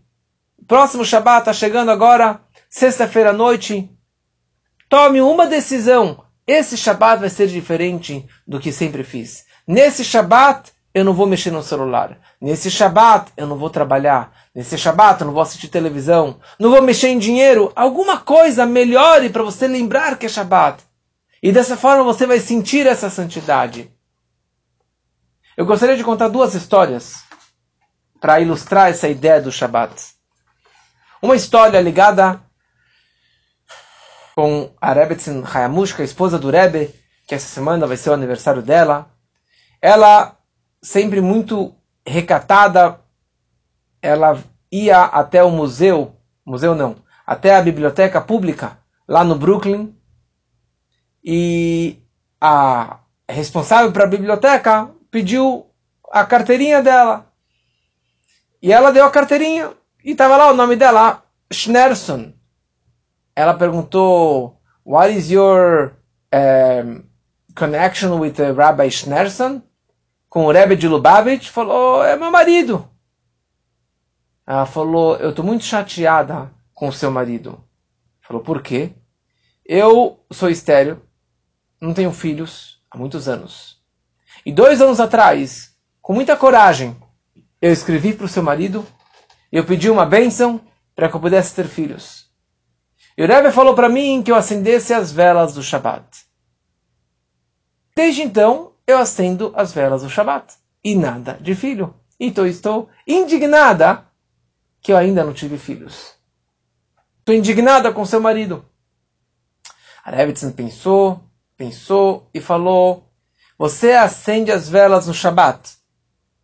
Próximo 0.65 1.03
Shabat 1.03 1.41
está 1.41 1.53
chegando 1.53 1.91
agora, 1.91 2.41
sexta-feira 2.69 3.31
à 3.31 3.33
noite. 3.33 3.91
Tome 4.87 5.19
uma 5.19 5.45
decisão. 5.45 6.23
Esse 6.47 6.77
Shabat 6.77 7.19
vai 7.19 7.29
ser 7.29 7.47
diferente 7.47 8.25
do 8.47 8.59
que 8.59 8.71
sempre 8.71 9.03
fiz. 9.03 9.45
Nesse 9.67 10.05
Shabat, 10.05 10.71
eu 10.93 11.05
não 11.05 11.13
vou 11.13 11.27
mexer 11.27 11.51
no 11.51 11.61
celular. 11.61 12.17
Nesse 12.41 12.71
Shabat, 12.71 13.31
eu 13.37 13.45
não 13.45 13.57
vou 13.57 13.69
trabalhar. 13.69 14.33
Nesse 14.55 14.77
Shabat, 14.77 15.21
eu 15.21 15.27
não 15.27 15.33
vou 15.33 15.43
assistir 15.43 15.67
televisão. 15.67 16.39
Não 16.59 16.71
vou 16.71 16.81
mexer 16.81 17.09
em 17.09 17.19
dinheiro. 17.19 17.71
Alguma 17.75 18.17
coisa 18.17 18.65
melhore 18.65 19.29
para 19.29 19.43
você 19.43 19.67
lembrar 19.67 20.17
que 20.17 20.25
é 20.25 20.29
Shabat. 20.29 20.83
E 21.41 21.51
dessa 21.51 21.77
forma 21.77 22.03
você 22.03 22.25
vai 22.25 22.39
sentir 22.39 22.87
essa 22.87 23.09
santidade. 23.09 23.91
Eu 25.55 25.65
gostaria 25.65 25.95
de 25.95 26.03
contar 26.03 26.27
duas 26.27 26.55
histórias 26.55 27.23
para 28.19 28.39
ilustrar 28.39 28.89
essa 28.89 29.07
ideia 29.07 29.41
do 29.41 29.51
Shabat. 29.51 29.93
Uma 31.21 31.35
história 31.35 31.79
ligada 31.79 32.41
com 34.35 34.71
a 34.81 34.93
Rebetzin 34.93 35.43
Hayamushka, 35.43 36.01
esposa 36.01 36.39
do 36.39 36.49
Rebbe, 36.49 36.93
que 37.27 37.35
essa 37.35 37.47
semana 37.47 37.85
vai 37.85 37.97
ser 37.97 38.09
o 38.09 38.13
aniversário 38.13 38.61
dela. 38.61 39.11
Ela 39.81 40.38
sempre 40.81 41.21
muito 41.21 41.75
recatada, 42.05 42.99
ela 44.01 44.41
ia 44.71 45.03
até 45.03 45.43
o 45.43 45.51
museu, 45.51 46.15
museu 46.45 46.75
não, 46.75 46.95
até 47.25 47.55
a 47.55 47.61
biblioteca 47.61 48.21
pública 48.21 48.77
lá 49.07 49.23
no 49.23 49.35
Brooklyn, 49.35 49.95
e 51.23 51.97
a 52.39 52.99
responsável 53.27 53.91
para 53.91 54.05
a 54.05 54.09
biblioteca 54.09 54.89
pediu 55.11 55.67
a 56.11 56.25
carteirinha 56.25 56.81
dela. 56.81 57.27
E 58.61 58.71
ela 58.71 58.91
deu 58.91 59.05
a 59.05 59.11
carteirinha 59.11 59.71
e 60.03 60.11
estava 60.11 60.37
lá 60.37 60.51
o 60.51 60.55
nome 60.55 60.75
dela, 60.75 61.23
Schnerson. 61.51 62.33
Ela 63.35 63.53
perguntou, 63.53 64.59
What 64.85 65.15
is 65.15 65.29
your 65.29 65.93
um, 66.33 67.03
connection 67.55 68.19
with 68.19 68.33
the 68.33 68.51
Rabbi 68.51 68.89
Schnerson? 68.89 69.61
Com 70.29 70.45
o 70.45 70.51
Rebbe 70.51 70.75
de 70.75 70.87
Lubavitch, 70.87 71.49
falou, 71.49 72.03
é 72.03 72.15
meu 72.15 72.31
marido. 72.31 72.87
Ela 74.45 74.65
falou, 74.65 75.15
eu 75.17 75.31
estou 75.31 75.43
muito 75.43 75.63
chateada 75.63 76.53
com 76.73 76.87
o 76.87 76.93
seu 76.93 77.11
marido. 77.11 77.63
Falou, 78.21 78.41
por 78.41 78.61
quê? 78.61 78.93
Eu 79.65 80.23
sou 80.31 80.49
estéreo, 80.49 81.01
não 81.81 81.93
tenho 81.93 82.11
filhos 82.11 82.81
há 82.89 82.97
muitos 82.97 83.27
anos. 83.27 83.81
E 84.45 84.51
dois 84.51 84.81
anos 84.81 84.99
atrás, 84.99 85.75
com 86.01 86.13
muita 86.13 86.37
coragem, 86.37 86.95
eu 87.61 87.71
escrevi 87.71 88.13
para 88.13 88.25
o 88.25 88.29
seu 88.29 88.41
marido 88.41 88.85
eu 89.51 89.65
pedi 89.65 89.89
uma 89.89 90.05
bênção 90.05 90.61
para 90.95 91.09
que 91.09 91.15
eu 91.15 91.19
pudesse 91.19 91.55
ter 91.55 91.67
filhos. 91.67 92.29
E 93.17 93.23
o 93.23 93.27
Rebbe 93.27 93.51
falou 93.51 93.73
para 93.73 93.89
mim 93.89 94.21
que 94.21 94.31
eu 94.31 94.35
acendesse 94.35 94.93
as 94.93 95.11
velas 95.11 95.53
do 95.53 95.63
Shabat. 95.63 96.25
Desde 97.95 98.21
então, 98.21 98.68
eu 98.89 98.97
acendo 98.97 99.53
as 99.55 99.71
velas 99.71 100.01
do 100.01 100.09
Shabat. 100.09 100.55
E 100.83 100.95
nada 100.95 101.37
de 101.41 101.53
filho. 101.53 101.93
Então 102.19 102.45
estou 102.45 102.89
indignada 103.07 104.05
que 104.81 104.91
eu 104.91 104.97
ainda 104.97 105.23
não 105.23 105.33
tive 105.33 105.57
filhos. 105.57 106.13
Estou 107.19 107.35
indignada 107.35 107.91
com 107.91 108.05
seu 108.05 108.19
marido. 108.19 108.65
A 110.03 110.11
Revitzin 110.11 110.51
pensou, 110.51 111.21
pensou 111.55 112.29
e 112.33 112.41
falou: 112.41 113.11
Você 113.57 113.91
acende 113.91 114.51
as 114.51 114.67
velas 114.67 115.05
no 115.05 115.13
Shabat. 115.13 115.77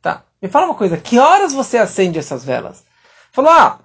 Tá. 0.01 0.23
Me 0.41 0.47
fala 0.47 0.67
uma 0.67 0.75
coisa: 0.75 0.97
que 0.97 1.17
horas 1.17 1.53
você 1.53 1.77
acende 1.77 2.19
essas 2.19 2.43
velas? 2.43 2.83
Falou: 3.31 3.51
Ah, 3.51 3.79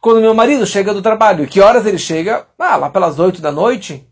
quando 0.00 0.20
meu 0.20 0.34
marido 0.34 0.66
chega 0.66 0.92
do 0.92 1.00
trabalho. 1.00 1.48
Que 1.48 1.60
horas 1.60 1.86
ele 1.86 1.98
chega? 1.98 2.46
Ah, 2.58 2.76
lá 2.76 2.90
pelas 2.90 3.18
oito 3.18 3.40
da 3.40 3.50
noite. 3.50 4.06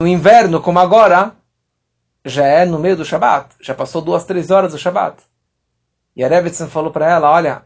No 0.00 0.06
inverno, 0.06 0.60
como 0.60 0.78
agora, 0.78 1.39
já 2.24 2.46
é 2.46 2.64
no 2.64 2.78
meio 2.78 2.96
do 2.96 3.04
Shabat, 3.04 3.54
já 3.60 3.74
passou 3.74 4.02
duas, 4.02 4.24
três 4.24 4.50
horas 4.50 4.72
do 4.72 4.78
Shabat. 4.78 5.22
E 6.14 6.24
a 6.24 6.28
Rebbetzin 6.28 6.68
falou 6.68 6.90
para 6.90 7.08
ela, 7.08 7.30
olha, 7.30 7.62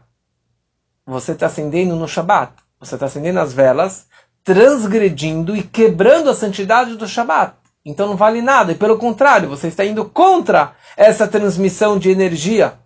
você 1.05 1.33
está 1.33 1.47
acendendo 1.47 1.95
no 1.95 2.07
Shabat, 2.07 2.53
você 2.79 2.95
está 2.95 3.07
acendendo 3.07 3.39
as 3.39 3.53
velas, 3.53 4.07
transgredindo 4.43 5.55
e 5.55 5.63
quebrando 5.63 6.29
a 6.29 6.35
santidade 6.35 6.95
do 6.95 7.07
Shabat. 7.07 7.55
Então 7.83 8.07
não 8.07 8.15
vale 8.15 8.41
nada, 8.41 8.71
e 8.71 8.75
pelo 8.75 8.97
contrário, 8.97 9.49
você 9.49 9.67
está 9.67 9.85
indo 9.85 10.05
contra 10.09 10.75
essa 10.97 11.27
transmissão 11.27 11.99
de 11.99 12.09
energia. 12.09 12.79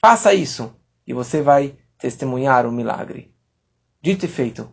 Faça 0.00 0.32
isso, 0.32 0.72
e 1.06 1.12
você 1.12 1.42
vai 1.42 1.76
testemunhar 1.98 2.66
o 2.66 2.72
milagre. 2.72 3.34
Dito 4.00 4.24
e 4.24 4.28
feito. 4.28 4.68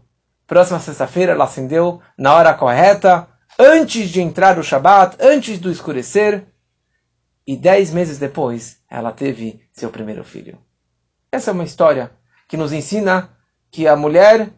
Próxima 0.46 0.80
sexta-feira 0.80 1.32
ela 1.32 1.46
acendeu 1.46 2.00
na 2.16 2.36
hora 2.36 2.54
correta, 2.54 3.28
antes 3.58 4.10
de 4.10 4.22
entrar 4.22 4.60
o 4.60 4.64
Shabat, 4.64 5.18
antes 5.20 5.60
do 5.60 5.72
escurecer, 5.72 6.46
e 7.48 7.56
dez 7.56 7.92
meses 7.92 8.18
depois 8.18 8.78
ela 8.90 9.12
teve 9.12 9.62
seu 9.72 9.90
primeiro 9.90 10.24
filho. 10.24 10.58
Essa 11.32 11.52
é 11.52 11.54
uma 11.54 11.64
história 11.64 12.12
que 12.48 12.58
nos 12.58 12.74
ensina 12.74 13.30
que 13.70 13.88
a 13.88 13.96
mulher 13.96 14.50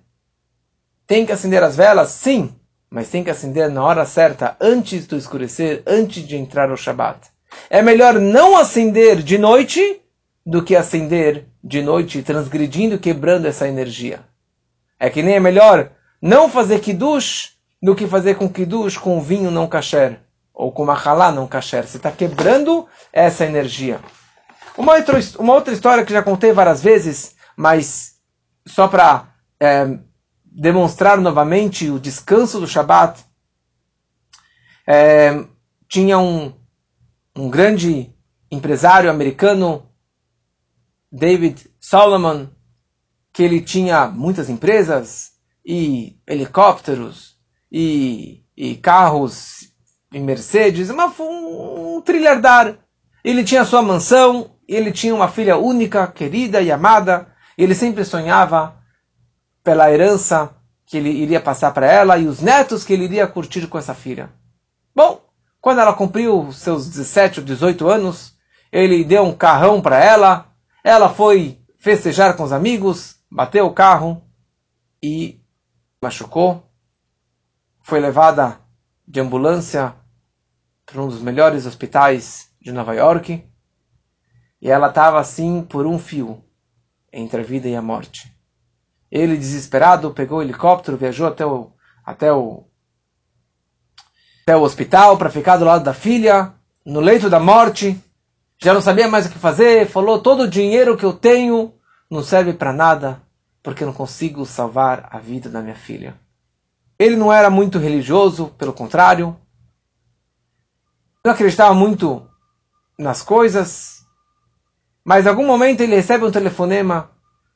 tem 1.05 1.25
que 1.25 1.31
acender 1.31 1.63
as 1.63 1.75
velas, 1.75 2.09
sim, 2.09 2.55
mas 2.89 3.09
tem 3.09 3.23
que 3.23 3.29
acender 3.29 3.69
na 3.69 3.83
hora 3.83 4.05
certa, 4.05 4.55
antes 4.59 5.05
do 5.05 5.17
escurecer, 5.17 5.83
antes 5.85 6.25
de 6.25 6.37
entrar 6.37 6.71
o 6.71 6.77
Shabat. 6.77 7.29
É 7.69 7.81
melhor 7.81 8.15
não 8.15 8.57
acender 8.57 9.21
de 9.21 9.37
noite 9.37 10.01
do 10.45 10.63
que 10.63 10.75
acender 10.75 11.45
de 11.63 11.81
noite, 11.81 12.21
transgredindo, 12.21 12.99
quebrando 12.99 13.47
essa 13.47 13.67
energia. 13.67 14.21
É 14.99 15.09
que 15.09 15.21
nem 15.21 15.35
é 15.35 15.39
melhor 15.39 15.91
não 16.21 16.49
fazer 16.49 16.79
kiddush 16.79 17.56
do 17.81 17.95
que 17.95 18.07
fazer 18.07 18.35
com 18.35 18.49
kiddush 18.49 18.97
com 18.97 19.21
vinho 19.21 19.51
não 19.51 19.67
kasher, 19.67 20.19
ou 20.53 20.71
com 20.71 20.85
machalá 20.85 21.31
não 21.31 21.47
kasher. 21.47 21.85
Você 21.87 21.97
está 21.97 22.11
quebrando 22.11 22.87
essa 23.13 23.45
energia. 23.45 23.99
Uma 24.77 24.95
outra, 24.95 25.19
uma 25.39 25.53
outra 25.53 25.73
história 25.73 26.05
que 26.05 26.13
já 26.13 26.21
contei 26.21 26.51
várias 26.51 26.81
vezes, 26.81 27.35
mas 27.55 28.15
só 28.65 28.87
para 28.87 29.33
é, 29.59 29.97
demonstrar 30.45 31.19
novamente 31.19 31.89
o 31.89 31.99
descanso 31.99 32.59
do 32.59 32.67
Shabat, 32.67 33.23
é, 34.87 35.45
tinha 35.87 36.17
um, 36.17 36.53
um 37.35 37.49
grande 37.49 38.13
empresário 38.49 39.09
americano, 39.09 39.89
David 41.11 41.69
Solomon, 41.79 42.47
que 43.31 43.43
ele 43.43 43.61
tinha 43.61 44.07
muitas 44.07 44.49
empresas 44.49 45.31
e 45.65 46.19
helicópteros 46.27 47.36
e, 47.79 48.43
e 48.57 48.75
carros 48.75 49.71
em 50.11 50.23
Mercedes, 50.23 50.89
uma, 50.89 51.13
um, 51.19 51.97
um 51.97 52.01
trilhardar. 52.01 52.75
Ele 53.23 53.43
tinha 53.43 53.63
sua 53.65 53.83
mansão, 53.83 54.49
ele 54.67 54.91
tinha 54.91 55.13
uma 55.13 55.27
filha 55.27 55.57
única, 55.57 56.07
querida 56.07 56.59
e 56.59 56.71
amada, 56.71 57.27
e 57.55 57.63
ele 57.63 57.75
sempre 57.75 58.03
sonhava 58.03 58.75
pela 59.63 59.91
herança 59.91 60.55
que 60.87 60.97
ele 60.97 61.11
iria 61.11 61.39
passar 61.39 61.71
para 61.71 61.85
ela 61.85 62.17
e 62.17 62.25
os 62.25 62.41
netos 62.41 62.83
que 62.83 62.93
ele 62.93 63.03
iria 63.03 63.27
curtir 63.27 63.67
com 63.67 63.77
essa 63.77 63.93
filha. 63.93 64.31
Bom, 64.95 65.21
quando 65.61 65.79
ela 65.79 65.93
cumpriu 65.93 66.51
seus 66.51 66.89
17 66.89 67.41
ou 67.41 67.45
18 67.45 67.87
anos, 67.87 68.33
ele 68.71 69.03
deu 69.03 69.23
um 69.23 69.35
carrão 69.35 69.81
para 69.81 70.03
ela, 70.03 70.47
ela 70.83 71.09
foi 71.09 71.59
festejar 71.77 72.35
com 72.35 72.43
os 72.43 72.51
amigos, 72.51 73.17
bateu 73.29 73.67
o 73.67 73.73
carro 73.73 74.23
e 75.03 75.39
machucou 76.01 76.66
foi 77.87 78.01
levada 78.01 78.59
de 79.07 79.21
ambulância 79.21 79.95
para 80.85 81.01
um 81.01 81.07
dos 81.07 81.21
melhores 81.21 81.65
hospitais 81.65 82.49
de 82.59 82.73
Nova 82.73 82.93
York 82.93 83.49
e 84.61 84.69
ela 84.69 84.89
estava 84.89 85.21
assim 85.21 85.63
por 85.63 85.85
um 85.85 85.97
fio. 85.97 86.43
entre 87.13 87.39
a 87.39 87.43
vida 87.45 87.69
e 87.69 87.75
a 87.77 87.81
morte. 87.81 88.29
Ele, 89.09 89.37
desesperado, 89.37 90.11
pegou 90.11 90.39
o 90.39 90.41
helicóptero, 90.41 90.97
viajou 90.97 91.27
até 91.27 91.45
o, 91.45 91.71
até 92.05 92.29
o, 92.33 92.65
até 94.43 94.57
o 94.57 94.63
hospital 94.63 95.17
para 95.17 95.29
ficar 95.29 95.55
do 95.55 95.63
lado 95.63 95.85
da 95.85 95.93
filha, 95.93 96.53
no 96.85 96.99
leito 96.99 97.29
da 97.29 97.39
morte. 97.39 97.97
Já 98.61 98.73
não 98.73 98.81
sabia 98.81 99.07
mais 99.07 99.27
o 99.27 99.29
que 99.29 99.39
fazer, 99.39 99.87
falou: 99.87 100.21
todo 100.21 100.43
o 100.43 100.49
dinheiro 100.49 100.97
que 100.97 101.05
eu 101.05 101.13
tenho 101.13 101.73
não 102.11 102.21
serve 102.21 102.51
para 102.51 102.73
nada, 102.73 103.21
porque 103.63 103.83
eu 103.83 103.87
não 103.87 103.93
consigo 103.93 104.45
salvar 104.45 105.07
a 105.09 105.19
vida 105.19 105.49
da 105.49 105.61
minha 105.61 105.75
filha. 105.75 106.26
Ele 106.99 107.15
não 107.15 107.31
era 107.31 107.49
muito 107.49 107.77
religioso, 107.77 108.47
pelo 108.57 108.73
contrário. 108.73 109.37
Não 111.23 111.31
acreditava 111.31 111.73
muito 111.73 112.27
nas 112.97 113.21
coisas. 113.21 114.03
Mas 115.05 115.25
em 115.25 115.29
algum 115.29 115.45
momento 115.45 115.81
ele 115.81 115.95
recebe 115.95 116.25
um 116.25 116.31
telefonema 116.31 117.11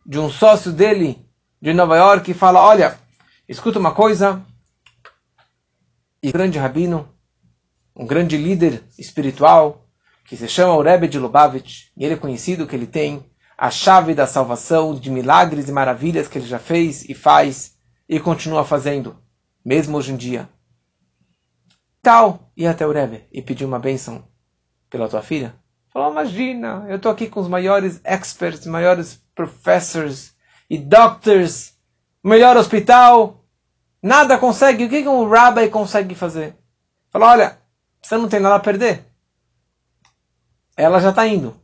de 0.06 0.20
um 0.20 0.30
sócio 0.30 0.72
dele 0.72 1.28
de 1.60 1.74
Nova 1.74 1.98
York 1.98 2.30
e 2.30 2.36
fala: 2.36 2.62
Olha, 2.62 3.00
escuta 3.50 3.80
uma 3.80 3.94
coisa. 3.94 4.46
E 6.22 6.30
um 6.30 6.32
grande 6.32 6.60
rabino, 6.60 7.10
um 7.96 8.06
grande 8.06 8.38
líder 8.38 8.84
espiritual, 8.98 9.88
que 10.26 10.38
se 10.38 10.48
chama 10.48 10.76
o 10.76 11.08
de 11.08 11.18
Lubavitch, 11.18 11.88
e 11.98 12.06
ele 12.06 12.14
é 12.14 12.18
conhecido 12.18 12.68
que 12.68 12.76
ele 12.76 12.86
tem 12.86 13.26
a 13.58 13.72
chave 13.72 14.14
da 14.14 14.28
salvação, 14.28 14.94
de 14.94 15.10
milagres 15.10 15.68
e 15.68 15.72
maravilhas 15.72 16.28
que 16.28 16.38
ele 16.38 16.46
já 16.46 16.60
fez 16.60 17.10
e 17.10 17.16
faz 17.16 17.76
e 18.08 18.20
continua 18.20 18.64
fazendo 18.64 19.16
mesmo 19.64 19.98
hoje 19.98 20.12
em 20.12 20.18
dia. 20.18 20.50
Tal, 22.02 22.52
ia 22.58 22.72
até 22.72 22.86
o 22.86 22.92
Rebbe 22.92 23.28
e 23.32 23.42
pediu 23.42 23.68
uma 23.68 23.80
bênção 23.80 24.28
pela 24.90 25.08
tua 25.08 25.22
filha. 25.22 25.56
Falou, 25.90 26.12
imagina, 26.12 26.86
eu 26.88 26.96
estou 26.96 27.12
aqui 27.12 27.28
com 27.28 27.40
os 27.40 27.48
maiores 27.48 28.02
experts, 28.04 28.66
maiores 28.66 29.22
professors 29.36 30.34
e 30.70 30.78
doctors, 30.78 31.78
melhor 32.24 32.56
hospital, 32.58 33.46
nada 34.02 34.38
consegue, 34.38 34.86
o 34.86 34.90
que, 34.90 35.04
que 35.04 35.08
um 35.08 35.28
rabbi 35.28 35.70
consegue 35.70 36.16
fazer? 36.16 36.56
Falou, 37.10 37.28
olha, 37.28 37.58
você 38.02 38.18
não 38.18 38.30
tem 38.30 38.40
nada 38.40 38.56
a 38.56 38.60
perder. 38.60 39.06
Ela 40.76 41.00
já 41.00 41.10
está 41.10 41.28
indo. 41.28 41.60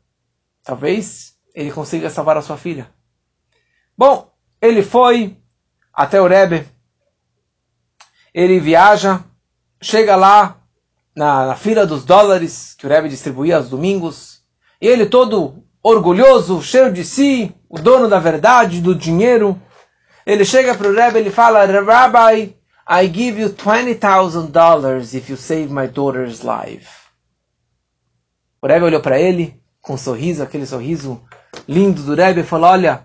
Talvez 0.64 1.36
ele 1.56 1.72
consiga 1.72 2.10
salvar 2.10 2.38
a 2.38 2.42
sua 2.42 2.58
filha. 2.58 2.94
Bom, 3.98 4.32
ele 4.62 4.84
foi 4.84 5.38
até 5.94 6.22
o 6.22 6.28
Rebbe, 6.28 6.68
ele 8.38 8.60
viaja, 8.60 9.24
chega 9.82 10.16
lá 10.16 10.58
na, 11.16 11.48
na 11.48 11.56
fila 11.56 11.88
dos 11.88 12.06
dólares 12.06 12.76
que 12.78 12.86
o 12.86 12.90
Rebbe 12.90 13.10
distribuía 13.10 13.58
aos 13.58 13.68
domingos, 13.68 14.44
e 14.80 14.86
ele 14.86 15.08
todo 15.08 15.64
orgulhoso, 15.82 16.62
cheio 16.62 16.94
de 16.94 17.04
si, 17.04 17.52
o 17.68 17.80
dono 17.80 18.08
da 18.08 18.20
verdade, 18.20 18.80
do 18.80 18.94
dinheiro, 18.94 19.60
ele 20.24 20.46
chega 20.46 20.76
para 20.76 20.88
o 20.88 20.94
Rebbe 20.94 21.28
e 21.28 21.32
fala, 21.32 21.66
Rabbi, 21.66 22.56
I 22.88 23.08
give 23.08 23.42
you 23.42 23.50
$20,000 23.50 25.14
if 25.16 25.32
you 25.32 25.36
save 25.36 25.74
my 25.74 25.88
daughter's 25.88 26.44
life. 26.44 27.08
O 28.62 28.68
Rebbe 28.68 28.86
olhou 28.86 29.02
para 29.02 29.20
ele 29.20 29.60
com 29.82 29.96
um 29.96 29.98
sorriso, 29.98 30.44
aquele 30.44 30.68
sorriso 30.68 31.20
lindo 31.68 32.04
do 32.04 32.14
Rebbe, 32.14 32.42
e 32.42 32.44
falou, 32.44 32.70
olha, 32.70 33.04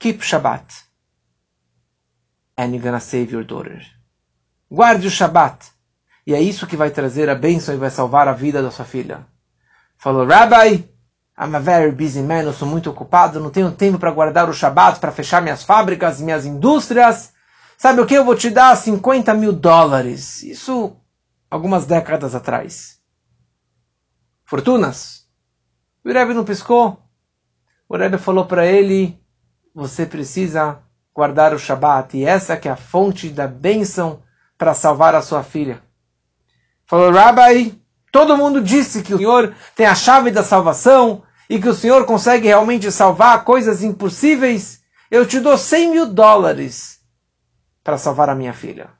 keep 0.00 0.24
Shabbat 0.24 0.74
and 2.58 2.70
you're 2.70 2.82
gonna 2.82 2.98
save 2.98 3.32
your 3.32 3.44
daughter. 3.44 3.99
Guarde 4.70 5.08
o 5.08 5.10
Shabat. 5.10 5.66
E 6.26 6.32
é 6.32 6.40
isso 6.40 6.66
que 6.66 6.76
vai 6.76 6.90
trazer 6.90 7.28
a 7.28 7.34
bênção 7.34 7.74
e 7.74 7.78
vai 7.78 7.90
salvar 7.90 8.28
a 8.28 8.32
vida 8.32 8.62
da 8.62 8.70
sua 8.70 8.84
filha. 8.84 9.26
Falou, 9.98 10.24
Rabbi, 10.26 10.88
I'm 11.36 11.56
a 11.56 11.58
very 11.58 11.90
busy 11.90 12.22
man, 12.22 12.42
eu 12.42 12.52
sou 12.52 12.68
muito 12.68 12.88
ocupado, 12.88 13.40
não 13.40 13.50
tenho 13.50 13.72
tempo 13.72 13.98
para 13.98 14.12
guardar 14.12 14.48
o 14.48 14.54
Shabat, 14.54 15.00
para 15.00 15.10
fechar 15.10 15.42
minhas 15.42 15.64
fábricas, 15.64 16.20
minhas 16.20 16.46
indústrias. 16.46 17.32
Sabe 17.76 18.00
o 18.00 18.06
que? 18.06 18.14
Eu 18.14 18.24
vou 18.24 18.36
te 18.36 18.50
dar 18.50 18.76
50 18.76 19.34
mil 19.34 19.52
dólares. 19.52 20.42
Isso 20.42 20.96
algumas 21.50 21.84
décadas 21.84 22.34
atrás. 22.34 23.00
Fortunas. 24.44 25.26
O 26.04 26.12
Rebbe 26.12 26.32
não 26.32 26.44
piscou. 26.44 27.02
O 27.88 27.96
Rebbe 27.96 28.18
falou 28.18 28.46
para 28.46 28.66
ele, 28.66 29.20
você 29.74 30.06
precisa 30.06 30.78
guardar 31.12 31.52
o 31.52 31.58
Shabat. 31.58 32.16
E 32.16 32.24
essa 32.24 32.56
que 32.56 32.68
é 32.68 32.70
a 32.70 32.76
fonte 32.76 33.30
da 33.30 33.48
bênção 33.48 34.22
para 34.60 34.74
salvar 34.74 35.14
a 35.14 35.22
sua 35.22 35.42
filha. 35.42 35.82
Falou, 36.84 37.10
Rabbi, 37.10 37.82
todo 38.12 38.36
mundo 38.36 38.60
disse 38.60 39.02
que 39.02 39.14
o 39.14 39.16
Senhor 39.16 39.54
tem 39.74 39.86
a 39.86 39.94
chave 39.94 40.30
da 40.30 40.44
salvação 40.44 41.22
e 41.48 41.58
que 41.58 41.68
o 41.70 41.72
Senhor 41.72 42.04
consegue 42.04 42.48
realmente 42.48 42.92
salvar 42.92 43.42
coisas 43.42 43.82
impossíveis. 43.82 44.82
Eu 45.10 45.24
te 45.24 45.40
dou 45.40 45.56
100 45.56 45.90
mil 45.90 46.06
dólares 46.06 47.00
para 47.82 47.96
salvar 47.96 48.28
a 48.28 48.34
minha 48.34 48.52
filha. 48.52 48.90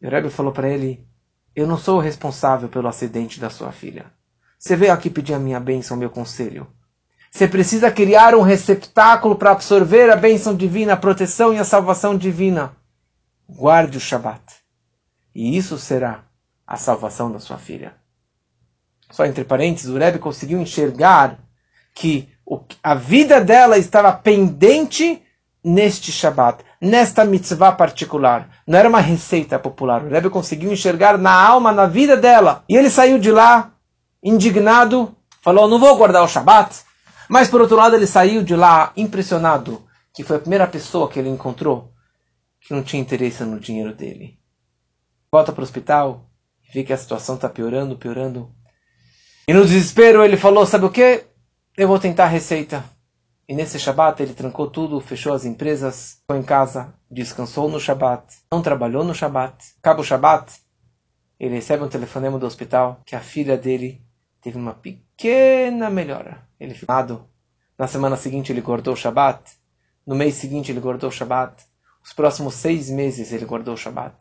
E 0.00 0.06
o 0.06 0.10
Rebbe 0.10 0.30
falou 0.30 0.52
para 0.52 0.70
ele, 0.70 1.06
eu 1.54 1.66
não 1.66 1.76
sou 1.76 1.98
o 1.98 2.00
responsável 2.00 2.70
pelo 2.70 2.88
acidente 2.88 3.38
da 3.38 3.50
sua 3.50 3.72
filha. 3.72 4.06
Você 4.58 4.74
veio 4.74 4.94
aqui 4.94 5.10
pedir 5.10 5.34
a 5.34 5.38
minha 5.38 5.60
bênção, 5.60 5.98
meu 5.98 6.08
conselho. 6.08 6.66
Você 7.30 7.46
precisa 7.46 7.90
criar 7.90 8.34
um 8.34 8.40
receptáculo 8.40 9.36
para 9.36 9.50
absorver 9.50 10.08
a 10.08 10.16
bênção 10.16 10.54
divina, 10.56 10.94
a 10.94 10.96
proteção 10.96 11.52
e 11.52 11.58
a 11.58 11.64
salvação 11.64 12.16
divina 12.16 12.79
guarde 13.56 13.98
o 13.98 14.00
Shabat. 14.00 14.42
E 15.34 15.56
isso 15.56 15.78
será 15.78 16.24
a 16.66 16.76
salvação 16.76 17.30
da 17.30 17.38
sua 17.38 17.58
filha. 17.58 17.94
Só 19.10 19.24
entre 19.24 19.44
parênteses, 19.44 19.90
o 19.90 19.98
Rebbe 19.98 20.18
conseguiu 20.18 20.60
enxergar 20.60 21.38
que 21.94 22.28
a 22.82 22.94
vida 22.94 23.40
dela 23.40 23.76
estava 23.76 24.12
pendente 24.12 25.22
neste 25.62 26.12
Shabat, 26.12 26.64
nesta 26.80 27.24
mitzvah 27.24 27.72
particular. 27.72 28.48
Não 28.66 28.78
era 28.78 28.88
uma 28.88 29.00
receita 29.00 29.58
popular. 29.58 30.02
O 30.02 30.08
Rebbe 30.08 30.30
conseguiu 30.30 30.72
enxergar 30.72 31.18
na 31.18 31.32
alma, 31.32 31.72
na 31.72 31.86
vida 31.86 32.16
dela. 32.16 32.64
E 32.68 32.76
ele 32.76 32.90
saiu 32.90 33.18
de 33.18 33.30
lá 33.30 33.72
indignado, 34.22 35.14
falou: 35.42 35.68
Não 35.68 35.78
vou 35.78 35.96
guardar 35.96 36.22
o 36.22 36.28
Shabat. 36.28 36.82
Mas 37.28 37.48
por 37.48 37.60
outro 37.60 37.76
lado, 37.76 37.94
ele 37.94 38.06
saiu 38.06 38.42
de 38.42 38.56
lá 38.56 38.92
impressionado, 38.96 39.82
que 40.12 40.24
foi 40.24 40.36
a 40.36 40.40
primeira 40.40 40.66
pessoa 40.66 41.08
que 41.08 41.18
ele 41.18 41.28
encontrou 41.28 41.92
que 42.60 42.74
não 42.74 42.82
tinha 42.82 43.02
interesse 43.02 43.42
no 43.44 43.58
dinheiro 43.58 43.94
dele. 43.94 44.38
Volta 45.32 45.52
para 45.52 45.60
o 45.60 45.64
hospital, 45.64 46.30
vê 46.72 46.84
que 46.84 46.92
a 46.92 46.96
situação 46.96 47.36
está 47.36 47.48
piorando, 47.48 47.96
piorando. 47.96 48.54
E 49.48 49.52
no 49.52 49.64
desespero 49.64 50.24
ele 50.24 50.36
falou: 50.36 50.66
Sabe 50.66 50.84
o 50.84 50.90
que? 50.90 51.24
Eu 51.76 51.88
vou 51.88 51.98
tentar 51.98 52.24
a 52.24 52.28
receita. 52.28 52.84
E 53.48 53.54
nesse 53.54 53.80
Shabat 53.80 54.22
ele 54.22 54.34
trancou 54.34 54.70
tudo, 54.70 55.00
fechou 55.00 55.32
as 55.32 55.44
empresas, 55.44 56.18
foi 56.26 56.38
em 56.38 56.42
casa, 56.42 56.94
descansou 57.10 57.68
no 57.68 57.80
Shabat, 57.80 58.24
não 58.52 58.62
trabalhou 58.62 59.02
no 59.02 59.14
Shabat. 59.14 59.56
Acaba 59.78 60.00
o 60.00 60.04
Shabat, 60.04 60.52
ele 61.40 61.54
recebe 61.54 61.82
um 61.82 61.88
telefonema 61.88 62.38
do 62.38 62.46
hospital 62.46 63.00
que 63.04 63.16
a 63.16 63.20
filha 63.20 63.56
dele 63.56 64.04
teve 64.42 64.58
uma 64.58 64.74
pequena 64.74 65.88
melhora. 65.88 66.46
Ele 66.60 66.74
ficou 66.74 67.28
Na 67.78 67.88
semana 67.88 68.16
seguinte 68.16 68.52
ele 68.52 68.60
guardou 68.60 68.92
o 68.92 68.96
Shabat. 68.96 69.40
No 70.06 70.14
mês 70.14 70.34
seguinte 70.34 70.70
ele 70.70 70.80
guardou 70.80 71.08
o 71.08 71.12
Shabat. 71.12 71.64
Os 72.02 72.12
próximos 72.12 72.54
seis 72.54 72.88
meses 72.90 73.32
ele 73.32 73.44
guardou 73.44 73.74
o 73.74 73.76
Shabat. 73.76 74.16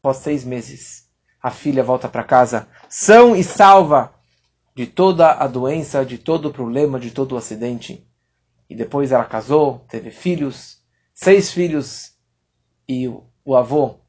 Após 0.00 0.18
seis 0.18 0.44
meses, 0.44 1.08
a 1.42 1.50
filha 1.50 1.84
volta 1.84 2.08
para 2.08 2.24
casa 2.24 2.68
são 2.88 3.36
e 3.36 3.44
salva 3.44 4.12
de 4.74 4.86
toda 4.86 5.32
a 5.32 5.46
doença, 5.46 6.04
de 6.04 6.18
todo 6.18 6.48
o 6.48 6.52
problema, 6.52 7.00
de 7.00 7.10
todo 7.10 7.32
o 7.32 7.36
acidente. 7.36 8.06
E 8.70 8.74
depois 8.74 9.12
ela 9.12 9.24
casou, 9.24 9.84
teve 9.88 10.10
filhos, 10.10 10.78
seis 11.12 11.52
filhos, 11.52 12.12
e 12.88 13.08
o 13.08 13.56
avô 13.56 14.00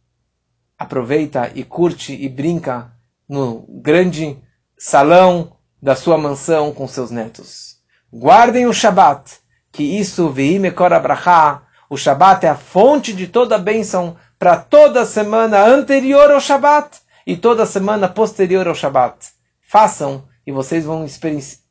aproveita 0.78 1.52
e 1.56 1.64
curte 1.64 2.14
e 2.14 2.30
brinca 2.30 2.94
no 3.28 3.66
grande 3.82 4.42
salão 4.78 5.58
da 5.82 5.96
sua 5.96 6.18
mansão 6.18 6.74
com 6.74 6.88
seus 6.88 7.12
netos. 7.12 7.78
Guardem 8.12 8.66
o 8.66 8.74
Shabat, 8.74 9.40
que 9.72 9.84
isso 9.84 10.30
veime 10.30 10.72
korabrachá 10.72 11.68
o 11.90 11.98
Shabat 11.98 12.46
é 12.46 12.50
a 12.50 12.56
fonte 12.56 13.12
de 13.12 13.28
toda 13.28 13.56
a 13.56 13.60
bênção 13.60 14.16
para 14.38 14.58
toda 14.58 15.02
a 15.02 15.06
semana 15.06 15.66
anterior 15.66 16.30
ao 16.30 16.40
Shabat 16.40 17.00
e 17.26 17.36
toda 17.36 17.64
a 17.64 17.66
semana 17.66 18.08
posterior 18.08 18.68
ao 18.68 18.76
Shabat. 18.76 19.28
Façam 19.68 20.28
e 20.46 20.52
vocês 20.52 20.86
vão 20.86 21.06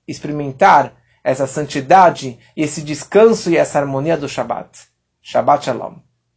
experimentar 0.07 0.95
essa 1.23 1.47
santidade, 1.47 2.39
esse 2.57 2.83
descanso 2.83 3.51
e 3.51 3.57
essa 3.57 3.79
harmonia 3.79 4.17
do 4.17 4.29
Shabat. 4.29 4.89
Shabbat 5.23 5.65
Shalom. 5.65 6.08